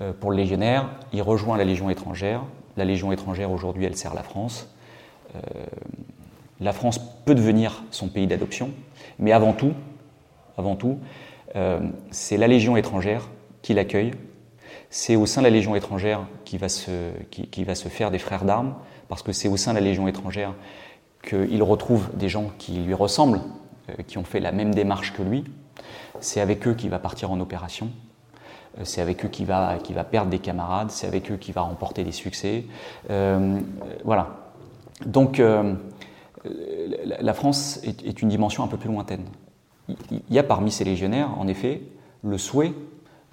Euh, 0.01 0.13
pour 0.13 0.31
le 0.31 0.37
légionnaire, 0.37 0.89
il 1.13 1.21
rejoint 1.21 1.57
la 1.57 1.65
Légion 1.65 1.89
étrangère. 1.89 2.41
La 2.77 2.85
Légion 2.85 3.11
étrangère, 3.11 3.51
aujourd'hui, 3.51 3.85
elle 3.85 3.97
sert 3.97 4.13
la 4.13 4.23
France. 4.23 4.69
Euh, 5.35 5.39
la 6.61 6.73
France 6.73 6.99
peut 7.25 7.35
devenir 7.35 7.83
son 7.91 8.07
pays 8.07 8.27
d'adoption, 8.27 8.71
mais 9.17 9.31
avant 9.31 9.53
tout, 9.53 9.73
avant 10.57 10.75
tout, 10.75 10.99
c'est 12.11 12.37
la 12.37 12.47
Légion 12.47 12.77
étrangère 12.77 13.29
qui 13.61 13.73
l'accueille. 13.73 14.11
C'est 14.89 15.15
au 15.15 15.25
sein 15.25 15.41
de 15.41 15.45
la 15.45 15.51
Légion 15.51 15.75
étrangère 15.75 16.25
qui 16.45 16.57
va 16.57 16.69
se, 16.69 17.11
qui, 17.29 17.63
va 17.63 17.75
se 17.75 17.89
faire 17.89 18.09
des 18.09 18.17
frères 18.17 18.43
d'armes, 18.43 18.73
parce 19.07 19.21
que 19.21 19.31
c'est 19.31 19.47
au 19.47 19.57
sein 19.57 19.71
de 19.71 19.77
la 19.77 19.83
Légion 19.83 20.07
étrangère 20.07 20.53
qu'il 21.27 21.61
retrouve 21.61 22.09
des 22.15 22.29
gens 22.29 22.51
qui 22.57 22.79
lui 22.79 22.93
ressemblent, 22.93 23.41
euh, 23.89 24.03
qui 24.07 24.17
ont 24.17 24.23
fait 24.23 24.39
la 24.39 24.51
même 24.51 24.73
démarche 24.73 25.13
que 25.13 25.21
lui. 25.21 25.43
C'est 26.21 26.41
avec 26.41 26.67
eux 26.67 26.73
qu'il 26.73 26.89
va 26.89 26.99
partir 26.99 27.31
en 27.31 27.39
opération. 27.39 27.89
Euh, 28.79 28.81
c'est 28.83 29.01
avec 29.01 29.25
eux 29.25 29.27
qu'il 29.27 29.45
va, 29.45 29.77
va 29.89 30.03
perdre 30.03 30.31
des 30.31 30.39
camarades. 30.39 30.89
C'est 30.89 31.07
avec 31.07 31.29
eux 31.29 31.37
qu'il 31.37 31.53
va 31.53 31.61
remporter 31.61 32.03
des 32.03 32.11
succès. 32.11 32.65
Euh, 33.09 33.59
voilà. 34.03 34.37
Donc, 35.05 35.41
la 36.43 37.33
France 37.33 37.79
est, 37.83 38.21
une 38.21 38.27
dimension 38.27 38.63
un 38.65 38.67
peu 38.67 38.75
plus 38.75 38.89
lointaine. 38.89 39.23
Il 40.11 40.21
y 40.29 40.39
a 40.39 40.43
parmi 40.43 40.71
ces 40.71 40.83
légionnaires, 40.83 41.29
en 41.37 41.47
effet, 41.47 41.81
le 42.23 42.37
souhait 42.37 42.73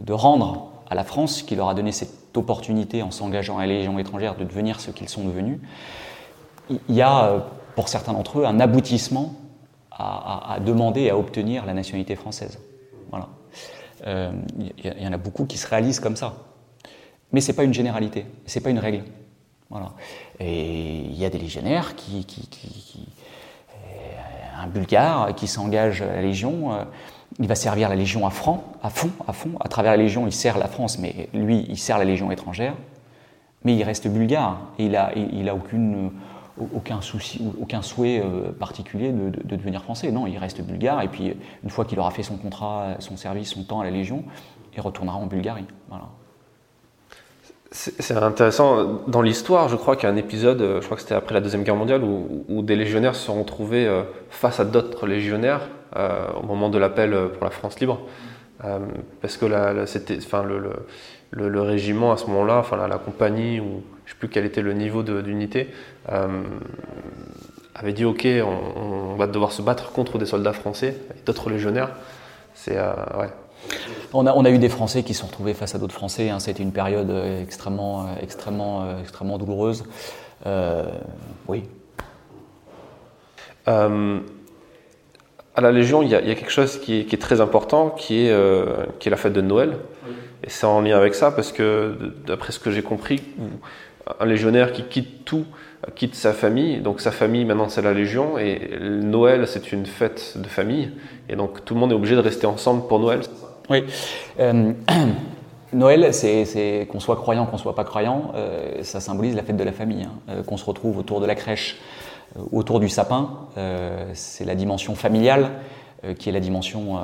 de 0.01 0.13
rendre 0.13 0.73
à 0.89 0.95
la 0.95 1.05
France, 1.05 1.43
qui 1.43 1.57
leur 1.57 1.69
a 1.69 1.75
donné 1.75 1.93
cette 1.93 2.37
opportunité 2.37 3.03
en 3.03 3.11
s'engageant 3.11 3.59
à 3.59 3.67
la 3.67 3.73
Légion 3.73 3.99
étrangère 3.99 4.37
de 4.37 4.45
devenir 4.45 4.81
ce 4.81 4.91
qu'ils 4.91 5.09
sont 5.09 5.25
devenus, 5.25 5.59
il 6.71 6.95
y 6.95 7.03
a 7.03 7.47
pour 7.77 7.89
certains 7.89 8.13
d'entre 8.13 8.41
eux, 8.41 8.45
un 8.45 8.59
aboutissement 8.59 9.35
à, 9.91 10.59
demander 10.65 11.03
et 11.03 11.11
à 11.11 11.19
obtenir 11.19 11.65
la 11.65 11.75
nationalité 11.75 12.17
française. 12.17 12.59
Voilà. 13.11 13.29
Il 14.01 14.09
euh, 14.09 14.33
y, 14.85 15.07
en 15.07 15.13
a 15.13 15.17
beaucoup 15.17 15.47
qui 15.47 15.57
se 15.57 15.67
réalisent 15.67 16.01
comme 16.01 16.17
ça. 16.17 16.35
Mais 17.33 17.41
ce 17.41 17.49
n'est 17.49 17.57
pas 17.57 17.65
une 17.65 17.73
généralité, 17.73 18.27
ce 18.47 18.59
n'est 18.59 18.63
pas 18.63 18.71
une 18.71 18.79
règle. 18.79 19.05
Voilà. 19.71 19.93
Et 20.39 21.01
il 21.01 21.17
y 21.17 21.25
a 21.25 21.31
des 21.31 21.39
légionnaires 21.39 21.97
qui, 21.97 22.25
qui, 22.25 22.43
euh, 22.45 23.01
un 24.63 24.67
Bulgare 24.67 25.35
qui 25.35 25.47
s'engage 25.47 26.03
à 26.03 26.07
la 26.07 26.23
Légion, 26.23 26.73
euh, 26.73 26.85
il 27.39 27.49
va 27.49 27.55
servir 27.55 27.89
la 27.89 27.97
Légion 27.97 28.27
à 28.27 28.31
franc, 28.31 28.65
à 28.83 28.91
fond, 28.91 29.11
à 29.27 29.33
fond. 29.33 29.51
À 29.61 29.69
travers 29.69 29.93
la 29.93 29.99
Légion, 29.99 30.27
il 30.27 30.33
sert 30.33 30.59
la 30.59 30.69
France, 30.69 30.99
mais 30.99 31.29
lui, 31.35 31.67
il 31.69 31.79
sert 31.79 31.99
la 31.99 32.05
Légion 32.05 32.31
étrangère. 32.31 32.75
Mais 33.65 33.75
il 33.75 33.83
reste 33.83 34.07
bulgare 34.07 34.61
et 34.79 34.85
il 34.85 35.45
n'a 35.45 35.55
aucune 35.55 36.11
aucun 36.75 37.01
souci, 37.01 37.43
aucun 37.61 37.83
souhait 37.83 38.23
euh, 38.25 38.51
particulier 38.53 39.13
de, 39.13 39.57
devenir 39.57 39.83
français. 39.83 40.11
Non, 40.11 40.27
il 40.27 40.39
reste 40.39 40.63
bulgare 40.63 41.03
et 41.03 41.09
puis 41.09 41.37
une 41.63 41.71
fois 41.71 41.85
qu'il 41.85 41.99
aura 41.99 42.11
fait 42.11 42.23
son 42.23 42.37
contrat, 42.37 42.97
son 42.99 43.17
service, 43.17 43.51
son 43.51 43.65
temps 43.65 43.81
à 43.81 43.85
la 43.85 43.91
Légion, 43.91 44.25
il 44.75 44.81
retournera 44.81 45.17
en 45.17 45.27
Bulgarie. 45.27 45.67
Voilà. 45.89 46.07
C'est 47.73 48.17
intéressant. 48.17 49.03
Dans 49.09 49.23
l'histoire, 49.23 49.69
je 49.69 49.77
crois 49.77 49.97
qu'il 49.97 50.09
y 50.09 50.13
a 50.13 50.15
un 50.15 50.17
épisode, 50.17 50.61
euh, 50.61 50.81
je 50.81 50.85
crois 50.87 50.97
que 50.97 51.03
c'était 51.03 51.17
après 51.17 51.35
la 51.35 51.41
Deuxième 51.41 51.65
Guerre 51.65 51.77
mondiale, 51.77 52.03
où, 52.05 52.63
des 52.63 52.77
légionnaires 52.77 53.17
se 53.17 53.27
sont 53.27 53.41
retrouvés 53.41 53.87
euh, 53.87 54.03
face 54.31 54.61
à 54.61 54.65
d'autres 54.65 55.07
légionnaires 55.07 55.63
au 56.39 56.45
moment 56.45 56.69
de 56.69 56.77
l'appel 56.77 57.17
pour 57.33 57.45
la 57.45 57.51
France 57.51 57.81
libre. 57.81 58.01
parce 59.23 59.39
que 59.39 59.47
enfin, 60.19 60.45
le, 61.31 61.61
régiment 61.63 62.13
à 62.13 62.19
ce 62.19 62.27
moment-là, 62.27 62.59
enfin, 62.59 62.77
la, 62.87 62.99
compagnie 62.99 63.61
ou 63.61 63.83
je 64.07 64.11
ne 64.11 64.15
sais 64.15 64.19
plus 64.19 64.29
quel 64.29 64.45
était 64.45 64.63
le 64.63 64.73
niveau 64.73 65.03
d'unité, 65.03 65.69
euh, 66.13 66.43
avait 67.75 67.93
dit 67.93 68.05
ok, 68.05 68.27
on, 68.77 69.17
va 69.17 69.27
devoir 69.27 69.53
se 69.53 69.63
battre 69.63 69.93
contre 69.93 70.19
des 70.19 70.27
soldats 70.27 70.53
français 70.53 70.97
et 71.11 71.25
d'autres 71.27 71.51
légionnaires. 71.51 71.91
C'est 72.55 72.77
euh, 72.77 72.93
ouais. 73.19 73.29
On 74.13 74.27
a, 74.27 74.35
on 74.35 74.45
a, 74.45 74.51
eu 74.51 74.59
des 74.59 74.69
Français 74.69 75.03
qui 75.03 75.15
se 75.15 75.21
sont 75.21 75.27
retrouvés 75.27 75.55
face 75.55 75.75
à 75.75 75.79
d'autres 75.79 75.95
Français. 75.95 76.31
Hein. 76.31 76.39
C'était 76.39 76.63
une 76.63 76.73
période 76.73 77.11
euh, 77.11 77.43
extrêmement, 77.43 78.07
extrêmement, 78.23 78.99
extrêmement 79.01 79.39
douloureuse. 79.39 79.85
oui. 81.49 81.65
à 83.67 83.89
la 85.61 85.73
Légion, 85.73 86.03
il 86.03 86.11
y, 86.11 86.15
a, 86.15 86.21
quelque 86.21 86.51
chose 86.51 86.79
qui 86.79 87.01
est, 87.01 87.21
très 87.21 87.41
important, 87.41 87.91
qui 87.91 88.27
est, 88.27 88.35
qui 88.99 89.09
est 89.09 89.11
la 89.11 89.17
fête 89.17 89.33
de 89.33 89.41
Noël. 89.41 89.77
Et 90.45 90.51
c'est 90.51 90.67
en 90.67 90.81
lien 90.81 90.97
avec 90.97 91.15
ça, 91.15 91.31
parce 91.31 91.51
que 91.51 91.97
d'après 92.27 92.53
ce 92.53 92.61
que 92.61 92.71
j'ai 92.71 92.83
compris, 92.83 93.23
un 94.21 94.27
légionnaire 94.27 94.73
qui 94.73 94.85
quitte 94.85 95.25
tout, 95.25 95.47
quitte 95.95 96.15
sa 96.15 96.33
famille. 96.33 96.79
Donc 96.79 97.01
sa 97.01 97.11
famille 97.11 97.45
maintenant 97.45 97.69
c'est 97.69 97.83
la 97.83 97.93
Légion 97.93 98.39
et 98.39 98.79
Noël 98.81 99.47
c'est 99.47 99.73
une 99.73 99.87
fête 99.87 100.35
de 100.37 100.47
famille 100.47 100.91
et 101.29 101.37
donc 101.37 101.65
tout 101.65 101.75
le 101.75 101.81
monde 101.81 101.93
est 101.93 101.95
obligé 101.95 102.15
de 102.15 102.21
rester 102.21 102.47
ensemble 102.47 102.87
pour 102.87 102.99
Noël. 102.99 103.21
Oui. 103.69 103.85
Euh, 104.39 104.73
Noël, 105.73 106.15
c'est 106.15 106.87
qu'on 106.91 107.01
soit 107.01 107.17
croyant, 107.17 107.47
qu'on 107.47 107.59
soit 107.59 107.75
pas 107.75 107.85
croyant, 107.85 108.33
euh, 108.35 108.83
ça 108.83 109.01
symbolise 109.01 109.35
la 109.35 109.43
fête 109.43 109.57
de 109.57 109.65
la 109.65 109.73
famille. 109.73 110.05
Hein. 110.05 110.13
Euh, 110.29 110.43
qu'on 110.43 110.57
se 110.57 110.65
retrouve 110.65 110.99
autour 110.99 111.21
de 111.21 111.27
la 111.27 111.35
crèche, 111.35 111.79
autour 112.53 112.81
du 112.81 112.89
sapin, 112.91 113.31
c'est 114.13 114.45
la 114.45 114.55
dimension 114.57 114.95
familiale 114.95 115.53
qui 116.19 116.29
est 116.29 116.33
la 116.33 116.41
dimension 116.41 116.99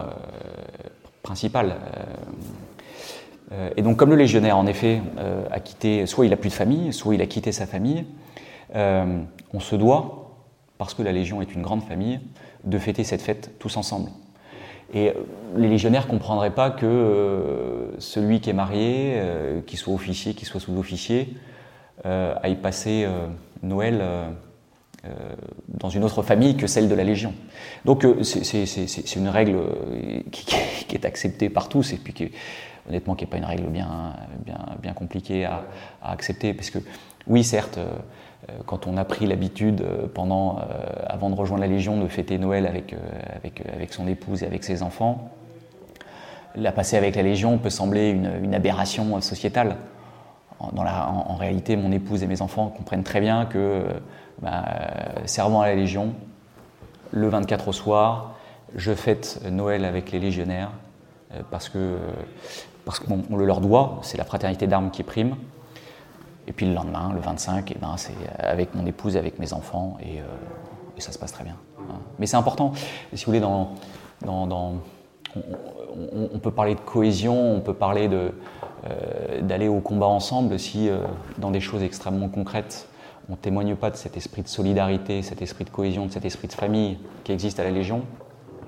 principale. 1.22 1.76
Et 3.76 3.80
donc, 3.80 3.96
comme 3.96 4.10
le 4.10 4.16
légionnaire, 4.16 4.58
en 4.58 4.66
effet, 4.66 5.00
a 5.50 5.60
quitté, 5.60 6.04
soit 6.04 6.26
il 6.26 6.32
a 6.34 6.36
plus 6.36 6.50
de 6.50 6.54
famille, 6.54 6.92
soit 6.92 7.14
il 7.14 7.22
a 7.22 7.26
quitté 7.26 7.50
sa 7.50 7.66
famille, 7.66 8.04
on 8.74 9.60
se 9.60 9.74
doit 9.74 10.22
parce 10.76 10.92
que 10.92 11.02
la 11.02 11.12
Légion 11.12 11.40
est 11.40 11.54
une 11.54 11.62
grande 11.62 11.84
famille, 11.84 12.20
de 12.64 12.76
fêter 12.76 13.04
cette 13.04 13.22
fête 13.22 13.52
tous 13.58 13.76
ensemble. 13.76 14.10
Et 14.92 15.08
euh, 15.08 15.12
les 15.56 15.68
légionnaires 15.68 16.06
ne 16.06 16.10
comprendraient 16.10 16.54
pas 16.54 16.70
que 16.70 16.86
euh, 16.86 17.98
celui 17.98 18.40
qui 18.40 18.50
est 18.50 18.54
marié, 18.54 19.14
euh, 19.16 19.60
qu'il 19.62 19.78
soit 19.78 19.94
officier, 19.94 20.34
qu'il 20.34 20.46
soit 20.46 20.60
sous-officier, 20.60 21.34
aille 22.04 22.56
passer 22.56 23.06
Noël 23.62 24.02
dans 25.68 25.88
une 25.88 26.02
autre 26.02 26.22
famille 26.24 26.56
que 26.56 26.66
celle 26.66 26.88
de 26.88 26.96
la 26.96 27.04
Légion. 27.04 27.32
Donc 27.84 28.04
c'est 28.22 29.14
une 29.14 29.28
règle 29.28 29.60
qui, 30.32 30.96
est 30.96 31.04
acceptée 31.04 31.48
par 31.48 31.68
tous 31.68 31.92
et 31.92 31.96
puis 31.96 32.12
qui, 32.12 32.32
honnêtement 32.88 33.14
qui 33.14 33.24
n'est 33.24 33.30
pas 33.30 33.36
une 33.36 33.44
règle 33.44 33.68
bien, 33.68 34.16
bien, 34.82 34.92
compliquée 34.94 35.44
à, 35.44 35.64
à, 36.02 36.10
accepter. 36.10 36.54
Parce 36.54 36.70
que 36.70 36.80
oui, 37.26 37.44
certes, 37.44 37.78
euh, 37.78 37.92
quand 38.66 38.86
on 38.86 38.96
a 38.96 39.04
pris 39.04 39.26
l'habitude 39.26 39.82
euh, 39.82 40.06
pendant, 40.12 40.58
euh, 40.58 40.62
avant 41.06 41.30
de 41.30 41.34
rejoindre 41.34 41.62
la 41.62 41.68
Légion, 41.68 42.00
de 42.00 42.08
fêter 42.08 42.38
Noël 42.38 42.66
avec, 42.66 42.94
avec, 43.74 43.92
son 43.92 44.08
épouse 44.08 44.42
et 44.42 44.46
avec 44.46 44.64
ses 44.64 44.82
enfants, 44.82 45.30
la 46.54 46.72
passer 46.72 46.96
avec 46.96 47.16
la 47.16 47.22
Légion 47.22 47.58
peut 47.58 47.70
sembler 47.70 48.10
une, 48.10 48.54
aberration 48.54 49.20
sociétale. 49.20 49.76
En, 50.60 51.34
réalité, 51.36 51.76
mon 51.76 51.90
épouse 51.90 52.22
et 52.22 52.26
mes 52.26 52.40
enfants 52.40 52.68
comprennent 52.68 53.02
très 53.02 53.20
bien 53.20 53.46
que, 53.46 53.84
bah, 54.42 54.64
servant 55.24 55.60
à 55.62 55.66
la 55.66 55.74
Légion, 55.74 56.12
le 57.10 57.28
24 57.28 57.68
au 57.68 57.72
soir, 57.72 58.34
je 58.76 58.92
fête 58.92 59.40
Noël 59.50 59.84
avec 59.84 60.12
les 60.12 60.20
légionnaires 60.20 60.70
parce 61.50 61.68
que 61.68 61.96
parce 62.84 62.98
qu'on 62.98 63.36
le 63.36 63.44
leur 63.44 63.60
doit, 63.60 63.98
c'est 64.02 64.18
la 64.18 64.24
fraternité 64.24 64.66
d'armes 64.66 64.90
qui 64.90 65.02
prime. 65.02 65.36
Et 66.48 66.52
puis 66.52 66.66
le 66.66 66.74
lendemain, 66.74 67.12
le 67.14 67.20
25, 67.20 67.70
et 67.70 67.74
eh 67.76 67.78
ben, 67.78 67.96
c'est 67.96 68.14
avec 68.38 68.74
mon 68.74 68.84
épouse, 68.86 69.16
avec 69.16 69.38
mes 69.38 69.52
enfants, 69.52 69.96
et, 70.00 70.20
euh, 70.20 70.24
ça 70.98 71.12
se 71.12 71.18
passe 71.18 71.32
très 71.32 71.42
bien. 71.44 71.56
Hein. 71.78 71.98
Mais 72.18 72.26
c'est 72.26 72.36
important, 72.36 72.72
si 73.12 73.24
vous 73.24 73.32
voulez, 73.32 73.44
on, 73.44 73.68
peut 76.38 76.52
parler 76.52 76.76
de 76.76 76.80
cohésion, 76.80 77.56
on 77.56 77.60
peut 77.60 77.74
parler 77.74 78.08
euh, 78.12 79.40
d'aller 79.40 79.66
au 79.66 79.80
combat 79.80 80.06
ensemble 80.06 80.58
si, 80.60 80.88
euh, 80.88 80.98
dans 81.38 81.50
des 81.50 81.60
choses 81.60 81.82
extrêmement 81.82 82.28
concrètes, 82.28 82.88
on 83.28 83.32
ne 83.32 83.36
témoigne 83.36 83.74
pas 83.74 83.90
de 83.90 83.96
cet 83.96 84.16
esprit 84.16 84.42
de 84.42 84.48
solidarité, 84.48 85.22
cet 85.22 85.42
esprit 85.42 85.64
de 85.64 85.70
cohésion, 85.70 86.06
de 86.06 86.12
cet 86.12 86.24
esprit 86.24 86.46
de 86.46 86.52
famille 86.52 86.98
qui 87.24 87.32
existe 87.32 87.58
à 87.58 87.64
la 87.64 87.70
Légion. 87.70 88.02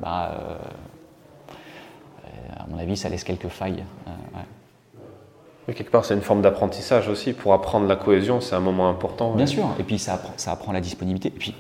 Bah, 0.00 0.36
à 2.56 2.66
mon 2.68 2.78
avis, 2.78 2.96
ça 2.96 3.08
laisse 3.08 3.24
quelques 3.24 3.48
failles. 3.48 3.84
Mais 5.66 5.74
quelque 5.74 5.90
part, 5.90 6.04
c'est 6.04 6.14
une 6.14 6.20
forme 6.20 6.42
d'apprentissage 6.42 7.08
aussi. 7.08 7.32
Pour 7.32 7.54
apprendre 7.54 7.86
la 7.86 7.96
cohésion, 7.96 8.40
c'est 8.40 8.54
un 8.54 8.60
moment 8.60 8.88
important. 8.88 9.34
Bien 9.34 9.46
sûr. 9.46 9.66
Et 9.78 9.82
puis, 9.82 9.98
ça 9.98 10.14
apprend, 10.14 10.34
ça 10.36 10.52
apprend 10.52 10.72
la 10.72 10.80
disponibilité. 10.80 11.28
Et 11.28 11.38
puis, 11.38 11.54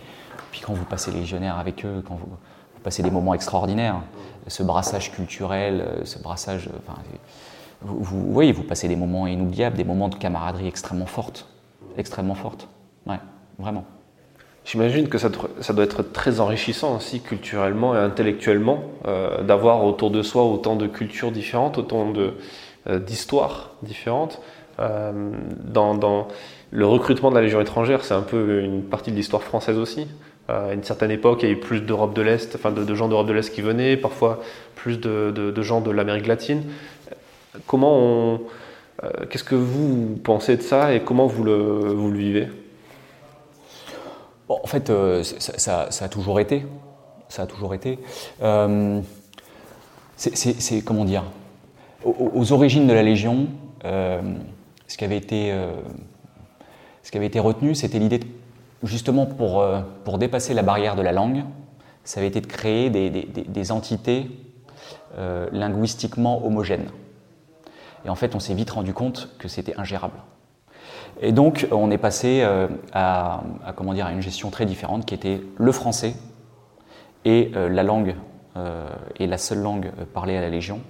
puis, 0.50 0.60
quand 0.60 0.72
vous 0.72 0.84
passez 0.84 1.10
légionnaire 1.10 1.58
avec 1.58 1.84
eux, 1.84 2.02
quand 2.06 2.14
vous, 2.14 2.28
passez 2.82 3.02
des 3.02 3.10
moments 3.10 3.34
extraordinaires, 3.34 3.96
ce 4.46 4.62
brassage 4.62 5.10
culturel, 5.10 5.80
euh, 5.80 6.04
ce 6.04 6.18
brassage. 6.18 6.68
Enfin, 6.86 7.00
vous, 7.80 7.98
vous, 8.02 8.24
oui, 8.28 8.52
vous 8.52 8.62
passez 8.62 8.86
des 8.86 8.94
moments 8.94 9.26
inoubliables, 9.26 9.76
des 9.76 9.84
moments 9.84 10.08
de 10.08 10.14
camaraderie 10.16 10.68
extrêmement 10.68 11.06
fortes. 11.06 11.48
Extrêmement 11.96 12.34
fortes. 12.34 12.68
Ouais, 13.06 13.18
vraiment. 13.58 13.84
J'imagine 14.64 15.08
que 15.08 15.18
ça, 15.18 15.28
ça, 15.60 15.72
doit 15.72 15.84
être 15.84 16.02
très 16.02 16.40
enrichissant 16.40 16.96
aussi 16.96 17.20
culturellement 17.20 17.94
et 17.94 17.98
intellectuellement 17.98 18.80
euh, 19.06 19.42
d'avoir 19.42 19.84
autour 19.84 20.10
de 20.10 20.22
soi 20.22 20.44
autant 20.44 20.76
de 20.76 20.86
cultures 20.86 21.32
différentes, 21.32 21.78
autant 21.78 22.10
de, 22.10 22.20
euh, 22.20 22.32
d'histoires 22.86 23.70
différentes. 23.82 24.40
Euh, 24.80 25.12
dans, 25.64 26.28
le 26.70 26.86
recrutement 26.86 27.30
de 27.30 27.36
la 27.36 27.42
Légion 27.42 27.60
étrangère, 27.60 28.04
c'est 28.04 28.14
un 28.14 28.22
peu 28.22 28.60
une 28.60 28.82
partie 28.82 29.10
de 29.12 29.16
l'histoire 29.16 29.42
française 29.42 29.78
aussi. 29.78 30.08
Euh, 30.50 30.70
à 30.70 30.74
une 30.74 30.82
certaine 30.82 31.10
époque, 31.10 31.42
il 31.42 31.48
y 31.48 31.52
a 31.52 31.54
eu 31.54 31.60
plus 31.60 31.80
d'Europe 31.80 32.14
de 32.14 32.22
l'Est, 32.22 32.56
enfin 32.56 32.72
de, 32.72 32.94
gens 32.94 33.08
d'Europe 33.08 33.26
de 33.26 33.32
l'Est 33.32 33.52
qui 33.52 33.62
venaient, 33.62 33.96
parfois 33.96 34.42
plus 34.74 34.98
de, 34.98 35.62
gens 35.62 35.80
de 35.80 35.90
l'Amérique 35.90 36.26
latine. 36.26 36.64
Comment 37.66 37.96
on, 37.96 38.40
qu'est-ce 39.30 39.44
que 39.44 39.54
vous 39.54 40.18
pensez 40.22 40.56
de 40.56 40.62
ça 40.62 40.92
et 40.92 41.00
comment 41.00 41.26
vous 41.26 41.44
le, 41.44 41.54
vous 41.54 42.10
le 42.10 42.18
vivez? 42.18 42.48
En 44.48 44.66
fait, 44.66 44.92
ça, 45.22 45.90
ça, 45.90 46.04
a 46.04 46.08
toujours 46.08 46.40
été. 46.40 46.66
Ça 47.28 47.42
a 47.42 47.46
toujours 47.46 47.74
été. 47.74 47.98
c'est 50.16 50.84
comment 50.84 51.04
dire? 51.04 51.22
Aux, 52.04 52.52
origines 52.52 52.86
de 52.86 52.92
la 52.92 53.02
Légion, 53.02 53.48
euh, 53.84 54.20
ce, 54.86 54.96
qui 54.96 55.04
avait 55.04 55.16
été, 55.16 55.52
euh, 55.52 55.72
ce 57.02 57.10
qui 57.10 57.16
avait 57.16 57.26
été 57.26 57.40
retenu, 57.40 57.74
c'était 57.74 57.98
l'idée, 57.98 58.20
justement 58.82 59.26
pour, 59.26 59.60
euh, 59.60 59.80
pour 60.04 60.18
dépasser 60.18 60.54
la 60.54 60.62
barrière 60.62 60.96
de 60.96 61.02
la 61.02 61.12
langue, 61.12 61.44
ça 62.04 62.20
avait 62.20 62.28
été 62.28 62.40
de 62.40 62.46
créer 62.46 62.90
des, 62.90 63.72
entités 63.72 64.30
linguistiquement 65.52 66.44
homogènes. 66.44 66.90
Et 68.04 68.10
en 68.10 68.14
fait, 68.14 68.34
on 68.34 68.40
s'est 68.40 68.52
vite 68.52 68.70
rendu 68.70 68.92
compte 68.92 69.34
que 69.38 69.48
c'était 69.48 69.74
ingérable. 69.78 70.18
Et 71.22 71.32
donc, 71.32 71.66
on 71.70 71.90
est 71.90 71.96
passé 71.96 72.42
à, 72.92 73.42
à, 73.64 74.10
une 74.10 74.20
gestion 74.20 74.50
très 74.50 74.66
différente 74.66 75.06
qui 75.06 75.14
était 75.14 75.40
le 75.56 75.72
français 75.72 76.14
et 77.24 77.52
la 77.54 77.82
langue, 77.82 78.16
et 79.18 79.26
la 79.26 79.38
seule 79.38 79.60
langue 79.60 79.90
parlée 80.12 80.36
à 80.36 80.42
la 80.42 80.50
Légion, 80.50 80.82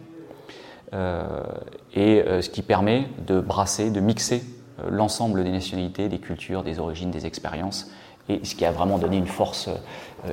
et 0.94 2.22
euh, 2.22 2.40
ce 2.42 2.50
qui 2.50 2.62
permet 2.62 3.08
de 3.26 3.40
brasser, 3.40 3.90
de 3.90 4.00
mixer 4.00 4.42
euh, 4.80 4.90
l'ensemble 4.90 5.42
des 5.44 5.50
nationalités, 5.50 6.08
des 6.08 6.18
cultures, 6.18 6.62
des 6.62 6.78
origines, 6.78 7.10
des 7.10 7.26
expériences, 7.26 7.90
et 8.28 8.40
ce 8.44 8.54
qui 8.54 8.64
a 8.64 8.70
vraiment 8.70 8.98
donné 8.98 9.18
une 9.18 9.26
force 9.26 9.68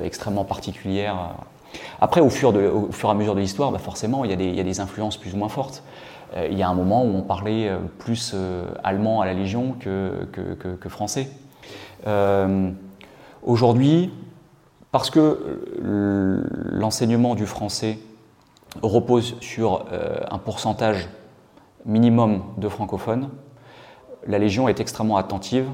extrêmement 0.02 0.44
particulière. 0.44 1.34
Après, 2.00 2.22
au 2.22 2.30
fur, 2.30 2.54
et 2.56 3.06
à 3.06 3.14
mesure 3.14 3.34
de 3.34 3.40
l'histoire, 3.40 3.70
bah 3.70 3.78
forcément, 3.78 4.24
il 4.24 4.30
y, 4.30 4.60
a 4.60 4.64
des, 4.64 4.80
influences 4.80 5.18
plus 5.18 5.34
ou 5.34 5.36
moins 5.36 5.50
fortes. 5.50 5.82
il 6.50 6.56
y 6.56 6.62
a 6.62 6.68
un 6.70 6.74
moment 6.74 7.04
où 7.04 7.14
on 7.14 7.20
parlait 7.20 7.70
plus 7.98 8.34
allemand 8.82 9.20
à 9.20 9.26
la 9.26 9.34
Légion 9.34 9.76
que 9.78 10.88
français. 10.88 11.28
Aujourd'hui, 13.42 14.10
parce 14.90 15.10
que 15.10 15.60
l'enseignement 16.72 17.34
du 17.34 17.44
français 17.44 17.98
repose 18.80 19.36
sur 19.40 19.86
euh, 19.92 20.20
un 20.30 20.38
pourcentage 20.38 21.08
minimum 21.84 22.42
de 22.56 22.68
francophones, 22.68 23.28
la 24.26 24.38
Légion 24.38 24.68
est 24.68 24.80
extrêmement 24.80 25.16
attentive 25.16 25.68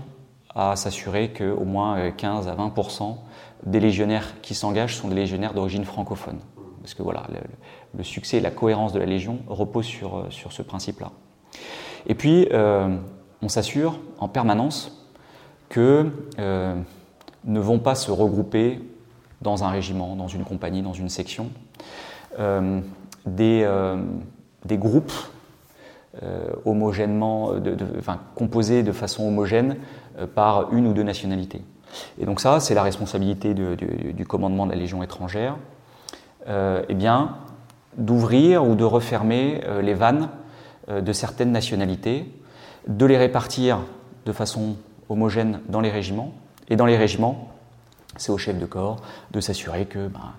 à 0.54 0.74
s'assurer 0.74 1.32
qu'au 1.32 1.64
moins 1.64 2.10
15 2.10 2.48
euh, 2.48 2.50
à 2.50 2.54
20% 2.56 3.16
des 3.66 3.80
légionnaires 3.80 4.40
qui 4.40 4.54
s'engagent 4.54 4.96
sont 4.96 5.08
des 5.08 5.14
légionnaires 5.14 5.54
d'origine 5.54 5.84
francophone. 5.84 6.38
Parce 6.80 6.94
que 6.94 7.02
voilà, 7.02 7.24
le, 7.94 8.02
succès 8.02 8.38
et 8.38 8.40
la 8.40 8.50
cohérence 8.50 8.92
de 8.92 8.98
la 8.98 9.06
Légion 9.06 9.40
reposent 9.46 9.84
sur, 9.84 10.18
euh, 10.18 10.28
ce 10.30 10.62
principe-là. 10.62 11.10
Et 12.06 12.14
puis, 12.14 12.48
on 12.52 13.48
s'assure 13.48 13.98
en 14.18 14.28
permanence 14.28 15.04
que 15.68 16.10
ne 16.38 17.60
vont 17.60 17.80
pas 17.80 17.94
se 17.94 18.10
regrouper 18.10 18.80
dans 19.42 19.64
un 19.64 19.68
régiment, 19.68 20.16
dans 20.16 20.28
une 20.28 20.44
compagnie, 20.44 20.80
dans 20.80 20.92
une 20.92 21.08
section, 21.08 21.50
des, 22.38 23.62
euh, 23.64 23.96
des, 24.64 24.78
groupes 24.78 25.12
euh, 26.22 26.50
homogènement, 26.64 27.54
de, 27.54 27.76
enfin, 27.98 28.18
composés 28.34 28.82
de 28.82 28.92
façon 28.92 29.26
homogène 29.26 29.76
par 30.34 30.72
une 30.72 30.86
ou 30.86 30.92
deux 30.92 31.02
nationalités. 31.02 31.62
Et 32.20 32.26
donc 32.26 32.40
ça, 32.40 32.60
c'est 32.60 32.74
la 32.74 32.82
responsabilité 32.82 33.54
du 33.54 34.26
commandement 34.26 34.66
de 34.66 34.72
la 34.72 34.76
Légion 34.76 35.02
étrangère, 35.02 35.56
eh 36.46 36.94
bien, 36.94 37.36
d'ouvrir 37.96 38.66
ou 38.66 38.74
de 38.74 38.84
refermer 38.84 39.62
les 39.80 39.94
vannes 39.94 40.28
de 40.88 41.12
certaines 41.12 41.52
nationalités, 41.52 42.30
de 42.88 43.06
les 43.06 43.16
répartir 43.16 43.78
de 44.26 44.32
façon 44.32 44.76
homogène 45.08 45.60
dans 45.68 45.80
les 45.80 45.90
régiments, 45.90 46.34
et 46.68 46.76
dans 46.76 46.86
les 46.86 46.96
régiments, 46.96 47.48
c'est 48.16 48.32
au 48.32 48.38
chef 48.38 48.58
de 48.58 48.66
corps 48.66 49.00
de 49.30 49.40
s'assurer 49.40 49.86
que 49.86 50.08
ben, 50.08 50.32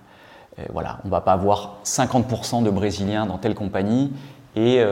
voilà, 0.72 0.98
on 1.04 1.08
ne 1.08 1.10
va 1.10 1.20
pas 1.20 1.32
avoir 1.32 1.78
50% 1.84 2.62
de 2.62 2.70
Brésiliens 2.70 3.26
dans 3.26 3.38
telle 3.38 3.54
compagnie 3.54 4.12
et 4.56 4.82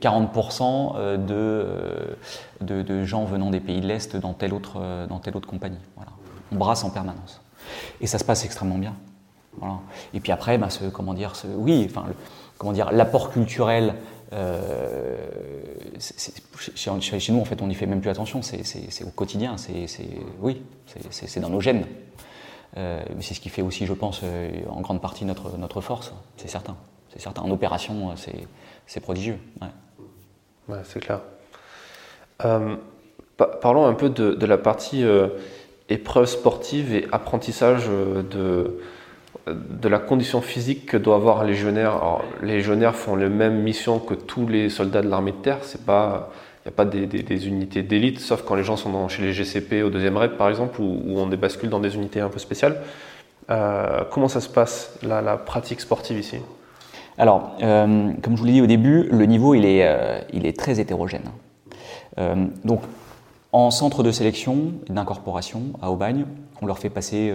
40% 0.00 0.96
euh, 0.96 1.18
euh, 1.30 2.14
de, 2.60 2.82
de, 2.82 3.04
gens 3.04 3.24
venant 3.24 3.50
des 3.50 3.60
pays 3.60 3.80
de 3.80 3.86
l'Est 3.86 4.16
dans 4.16 4.32
telle 4.32 4.54
autre, 4.54 4.78
euh, 4.80 5.06
dans 5.06 5.18
telle 5.18 5.36
autre 5.36 5.48
compagnie. 5.48 5.78
Voilà. 5.96 6.10
On 6.52 6.56
brasse 6.56 6.84
en 6.84 6.90
permanence. 6.90 7.42
Et 8.00 8.06
ça 8.06 8.18
se 8.18 8.24
passe 8.24 8.44
extrêmement 8.44 8.78
bien. 8.78 8.94
Et 10.12 10.20
puis 10.20 10.32
après, 10.32 10.58
ben, 10.58 10.68
ce, 10.68 10.84
comment 10.84 11.14
dire, 11.14 11.32
oui, 11.56 11.86
enfin, 11.90 12.04
comment 12.58 12.72
dire, 12.72 12.92
l'apport 12.92 13.30
culturel. 13.30 13.94
chez, 15.98 17.32
nous, 17.32 17.40
en 17.40 17.44
fait, 17.44 17.62
on 17.62 17.66
n'y 17.66 17.74
fait 17.74 17.86
même 17.86 18.00
plus 18.00 18.10
attention. 18.10 18.42
C'est 18.42 19.04
au 19.04 19.10
quotidien. 19.10 19.56
C'est 19.56 19.86
oui, 20.40 20.62
c'est 21.10 21.40
dans 21.40 21.48
nos 21.48 21.60
gènes. 21.60 21.86
Euh, 22.76 23.02
c'est 23.20 23.34
ce 23.34 23.40
qui 23.40 23.48
fait 23.48 23.62
aussi, 23.62 23.86
je 23.86 23.92
pense, 23.92 24.20
euh, 24.22 24.50
en 24.68 24.80
grande 24.80 25.00
partie 25.00 25.24
notre, 25.24 25.56
notre 25.56 25.80
force, 25.80 26.12
c'est 26.36 26.48
certain. 26.48 26.76
C'est 27.10 27.20
certain. 27.20 27.42
En 27.42 27.50
opération, 27.50 28.10
euh, 28.10 28.32
c'est 28.86 29.00
prodigieux. 29.00 29.38
C'est 30.84 31.00
clair. 31.00 31.20
parlons 32.38 33.86
un 33.86 33.94
peu 33.94 34.10
de, 34.10 34.46
la 34.46 34.58
partie 34.58 35.04
épreuve 35.88 36.26
sportive 36.26 36.92
et 36.92 37.06
apprentissage 37.12 37.86
de, 37.86 38.80
de 39.46 39.88
la 39.88 40.00
condition 40.00 40.40
physique 40.40 40.86
que 40.86 40.96
doit 40.96 41.14
avoir 41.14 41.42
un 41.42 41.44
légionnaire. 41.44 42.20
Les 42.42 42.56
légionnaires 42.56 42.96
font 42.96 43.14
les 43.14 43.28
mêmes 43.28 43.62
missions 43.62 44.00
que 44.00 44.14
tous 44.14 44.48
les 44.48 44.68
soldats 44.70 45.02
de 45.02 45.08
l'armée 45.08 45.30
de 45.30 45.36
terre. 45.36 45.58
C'est 45.62 45.86
pas, 45.86 46.32
n'y 46.66 46.72
a 46.72 46.76
pas 46.76 46.84
des, 46.84 47.48
unités 47.48 47.82
d'élite, 47.82 48.20
sauf 48.20 48.42
quand 48.42 48.54
les 48.54 48.64
gens 48.64 48.76
sont 48.76 49.08
chez 49.08 49.22
les 49.22 49.32
GCP 49.32 49.82
au 49.82 49.90
deuxième 49.90 50.16
raid 50.16 50.32
par 50.32 50.48
exemple, 50.48 50.80
où, 50.80 51.02
on 51.16 51.26
bascule 51.28 51.70
dans 51.70 51.80
des 51.80 51.94
unités 51.94 52.20
un 52.20 52.28
peu 52.28 52.38
spéciales. 52.38 52.82
Euh, 53.50 54.02
comment 54.10 54.28
ça 54.28 54.40
se 54.40 54.48
passe 54.48 54.98
la, 55.02 55.36
pratique 55.36 55.80
sportive 55.80 56.18
ici? 56.18 56.38
Alors, 57.18 57.52
euh, 57.62 58.12
comme 58.20 58.34
je 58.34 58.40
vous 58.40 58.46
l'ai 58.46 58.52
dit 58.52 58.60
au 58.60 58.66
début, 58.66 59.04
le 59.04 59.24
niveau 59.26 59.54
il 59.54 59.64
est, 59.64 59.86
euh, 59.86 60.52
très 60.56 60.80
hétérogène. 60.80 61.30
donc, 62.64 62.80
en 63.52 63.70
centre 63.70 64.02
de 64.02 64.10
sélection 64.10 64.72
et 64.88 64.92
d'incorporation 64.92 65.62
à 65.80 65.90
Aubagne, 65.90 66.26
on 66.60 66.66
leur 66.66 66.78
fait 66.78 66.90
passer 66.90 67.32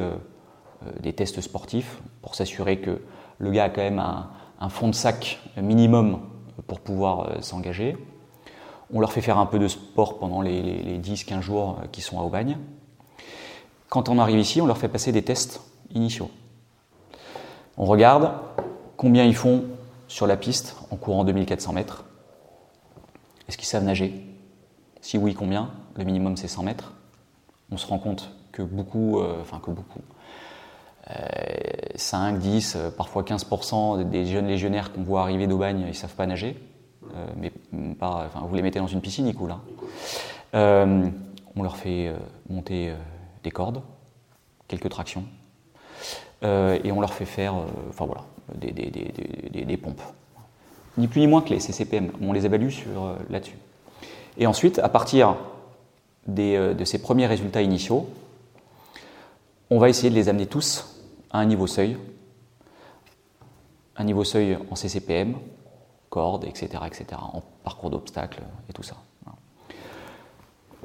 des 0.99 1.13
tests 1.13 1.41
sportifs 1.41 1.99
pour 2.21 2.35
s'assurer 2.35 2.77
que 2.77 3.01
le 3.39 3.51
gars 3.51 3.65
a 3.65 3.69
quand 3.69 3.81
même 3.81 3.99
un, 3.99 4.69
fond 4.69 4.89
de 4.89 4.95
sac 4.95 5.39
minimum 5.57 6.19
pour 6.67 6.79
pouvoir 6.79 7.41
s'engager. 7.41 7.95
On 8.93 8.99
leur 8.99 9.11
fait 9.11 9.21
faire 9.21 9.37
un 9.37 9.45
peu 9.45 9.59
de 9.59 9.67
sport 9.67 10.19
pendant 10.19 10.41
les, 10.41 10.61
les 10.61 10.99
10-15 10.99 11.41
jours 11.41 11.77
qui 11.91 12.01
sont 12.01 12.19
à 12.19 12.23
Aubagne. 12.23 12.57
Quand 13.89 14.09
on 14.09 14.19
arrive 14.19 14.39
ici, 14.39 14.61
on 14.61 14.65
leur 14.65 14.77
fait 14.77 14.87
passer 14.87 15.11
des 15.11 15.21
tests 15.21 15.61
initiaux. 15.93 16.29
On 17.77 17.85
regarde 17.85 18.31
combien 18.97 19.23
ils 19.23 19.35
font 19.35 19.65
sur 20.07 20.27
la 20.27 20.37
piste 20.37 20.75
en 20.91 20.97
courant 20.97 21.23
2400 21.23 21.73
mètres. 21.73 22.05
Est-ce 23.47 23.57
qu'ils 23.57 23.67
savent 23.67 23.83
nager? 23.83 24.25
Si 25.01 25.17
oui, 25.17 25.33
combien? 25.33 25.71
Le 25.95 26.03
minimum, 26.03 26.37
c'est 26.37 26.47
100 26.47 26.63
mètres. 26.63 26.93
On 27.71 27.77
se 27.77 27.87
rend 27.87 27.97
compte 27.97 28.31
que 28.51 28.61
beaucoup, 28.61 29.19
euh, 29.19 29.41
enfin 29.41 29.59
que 29.59 29.71
beaucoup, 29.71 30.01
5, 31.95 32.35
euh, 32.35 32.37
10, 32.37 32.75
euh, 32.75 32.91
parfois 32.91 33.23
15% 33.23 34.03
des 34.09 34.25
jeunes 34.25 34.47
légionnaires 34.47 34.93
qu'on 34.93 35.03
voit 35.03 35.21
arriver 35.21 35.47
d'Aubagne, 35.47 35.79
ils 35.79 35.87
ne 35.87 35.93
savent 35.93 36.15
pas 36.15 36.27
nager. 36.27 36.57
Mais 37.37 37.51
pas, 37.99 38.25
enfin, 38.27 38.45
vous 38.47 38.55
les 38.55 38.61
mettez 38.61 38.79
dans 38.79 38.87
une 38.87 39.01
piscine, 39.01 39.27
ils 39.27 39.35
coulent. 39.35 39.55
Hein. 40.53 41.11
on 41.55 41.63
leur 41.63 41.77
fait 41.77 42.13
monter 42.49 42.93
des 43.43 43.51
cordes, 43.51 43.81
quelques 44.67 44.89
tractions, 44.89 45.25
euh, 46.43 46.79
et 46.83 46.91
on 46.91 46.99
leur 46.99 47.13
fait 47.13 47.25
faire 47.25 47.55
euh, 47.55 47.65
voilà, 47.97 48.23
des, 48.55 49.77
pompes. 49.77 50.01
Ni 50.97 51.07
plus 51.07 51.21
ni 51.21 51.27
moins 51.27 51.41
que 51.41 51.49
les 51.49 51.59
CCPM, 51.59 52.11
on 52.19 52.33
les 52.33 52.45
évalue 52.45 52.69
euh, 52.87 53.15
là-dessus. 53.29 53.57
Et 54.37 54.47
ensuite, 54.47 54.79
à 54.79 54.89
partir 54.89 55.35
de 56.27 56.83
ces 56.83 57.01
premiers 57.01 57.27
résultats 57.27 57.61
initiaux, 57.61 58.09
on 59.69 59.77
va 59.77 59.89
essayer 59.89 60.09
de 60.09 60.15
les 60.15 60.29
amener 60.29 60.47
tous 60.47 60.99
à 61.29 61.39
un 61.39 61.45
niveau 61.45 61.67
seuil, 61.67 61.97
un 63.97 64.03
niveau 64.03 64.23
seuil 64.23 64.57
en 64.69 64.75
CCPM, 64.75 65.35
cordes, 66.11 66.45
etc., 66.45 66.83
etc., 66.85 67.05
en 67.19 67.41
parcours 67.63 67.89
d'obstacles 67.89 68.43
et 68.69 68.73
tout 68.73 68.83
ça. 68.83 68.97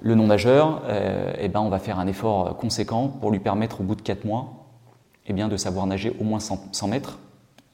Le 0.01 0.14
non-nageur, 0.14 0.83
eh 1.39 1.49
ben, 1.49 1.61
on 1.61 1.68
va 1.68 1.79
faire 1.79 1.99
un 1.99 2.07
effort 2.07 2.57
conséquent 2.57 3.09
pour 3.09 3.31
lui 3.31 3.41
permettre 3.41 3.81
au 3.81 3.85
bout 3.85 3.95
de 3.95 4.03
4 4.03 4.24
mois 4.24 4.66
eh 5.29 5.33
bien, 5.33 5.49
de 5.49 5.57
savoir 5.57 5.87
nager 5.87 6.14
au 6.20 6.24
moins 6.24 6.41
100, 6.41 6.89
mètres, 6.89 7.18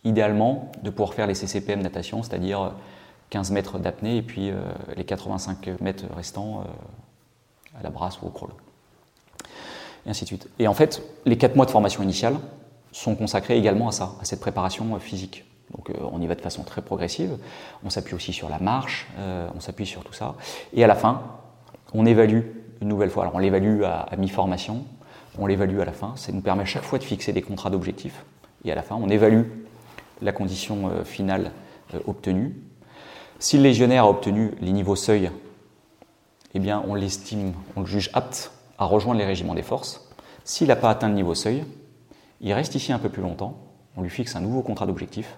idéalement 0.05 0.73
de 0.83 0.91
pouvoir 0.91 1.15
faire 1.15 1.27
les 1.27 1.35
CCPM 1.35 1.83
natation, 1.83 2.23
c'est-à-dire 2.23 2.73
15 3.31 3.51
mètres 3.51 3.79
d'apnée 3.79 4.17
et 4.17 4.23
puis 4.23 4.51
euh, 4.51 4.61
les 4.97 5.05
85 5.05 5.81
mètres 5.81 6.05
restants 6.15 6.61
euh, 6.61 7.79
à 7.79 7.83
la 7.83 7.91
brasse 7.91 8.21
ou 8.23 8.27
au 8.27 8.31
crawl. 8.31 8.51
Et 10.07 10.11
ainsi 10.11 10.25
de 10.25 10.29
suite. 10.29 10.49
Et 10.59 10.67
en 10.67 10.75
fait, 10.75 11.03
les 11.25 11.37
4 11.37 11.57
mois 11.57 11.67
de 11.67 11.71
formation 11.71 12.03
initiale 12.03 12.37
sont 12.91 13.15
consacrés 13.15 13.57
également 13.57 13.89
à 13.89 13.93
ça, 13.93 14.13
à 14.21 14.25
cette 14.25 14.41
préparation 14.41 14.95
euh, 14.95 14.99
physique. 14.99 15.45
Donc 15.71 15.91
on 16.13 16.21
y 16.21 16.27
va 16.27 16.35
de 16.35 16.41
façon 16.41 16.65
très 16.65 16.83
progressive, 16.83 17.39
on 17.85 17.89
s'appuie 17.89 18.15
aussi 18.15 18.33
sur 18.35 18.51
la 18.51 18.59
marche, 18.59 19.07
on 19.19 19.61
s'appuie 19.61 19.87
sur 19.87 20.05
tout 20.05 20.13
ça. 20.13 20.35
Et 20.75 20.85
à 20.85 20.87
la 20.87 20.95
fin, 20.95 21.23
on 21.95 22.05
évalue 22.05 22.43
une 22.83 22.89
nouvelle 22.89 23.09
fois. 23.09 23.23
Alors 23.23 23.37
on 23.37 23.39
l'évalue 23.39 23.83
à 23.83 24.15
mi-formation, 24.19 24.85
on 25.39 25.47
l'évalue 25.47 25.81
à 25.81 25.85
la 25.85 25.93
fin. 25.93 26.13
Ça 26.17 26.33
nous 26.33 26.41
permet 26.41 26.63
à 26.63 26.67
chaque 26.67 26.83
fois 26.83 26.99
de 26.99 27.05
fixer 27.05 27.33
des 27.33 27.43
contrats 27.43 27.71
d'objectifs. 27.71 28.25
Et 28.65 28.73
à 28.73 28.75
la 28.75 28.83
fin, 28.83 28.97
on 28.97 29.09
évalue 29.09 29.45
la 30.21 30.33
condition 30.33 30.89
euh, 30.89 31.05
finale 31.05 31.53
euh, 31.95 32.01
obtenue. 32.07 32.55
Si 33.39 33.57
le 33.57 33.65
légionnaire 33.65 34.05
a 34.05 34.11
obtenu 34.11 34.53
les 34.61 34.73
niveaux 34.73 34.97
seuil, 34.97 35.31
eh 36.55 36.59
bien, 36.59 36.83
on 36.87 36.95
l'estime, 36.95 37.55
on 37.77 37.81
le 37.81 37.87
juge 37.87 38.11
apte 38.13 38.53
à 38.79 38.85
rejoindre 38.85 39.19
les 39.19 39.27
régiments 39.27 39.55
des 39.55 39.63
forces. 39.63 40.09
S'il 40.45 40.69
n'a 40.69 40.77
pas 40.77 40.91
atteint 40.91 41.09
le 41.09 41.15
niveau 41.15 41.35
seuil, 41.35 41.65
il 42.41 42.53
reste 42.53 42.75
ici 42.75 42.93
un 42.93 42.99
peu 42.99 43.09
plus 43.09 43.23
longtemps. 43.23 43.57
On 43.97 44.03
lui 44.03 44.11
fixe 44.11 44.37
un 44.37 44.41
nouveau 44.41 44.63
contrat 44.63 44.87
d'objectif. 44.87 45.37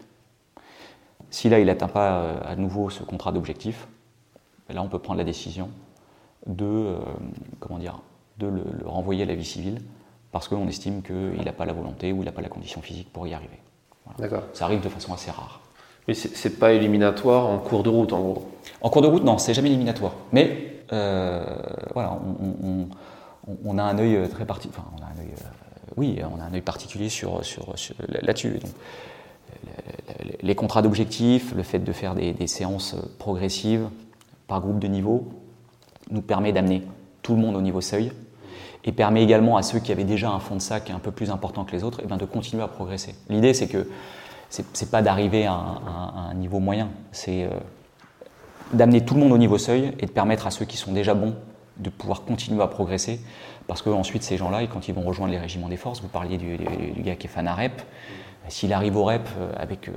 Si 1.35 1.49
là, 1.49 1.59
il 1.59 1.67
n'atteint 1.67 1.89
pas 1.89 2.21
euh, 2.21 2.35
à 2.45 2.55
nouveau 2.55 2.91
ce 2.91 3.03
contrat 3.03 3.33
d'objectif, 3.33 3.89
là, 4.71 4.81
on 4.81 4.87
peut 4.87 5.01
prendre 5.01 5.19
la 5.19 5.25
décision 5.25 5.69
de, 6.47 6.95
comment 7.59 7.81
dire, 7.81 8.03
de 8.39 8.47
le, 8.47 8.63
renvoyer 8.87 9.25
à 9.25 9.27
la 9.27 9.35
vie 9.35 9.45
civile 9.45 9.83
parce 10.31 10.47
qu'on 10.47 10.69
estime 10.69 11.03
qu'il 11.03 11.45
n'a 11.45 11.53
pas 11.53 11.65
la 11.65 11.73
volonté 11.73 12.13
ou 12.13 12.23
il 12.23 12.27
n'a 12.27 12.31
pas 12.31 12.41
la 12.41 12.49
condition 12.49 12.81
physique 12.83 13.13
pour 13.13 13.27
y 13.27 13.35
arriver. 13.35 13.59
D'accord. 14.17 14.45
Ça 14.53 14.67
arrive 14.67 14.81
de 14.81 14.89
façon 14.89 15.13
assez 15.13 15.33
rare. 15.33 15.61
Mais 16.07 16.15
c'est 16.15 16.57
pas 16.61 16.73
éliminatoire 16.73 17.47
en 17.47 17.59
cours 17.59 17.83
de 17.83 17.89
route, 17.89 18.13
en 18.13 18.21
gros? 18.21 18.49
En 18.81 18.89
cours 18.89 19.03
de 19.03 19.09
route, 19.09 19.25
non, 19.25 19.37
c'est 19.37 19.55
jamais 19.55 19.71
éliminatoire. 19.71 20.13
Mais 20.31 20.85
euh, 20.93 21.45
voilà, 21.95 22.17
on, 23.65 23.77
a 23.77 23.83
un 23.83 23.99
œil 23.99 24.29
très 24.29 24.47
particulier. 24.47 24.79
Enfin, 24.79 24.89
on 24.97 25.03
a 25.03 25.07
un 25.07 25.21
œil, 25.25 25.33
euh, 25.33 25.95
oui, 25.97 26.21
on 26.23 26.41
a 26.41 26.45
un 26.45 26.55
œil 26.55 26.61
particulier 26.61 27.09
sur, 27.09 27.45
sur, 27.45 27.75
là-dessus. 28.23 28.61
Les 30.43 30.55
contrats 30.55 30.83
d'objectifs, 30.83 31.55
le 31.55 31.63
fait 31.63 31.79
de 31.79 31.93
faire 31.93 32.15
des, 32.15 32.47
séances 32.47 32.97
progressives 33.19 33.89
par 34.47 34.61
groupe 34.61 34.79
de 34.79 34.89
niveau, 34.89 35.29
nous 36.11 36.23
permet 36.23 36.53
d'amener 36.53 36.83
tout 37.23 37.35
le 37.35 37.41
monde 37.41 37.57
au 37.57 37.63
niveau 37.63 37.81
seuil 37.81 38.13
et 38.85 38.93
permet 38.93 39.23
également 39.23 39.57
à 39.57 39.63
ceux 39.63 39.79
qui 39.79 39.93
avaient 39.93 40.05
déjà 40.05 40.31
un 40.31 40.39
fond 40.39 40.57
de 40.57 40.61
sac 40.61 40.91
un 40.91 40.99
peu 40.99 41.11
plus 41.11 41.31
important 41.31 41.65
que 41.65 41.73
les 41.73 41.83
autres 41.83 42.01
et 42.01 42.03
eh 42.05 42.07
bien 42.07 42.19
de 42.19 42.27
continuer 42.27 42.63
à 42.63 42.69
progresser. 42.69 43.15
L'idée, 43.31 43.55
c'est 43.55 43.69
que 43.69 43.89
c'est 44.51 44.91
pas 44.91 45.03
d'arriver 45.03 45.47
à, 45.47 45.55
un 45.55 46.35
niveau 46.35 46.61
moyen, 46.61 46.91
c'est 47.11 47.45
euh, 47.45 47.49
d'amener 48.73 49.05
tout 49.05 49.15
le 49.15 49.21
monde 49.21 49.33
au 49.33 49.39
niveau 49.39 49.59
seuil 49.59 49.93
et 49.99 50.07
de 50.07 50.11
permettre 50.11 50.47
à 50.47 50.51
ceux 50.51 50.65
qui 50.65 50.77
sont 50.77 50.93
déjà 50.93 51.15
bons 51.15 51.35
de 51.79 51.91
pouvoir 51.91 52.23
continuer 52.23 52.63
à 52.63 52.69
progresser. 52.69 53.21
Parce 53.67 53.83
que 53.83 53.91
ensuite, 53.91 54.23
ces 54.23 54.37
gens-là, 54.37 54.67
quand 54.67 54.89
ils 54.89 54.95
vont 54.95 55.03
rejoindre 55.03 55.33
les 55.33 55.39
régiments 55.39 55.69
des 55.69 55.77
forces, 55.77 56.03
vous 56.03 56.09
parliez 56.09 56.37
du, 56.37 56.59
gars 56.99 57.17
qui 57.17 57.27
est 57.27 57.31
fan 57.31 57.49
s'il 58.49 58.73
arrive 58.73 58.97
au 58.97 59.05
rep 59.05 59.29
euh, 59.39 59.53
avec, 59.57 59.89
euh, 59.89 59.93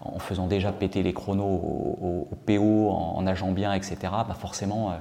en 0.00 0.18
faisant 0.18 0.46
déjà 0.46 0.72
péter 0.72 1.02
les 1.02 1.12
chronos 1.12 1.44
au, 1.44 2.28
PO, 2.46 2.90
en, 2.90 3.22
nageant 3.22 3.50
bien, 3.52 3.72
etc., 3.72 3.96
bah 4.02 4.36
forcément, 4.38 4.94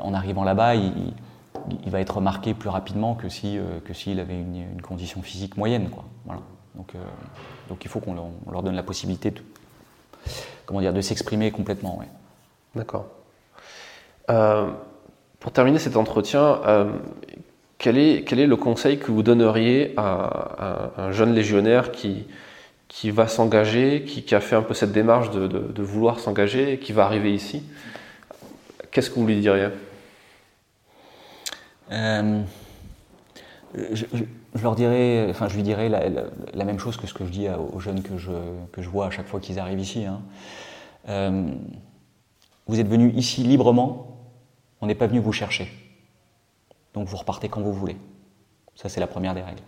en 0.00 0.14
arrivant 0.14 0.44
là-bas, 0.44 0.74
il, 0.74 1.14
va 1.86 2.00
être 2.00 2.20
marqué 2.20 2.54
plus 2.54 2.68
rapidement 2.68 3.14
que 3.14 3.28
si 3.28 3.58
euh, 3.58 3.78
s'il 3.92 4.20
avait 4.20 4.38
une, 4.38 4.80
condition 4.82 5.22
physique 5.22 5.56
moyenne. 5.56 5.90
Voilà. 6.24 6.40
Donc, 6.74 6.94
euh, 6.94 6.98
donc 7.68 7.84
il 7.84 7.90
faut 7.90 8.00
qu'on 8.00 8.14
leur, 8.50 8.62
donne 8.62 8.74
la 8.74 8.82
possibilité 8.82 9.30
de 9.30 9.40
comment 10.64 10.80
dire 10.80 10.92
de 10.92 11.00
s'exprimer 11.00 11.50
complètement. 11.50 12.00
D'accord. 12.74 13.06
Euh, 14.30 14.70
pour 15.40 15.52
terminer 15.52 15.78
cet 15.78 15.96
entretien, 15.96 16.60
quel 17.82 17.98
est, 17.98 18.46
le 18.46 18.56
conseil 18.56 18.98
que 18.98 19.10
vous 19.10 19.24
donneriez 19.24 19.92
à, 19.96 20.92
un 20.96 21.10
jeune 21.10 21.34
légionnaire 21.34 21.90
qui, 21.90 23.10
va 23.10 23.26
s'engager, 23.26 24.04
qui, 24.04 24.34
a 24.36 24.40
fait 24.40 24.54
un 24.54 24.62
peu 24.62 24.72
cette 24.72 24.92
démarche 24.92 25.30
de, 25.30 25.82
vouloir 25.82 26.20
s'engager, 26.20 26.78
qui 26.78 26.92
va 26.92 27.04
arriver 27.04 27.34
ici? 27.34 27.64
Qu'est-ce 28.92 29.10
que 29.10 29.16
vous 29.16 29.26
lui 29.26 29.40
diriez? 29.40 29.68
Euh, 31.90 32.42
je, 33.92 34.04
leur 34.62 34.76
enfin, 35.30 35.48
je 35.48 35.56
lui 35.56 35.64
dirais 35.64 35.88
la, 35.88 36.64
même 36.64 36.78
chose 36.78 36.96
que 36.96 37.08
ce 37.08 37.14
que 37.14 37.24
je 37.24 37.30
dis 37.30 37.48
aux 37.48 37.80
jeunes 37.80 38.02
que 38.02 38.16
je, 38.16 38.30
que 38.70 38.80
je 38.80 38.88
vois 38.88 39.06
à 39.06 39.10
chaque 39.10 39.26
fois 39.26 39.40
qu'ils 39.40 39.58
arrivent 39.58 39.80
ici. 39.80 40.04
Hein. 40.04 40.20
Euh, 41.08 41.50
vous 42.68 42.78
êtes 42.78 42.88
venus 42.88 43.12
ici 43.16 43.42
librement, 43.42 44.18
on 44.80 44.86
n'est 44.86 44.94
pas 44.94 45.08
venu 45.08 45.18
vous 45.18 45.32
chercher. 45.32 45.81
Donc 46.94 47.08
vous 47.08 47.16
repartez 47.16 47.48
quand 47.48 47.60
vous 47.60 47.72
voulez. 47.72 47.96
Ça, 48.74 48.88
c'est 48.88 49.00
la 49.00 49.06
première 49.06 49.34
des 49.34 49.42
règles. 49.42 49.62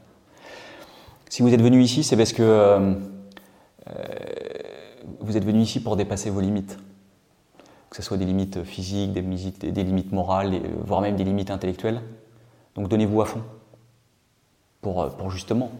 Si 1.28 1.42
vous 1.42 1.52
êtes 1.52 1.62
venu 1.62 1.82
ici, 1.82 2.04
c'est 2.04 2.16
parce 2.16 2.32
que 2.32 2.42
euh, 2.42 2.94
vous 5.20 5.36
êtes 5.36 5.44
venu 5.44 5.60
ici 5.60 5.82
pour 5.82 5.96
dépasser 5.96 6.30
vos 6.30 6.40
limites 6.40 6.78
que 7.94 8.02
ce 8.02 8.08
soit 8.08 8.16
des 8.16 8.24
limites 8.24 8.64
physiques, 8.64 9.12
des, 9.12 9.84
limites 9.84 10.10
morales, 10.10 10.60
voire 10.84 11.00
même 11.00 11.14
des 11.14 11.22
limites 11.22 11.52
intellectuelles. 11.52 12.02
Donc 12.74 12.88
donnez-vous 12.88 13.22
à 13.22 13.24
fond 13.24 13.40
pour, 14.80 15.00
euh, 15.00 15.30
justement 15.30 15.70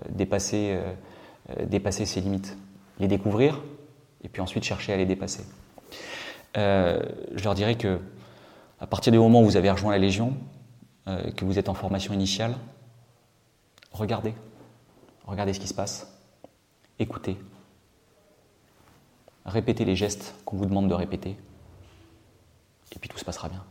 euh, 0.00 0.08
dépasser, 0.10 0.76
euh, 1.50 1.66
dépasser 1.66 2.04
ces 2.04 2.20
limites, 2.20 2.56
les 2.98 3.06
découvrir 3.06 3.62
et 4.24 4.28
puis 4.28 4.42
ensuite 4.42 4.64
chercher 4.64 4.92
à 4.92 4.96
les 4.96 5.06
dépasser. 5.06 5.44
je 6.56 7.44
leur 7.44 7.54
dirais 7.54 7.76
que 7.76 8.00
à 8.80 8.88
partir 8.88 9.12
du 9.12 9.18
moment 9.20 9.40
où 9.40 9.44
vous 9.44 9.56
avez 9.56 9.70
rejoint 9.70 9.92
la 9.92 9.98
Légion, 9.98 10.34
euh, 11.08 11.30
que 11.32 11.44
vous 11.44 11.58
êtes 11.58 11.68
en 11.68 11.74
formation 11.74 12.12
initiale, 12.12 12.56
regardez. 13.92 14.34
Regardez 15.26 15.52
ce 15.52 15.60
qui 15.60 15.68
se 15.68 15.74
passe. 15.74 16.12
Écoutez. 16.98 17.36
Répétez 19.44 19.84
les 19.84 19.96
gestes 19.96 20.34
qu'on 20.44 20.56
vous 20.56 20.66
demande 20.66 20.88
de 20.88 20.94
répéter. 20.94 21.36
Et 22.94 22.98
puis 22.98 23.08
tout 23.08 23.18
se 23.18 23.24
passera 23.24 23.48
bien. 23.48 23.62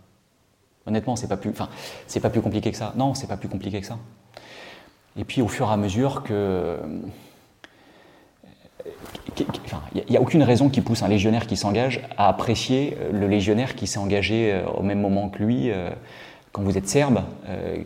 Honnêtement, 0.86 1.16
c'est 1.16 1.28
pas 1.28 1.38
plus, 1.38 1.50
enfin, 1.50 1.70
c'est 2.08 2.20
pas 2.20 2.30
plus 2.30 2.42
compliqué 2.42 2.72
que 2.72 2.78
ça. 2.78 2.94
Non, 2.96 3.14
c'est 3.14 3.28
pas 3.28 3.38
plus 3.38 3.50
compliqué 3.50 3.82
que 3.82 3.88
ça. 3.88 3.98
Et 5.18 5.24
puis 5.24 5.42
au 5.42 5.48
fur 5.48 5.68
et 5.70 5.74
à 5.74 5.78
mesure 5.78 6.24
que 6.24 6.80
il 9.96 10.04
n'y 10.10 10.18
a 10.18 10.22
aucune 10.22 10.44
raison 10.44 10.70
qui 10.70 10.82
pousse 10.82 11.02
un 11.02 11.08
légionnaire 11.08 11.48
qui 11.48 11.58
s'engage 11.58 12.02
à 12.18 12.30
apprécier 12.30 12.98
euh, 13.00 13.12
le 13.12 13.28
légionnaire 13.28 13.76
qui 13.76 13.88
s'est 13.88 14.00
engagé 14.00 14.54
euh, 14.54 14.66
au 14.68 14.84
même 14.84 15.02
moment 15.02 15.30
que 15.30 15.44
lui. 15.44 15.72
Euh, 16.56 16.62
quand 16.62 16.62
vous 16.62 16.78
êtes 16.78 16.88
serbe, 16.88 17.22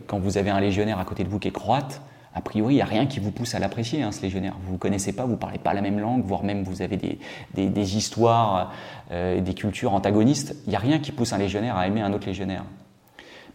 quand 0.06 0.18
vous 0.18 0.38
avez 0.38 0.50
un 0.50 0.60
légionnaire 0.60 0.98
à 0.98 1.04
côté 1.04 1.24
de 1.24 1.28
vous 1.28 1.38
qui 1.38 1.48
est 1.48 1.52
croate, 1.52 2.02
a 2.32 2.40
priori, 2.40 2.74
il 2.74 2.76
n'y 2.76 2.82
a 2.82 2.86
rien 2.86 3.06
qui 3.06 3.18
vous 3.18 3.32
pousse 3.32 3.56
à 3.56 3.58
l'apprécier, 3.58 4.02
hein, 4.02 4.12
ce 4.12 4.22
légionnaire. 4.22 4.54
Vous 4.64 4.74
ne 4.74 4.78
connaissez 4.78 5.12
pas, 5.12 5.24
vous 5.24 5.32
ne 5.32 5.36
parlez 5.36 5.58
pas 5.58 5.74
la 5.74 5.80
même 5.80 5.98
langue, 5.98 6.24
voire 6.24 6.44
même 6.44 6.62
vous 6.62 6.80
avez 6.80 6.96
des, 6.96 7.96
histoires, 7.96 8.72
des 9.10 9.54
cultures 9.54 9.92
antagonistes. 9.92 10.54
Il 10.66 10.70
n'y 10.70 10.76
a 10.76 10.78
rien 10.78 11.00
qui 11.00 11.10
pousse 11.10 11.32
un 11.32 11.38
légionnaire 11.38 11.76
à 11.76 11.88
aimer 11.88 12.02
un 12.02 12.12
autre 12.12 12.28
légionnaire. 12.28 12.64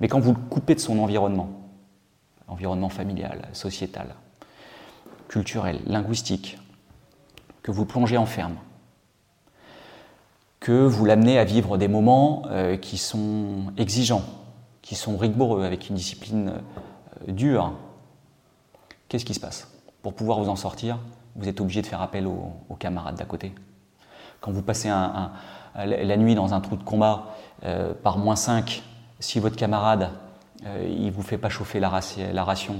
Mais 0.01 0.09
quand 0.09 0.19
vous 0.19 0.33
le 0.33 0.39
coupez 0.49 0.75
de 0.75 0.81
son 0.81 0.99
environnement, 0.99 1.49
environnement 2.47 2.89
familial, 2.89 3.43
sociétal, 3.53 4.15
culturel, 5.27 5.79
linguistique, 5.85 6.57
que 7.63 7.71
vous 7.71 7.85
plongez 7.85 8.17
en 8.17 8.25
ferme, 8.25 8.55
que 10.59 10.85
vous 10.85 11.05
l'amenez 11.05 11.39
à 11.39 11.43
vivre 11.43 11.77
des 11.77 11.87
moments 11.87 12.43
euh, 12.47 12.77
qui 12.77 12.97
sont 12.97 13.73
exigeants, 13.77 14.23
qui 14.85 14.93
sont 14.93 15.17
rigoureux, 15.17 15.65
avec 15.65 15.89
une 15.89 15.95
discipline 15.95 16.53
euh, 17.27 17.31
dure, 17.31 17.73
qu'est-ce 19.09 19.25
qui 19.25 19.33
se 19.33 19.39
passe? 19.39 19.67
Pour 20.03 20.13
pouvoir 20.13 20.39
vous 20.39 20.47
en 20.47 20.55
sortir, 20.55 20.99
vous 21.35 21.49
êtes 21.49 21.59
obligé 21.59 21.81
de 21.81 21.87
faire 21.87 22.03
appel 22.03 22.27
aux, 22.27 22.75
camarades 22.77 23.15
d'à 23.15 23.25
côté. 23.25 23.51
Quand 24.41 24.51
vous 24.51 24.61
passez 24.61 24.89
la 24.89 26.17
nuit 26.17 26.35
dans 26.35 26.53
un 26.53 26.61
trou 26.61 26.75
de 26.75 26.83
combat 26.83 27.35
euh, 27.63 27.93
par 27.95 28.19
moins 28.19 28.35
5, 28.35 28.83
si 29.19 29.39
votre 29.39 29.55
camarade 29.55 30.11
il 30.87 31.11
vous 31.11 31.21
fait 31.21 31.37
pas 31.37 31.49
chauffer 31.49 31.79
la, 31.79 31.89
ration, 31.89 32.75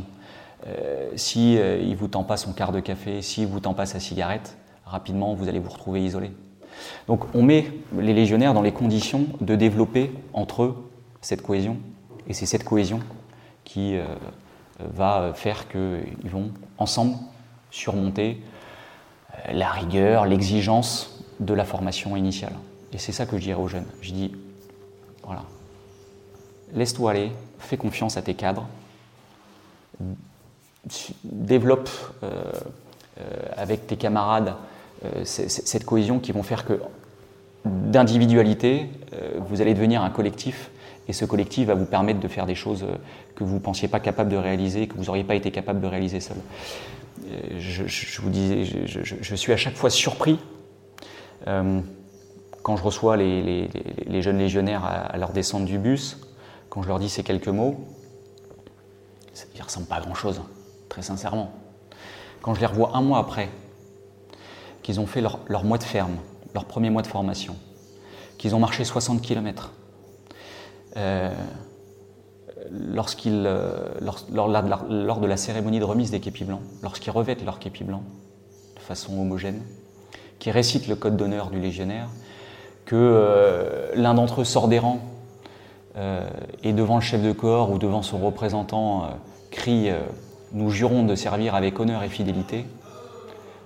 si 1.15 1.55
il 1.55 1.95
vous 1.95 2.07
tend 2.07 2.23
pas 2.23 2.37
son 2.37 2.53
quart 2.53 2.71
de 2.71 2.79
café, 2.79 3.21
si 3.21 3.45
vous 3.45 3.59
tend 3.59 3.73
pas 3.73 3.85
sa 3.85 3.99
cigarette, 3.99 4.57
rapidement 4.85 5.33
vous 5.33 5.49
allez 5.49 5.59
vous 5.59 5.69
retrouver 5.69 6.03
isolé. 6.03 6.31
Donc 7.07 7.25
on 7.35 7.43
met 7.43 7.71
les 7.97 8.13
légionnaires 8.13 8.53
dans 8.53 8.61
les 8.61 8.71
conditions 8.71 9.25
de 9.41 9.55
développer 9.55 10.13
entre 10.33 10.63
eux 10.63 10.91
cette 11.21 11.41
cohésion, 11.41 11.77
et 12.27 12.33
c'est 12.33 12.45
cette 12.45 12.63
cohésion 12.63 12.99
qui 13.63 13.97
euh, 13.97 14.05
va 14.79 15.33
faire 15.33 15.67
qu'ils 15.67 16.29
vont 16.29 16.51
ensemble 16.77 17.15
surmonter 17.71 18.41
euh, 19.33 19.53
la 19.53 19.69
rigueur, 19.69 20.25
l'exigence 20.25 21.23
de 21.39 21.53
la 21.53 21.65
formation 21.65 22.15
initiale. 22.15 22.53
Et 22.93 22.97
c'est 22.97 23.11
ça 23.11 23.25
que 23.25 23.37
je 23.37 23.43
dirais 23.43 23.61
aux 23.61 23.67
jeunes. 23.67 23.87
Je 24.01 24.11
dis, 24.11 24.33
voilà, 25.23 25.43
laisse-toi 26.73 27.11
aller, 27.11 27.31
fais 27.59 27.77
confiance 27.77 28.17
à 28.17 28.21
tes 28.21 28.35
cadres, 28.35 28.67
développe 31.23 31.89
euh, 32.23 32.51
avec 33.55 33.87
tes 33.87 33.97
camarades 33.97 34.55
cette 35.23 35.85
cohésion 35.85 36.19
qui 36.19 36.31
vont 36.31 36.41
faire 36.41 36.65
que 36.65 36.79
d'individualité, 37.63 38.89
vous 39.37 39.61
allez 39.61 39.73
devenir 39.73 40.01
un 40.01 40.09
collectif 40.09 40.71
et 41.07 41.13
ce 41.13 41.25
collectif 41.25 41.67
va 41.67 41.75
vous 41.75 41.85
permettre 41.85 42.19
de 42.19 42.27
faire 42.27 42.45
des 42.45 42.55
choses 42.55 42.83
euh, 42.83 42.95
que 43.35 43.43
vous 43.43 43.55
ne 43.55 43.59
pensiez 43.59 43.87
pas 43.87 43.99
capable 43.99 44.29
de 44.29 44.37
réaliser, 44.37 44.87
que 44.87 44.95
vous 44.95 45.05
n'auriez 45.05 45.23
pas 45.23 45.35
été 45.35 45.51
capable 45.51 45.81
de 45.81 45.87
réaliser 45.87 46.19
seul. 46.19 46.37
Je, 47.57 48.21
vous 48.21 48.29
disais, 48.29 48.65
je, 48.65 49.35
suis 49.35 49.51
à 49.51 49.57
chaque 49.57 49.75
fois 49.75 49.89
surpris 49.89 50.37
quand 52.65 52.77
je 52.77 52.83
reçois 52.83 53.15
les, 53.15 53.69
jeunes 54.23 54.39
légionnaires 54.39 54.83
à, 54.83 55.15
leur 55.17 55.33
descente 55.33 55.65
du 55.65 55.77
bus, 55.77 56.17
quand 56.69 56.81
je 56.81 56.87
leur 56.87 56.97
dis 56.97 57.09
ces 57.09 57.21
quelques 57.21 57.47
mots, 57.47 57.85
ils 59.53 59.59
ne 59.59 59.63
ressemblent 59.63 59.85
pas 59.85 59.97
à 59.97 60.01
grand-chose, 60.01 60.41
très 60.89 61.03
sincèrement. 61.03 61.53
Quand 62.41 62.55
je 62.55 62.61
les 62.61 62.65
revois 62.65 62.95
un 62.95 63.03
mois 63.03 63.19
après, 63.19 63.49
qu'ils 64.81 64.99
ont 64.99 65.05
fait 65.05 65.21
leur, 65.21 65.63
mois 65.63 65.77
de 65.77 65.83
ferme, 65.83 66.15
leur 66.55 66.65
premier 66.65 66.89
mois 66.89 67.03
de 67.03 67.07
formation, 67.07 67.55
qu'ils 68.39 68.55
ont 68.55 68.59
marché 68.59 68.83
60 68.83 69.21
km. 69.21 69.71
Euh, 70.97 71.31
euh, 72.71 73.99
lors, 74.31 75.19
de 75.19 75.27
la 75.27 75.37
cérémonie 75.37 75.79
de 75.79 75.83
remise 75.83 76.11
des 76.11 76.19
képis 76.19 76.45
blancs, 76.45 76.61
lorsqu'ils 76.81 77.11
revêtent 77.11 77.43
leur 77.43 77.59
képi 77.59 77.83
blanc 77.83 78.01
de 78.75 78.81
façon 78.81 79.19
homogène, 79.19 79.61
qui 80.39 80.51
récitent 80.51 80.87
le 80.87 80.95
code 80.95 81.17
d'honneur 81.17 81.49
du 81.49 81.59
légionnaire, 81.59 82.07
que 82.85 82.95
euh, 82.95 83.91
l'un 83.95 84.13
d'entre 84.13 84.41
eux 84.41 84.45
sort 84.45 84.67
des 84.67 84.79
rangs 84.79 85.01
et 86.61 86.73
devant 86.73 86.95
le 86.95 87.01
chef 87.01 87.23
de 87.23 87.31
corps 87.31 87.71
ou 87.71 87.77
devant 87.77 88.01
son 88.01 88.17
représentant 88.17 89.07
crie 89.49 89.89
Nous 90.51 90.69
jurons 90.69 91.05
de 91.05 91.15
servir 91.15 91.55
avec 91.55 91.79
honneur 91.79 92.03
et 92.03 92.09
fidélité 92.09 92.65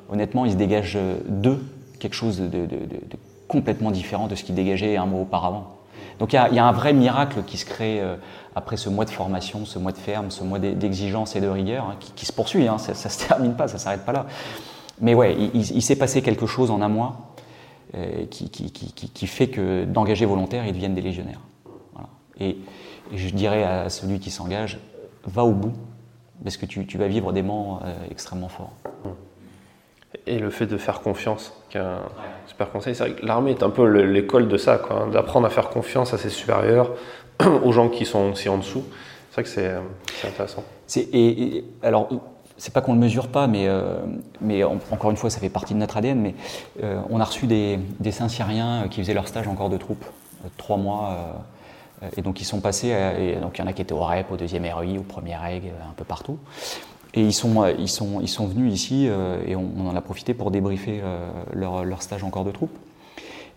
honnêtement, 0.10 0.46
il 0.46 0.52
se 0.52 0.56
dégage 0.56 0.96
d'eux 1.28 1.60
quelque 2.00 2.14
chose 2.14 2.40
de, 2.40 2.68
complètement 3.48 3.92
différent 3.92 4.28
de 4.28 4.36
ce 4.36 4.44
qu'il 4.44 4.56
dégageait 4.56 4.96
un 4.98 5.06
mois 5.06 5.22
auparavant. 5.22 5.79
Donc 6.20 6.34
il 6.34 6.36
y, 6.36 6.60
a, 6.60 6.66
un 6.66 6.72
vrai 6.74 6.92
miracle 6.94 7.44
qui 7.48 7.58
se 7.58 7.66
crée 7.66 8.02
euh, 8.02 8.16
après 8.54 8.76
ce 8.76 8.90
mois 8.90 9.06
de 9.06 9.10
formation, 9.10 9.66
ce 9.66 9.80
mois 9.80 9.94
de 9.94 9.98
ferme, 9.98 10.32
ce 10.32 10.44
mois 10.44 10.60
d'exigence 10.60 11.36
et 11.36 11.42
de 11.42 11.48
rigueur, 11.48 11.86
hein, 11.86 11.96
qui, 12.16 12.26
se 12.26 12.34
poursuit, 12.34 12.68
hein, 12.68 12.78
ça 12.78 12.92
ne 12.92 13.12
se 13.12 13.28
termine 13.28 13.56
pas, 13.56 13.70
ça 13.70 13.78
s'arrête 13.78 14.06
pas 14.06 14.12
là. 14.12 14.26
Mais 15.00 15.14
ouais, 15.14 15.38
il, 15.54 15.82
s'est 15.82 15.96
passé 15.96 16.22
quelque 16.22 16.46
chose 16.46 16.72
en 16.72 16.82
un 16.82 16.90
mois 16.90 17.34
euh, 17.96 18.26
qui, 18.26 19.28
fait 19.28 19.48
que 19.48 19.86
d'engagés 19.86 20.26
volontaires, 20.26 20.66
ils 20.68 20.74
deviennent 20.74 20.96
des 20.96 21.02
légionnaires. 21.02 21.40
Et, 22.40 22.58
je 23.16 23.30
dirais 23.30 23.64
à 23.64 23.90
celui 23.90 24.20
qui 24.20 24.30
s'engage, 24.30 24.78
va 25.26 25.44
au 25.44 25.54
bout, 25.54 25.74
parce 26.44 26.58
que 26.58 26.68
tu, 26.68 26.98
vas 26.98 27.08
vivre 27.08 27.32
des 27.32 27.42
moments 27.42 27.80
euh, 27.84 27.96
extrêmement 28.12 28.50
forts 28.50 28.74
et 30.26 30.40
le 30.40 30.50
fait 30.50 30.66
de 30.66 30.78
faire 30.78 31.02
confiance, 31.02 31.54
qui 31.70 31.78
est 31.78 31.82
un 31.82 32.00
super 32.48 32.72
conseil. 32.72 32.96
L'armée 33.22 33.52
est 33.52 33.64
un 33.64 33.70
peu 33.70 33.86
l'école 33.86 34.48
de 34.48 34.58
ça, 34.58 34.78
quoi, 34.78 35.04
hein, 35.04 35.08
d'apprendre 35.08 35.46
à 35.46 35.50
faire 35.50 35.70
confiance 35.70 36.14
à 36.14 36.18
ses 36.18 36.30
supérieurs, 36.30 36.92
aux 37.64 37.72
gens 37.72 37.90
qui 37.90 38.06
sont 38.06 38.32
aussi 38.32 38.50
en 38.50 38.58
dessous. 38.58 38.84
C'est 39.30 39.34
vrai 39.36 39.44
que 39.44 39.50
c'est 39.50 40.28
intéressant. 40.28 40.64
Et, 40.96 41.58
et, 41.58 41.66
alors, 41.84 42.10
c'est 42.58 42.74
pas 42.74 42.82
qu'on 42.82 42.94
le 42.94 43.00
mesure 43.00 43.28
pas, 43.28 43.48
mais, 43.48 43.68
euh, 43.68 44.00
mais 44.42 44.64
encore 44.64 45.12
une 45.12 45.18
fois, 45.18 45.30
ça 45.30 45.40
fait 45.40 45.50
partie 45.50 45.74
de 45.74 45.80
notre 45.80 45.98
ADN. 45.98 46.20
Mais 46.20 46.36
euh, 46.84 47.00
on 47.10 47.20
a 47.20 47.24
reçu 47.24 47.48
des, 47.48 47.80
des 48.00 48.12
Saint-Syriens 48.12 48.88
qui 48.90 49.02
faisaient 49.02 49.14
leur 49.14 49.28
stage 49.28 49.48
en 49.48 49.56
corps 49.56 49.70
de 49.70 49.78
troupe, 49.78 50.04
euh, 50.44 50.50
trois 50.58 50.78
mois. 50.78 51.44
et 52.18 52.22
donc 52.22 52.40
ils 52.42 52.46
sont 52.46 52.62
passés, 52.62 52.90
et 52.90 53.36
donc 53.36 53.58
il 53.58 53.62
y 53.62 53.64
en 53.64 53.68
a 53.68 53.74
qui 53.74 53.82
étaient 53.82 53.94
au 53.94 54.04
REP, 54.04 54.32
au 54.32 54.38
deuxième 54.38 54.64
REI, 54.64 54.98
au 54.98 55.04
premier 55.04 55.36
REG, 55.36 55.72
un 55.90 55.94
peu 55.96 56.06
partout. 56.06 56.40
Et 57.14 57.22
ils 57.22 57.34
sont, 57.34 57.64
euh, 57.64 57.74
ils 57.78 57.90
sont, 57.90 58.22
ils 58.22 58.28
sont 58.28 58.48
venus 58.48 58.74
ici 58.74 59.08
euh, 59.08 59.42
et 59.48 59.56
on, 59.56 59.88
en 59.88 59.96
a 59.96 60.02
profité 60.02 60.34
pour 60.34 60.52
débriefer 60.52 61.00
euh, 61.04 61.30
leur, 61.54 61.84
leur, 61.84 62.02
stage 62.02 62.24
en 62.24 62.30
corps 62.30 62.46
de 62.46 62.52
troupe. 62.52 62.78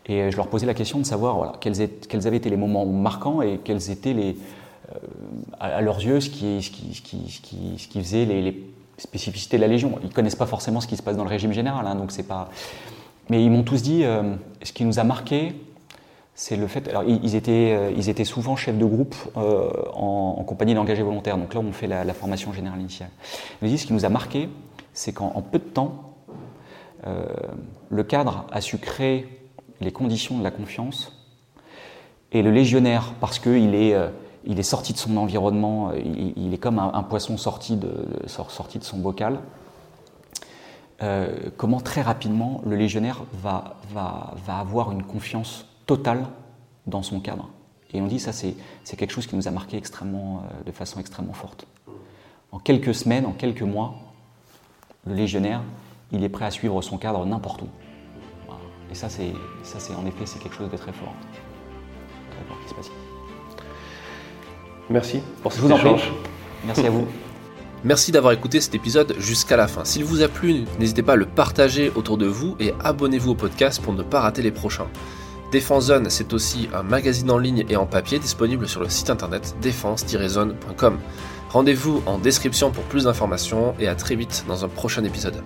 Et 0.06 0.30
je 0.30 0.36
leur 0.36 0.48
posais 0.48 0.66
la 0.66 0.74
question 0.74 0.98
de 0.98 1.04
savoir 1.04 1.36
voilà, 1.36 1.52
quels, 1.60 1.88
quels, 2.08 2.26
avaient 2.26 2.38
été 2.38 2.50
les 2.50 2.56
moments 2.56 2.86
marquants 2.86 3.40
et 3.40 3.60
quels 3.62 3.90
étaient 3.90 4.14
les, 4.14 4.36
à, 5.60 5.80
leurs 5.80 6.02
yeux 6.02 6.20
ce 6.20 6.28
qui, 6.28 6.60
ce 6.60 6.70
qui, 6.70 6.94
ce 6.94 7.02
qui, 7.02 7.78
ce 7.78 7.88
qui, 7.88 8.00
faisait 8.02 8.24
les, 8.24 8.42
les, 8.42 8.66
spécificités 8.98 9.56
de 9.58 9.62
la 9.62 9.68
Légion. 9.68 9.98
Ils 10.02 10.08
ne 10.08 10.12
connaissent 10.12 10.36
pas 10.36 10.46
forcément 10.46 10.80
ce 10.80 10.86
qui 10.86 10.96
se 10.96 11.02
passe 11.02 11.16
dans 11.16 11.24
le 11.24 11.30
régime 11.30 11.52
général, 11.52 11.86
hein, 11.86 11.94
donc 11.94 12.12
c'est 12.12 12.22
pas. 12.22 12.50
Mais 13.30 13.44
ils 13.44 13.50
m'ont 13.50 13.62
tous 13.62 13.82
dit 13.82 14.04
ce 14.62 14.72
qui 14.72 14.84
nous 14.84 14.98
a 14.98 15.04
marqué, 15.04 15.54
c'est 16.34 16.56
le 16.56 16.66
fait. 16.66 16.88
Alors, 16.88 17.04
ils 17.04 17.34
étaient, 17.34 17.74
euh, 17.74 17.92
ils 17.96 18.09
étaient 18.09 18.24
souvent 18.24 18.56
chefs 18.56 18.78
de 18.78 18.84
groupe 18.84 19.14
euh, 19.36 19.70
en, 19.92 20.42
compagnie 20.44 20.74
d'engagés 20.74 21.02
volontaires. 21.02 21.36
Donc 21.36 21.54
là, 21.54 21.60
on 21.60 21.72
fait 21.72 21.86
la, 21.86 22.14
formation 22.14 22.52
générale 22.52 22.80
initiale. 22.80 23.10
Disent 23.60 23.82
ce 23.82 23.86
qui 23.86 23.92
nous 23.92 24.04
a 24.04 24.09
marqué, 24.09 24.48
c'est 24.94 25.12
qu'en 25.12 25.42
peu 25.42 25.59
de 25.59 25.64
temps, 25.64 26.16
euh, 27.06 27.26
le 27.90 28.02
cadre 28.02 28.46
a 28.50 28.60
su 28.60 28.78
créer 28.78 29.46
les 29.80 29.92
conditions 29.92 30.38
de 30.38 30.42
la 30.42 30.50
confiance. 30.50 31.18
Et 32.32 32.42
le 32.42 32.50
légionnaire, 32.50 33.12
parce 33.20 33.38
qu'il 33.38 33.74
est, 33.74 33.94
il 34.46 34.59
est 34.59 34.62
sorti 34.62 34.94
de 34.94 34.98
son 34.98 35.18
environnement, 35.18 35.92
il, 35.92 36.54
est 36.54 36.59
comme 36.59 36.78
un, 36.78 37.02
poisson 37.02 37.36
sorti 37.36 37.76
de, 37.76 37.92
sorti 38.26 38.78
de 38.78 38.84
son 38.84 38.96
bocal. 38.96 39.38
comment 41.59 41.80
très 41.80 42.00
rapidement 42.00 42.62
le 42.64 42.74
légionnaire 42.76 43.24
va, 43.34 43.76
va, 43.92 44.32
va 44.46 44.59
avoir 44.60 44.92
une 44.92 45.02
confiance 45.02 45.66
total 45.97 46.27
dans 46.86 47.02
son 47.02 47.20
cadre. 47.20 47.48
Et 47.93 48.01
on 48.01 48.06
dit 48.06 48.19
ça, 48.19 48.32
c'est 48.32 48.55
quelque 48.97 49.10
chose 49.12 49.27
qui 49.27 49.36
nous 49.36 49.47
a 49.47 49.51
marqué 49.51 49.77
extrêmement, 49.77 50.43
euh, 50.44 50.64
de 50.64 50.73
façon 50.73 50.98
extrêmement 51.01 51.35
forte. 51.35 51.66
En 52.51 52.59
quelques 52.59 52.94
semaines, 52.94 53.27
en 53.27 53.32
quelques 53.32 53.62
mois, 53.62 53.94
le 55.06 55.14
légionnaire, 55.14 55.60
il 56.10 56.24
est 56.24 56.31
prêt 56.31 56.47
à 56.47 56.51
suivre 56.51 56.81
son 56.81 56.97
cadre 56.97 57.27
n'importe 57.27 57.62
où. 57.62 57.69
Et 58.90 58.94
ça, 58.94 59.09
c'est 59.10 59.32
en 59.94 60.06
effet, 60.06 60.24
c'est 60.24 60.39
quelque 60.39 60.56
chose 60.56 60.70
de 60.70 60.77
très 60.77 60.93
fort. 60.93 61.14
Très 62.31 62.44
fort 62.48 62.59
qui 62.62 62.69
se 62.70 62.74
passe. 62.74 62.90
Merci 64.89 65.20
pour 65.43 65.52
cet 65.52 65.62
Je 65.62 65.66
vous 65.66 65.73
en 65.73 65.78
prie. 65.78 65.89
échange. 65.89 66.12
Merci 66.64 66.86
à 66.86 66.90
vous. 66.90 67.06
Merci 67.85 68.12
d'avoir 68.12 68.32
écouté 68.32 68.60
cet 68.60 68.74
épisode 68.74 69.14
jusqu'à 69.19 69.56
la 69.56 69.66
fin. 69.66 69.85
S'il 69.85 70.05
vous 70.05 70.23
a 70.23 70.28
plu, 70.28 70.64
n'hésitez 70.78 71.02
pas 71.02 71.14
à 71.14 71.16
le 71.16 71.27
partager 71.27 71.90
autour 71.94 72.16
de 72.16 72.27
vous 72.27 72.55
et 72.60 72.73
abonnez-vous 72.85 73.32
au 73.32 73.35
podcast 73.35 73.82
pour 73.82 73.93
ne 73.93 74.02
pas 74.02 74.20
rater 74.20 74.40
les 74.40 74.52
prochains. 74.52 74.86
Défense 75.52 75.84
Zone, 75.84 76.08
c'est 76.08 76.32
aussi 76.32 76.70
un 76.72 76.82
magazine 76.82 77.30
en 77.30 77.36
ligne 77.36 77.66
et 77.68 77.76
en 77.76 77.84
papier 77.84 78.18
disponible 78.18 78.66
sur 78.66 78.80
le 78.80 78.88
site 78.88 79.10
internet 79.10 79.54
défense-zone.com. 79.60 80.98
Rendez-vous 81.50 82.02
en 82.06 82.16
description 82.16 82.70
pour 82.70 82.84
plus 82.84 83.04
d'informations 83.04 83.74
et 83.78 83.86
à 83.86 83.94
très 83.94 84.16
vite 84.16 84.46
dans 84.48 84.64
un 84.64 84.68
prochain 84.68 85.04
épisode. 85.04 85.42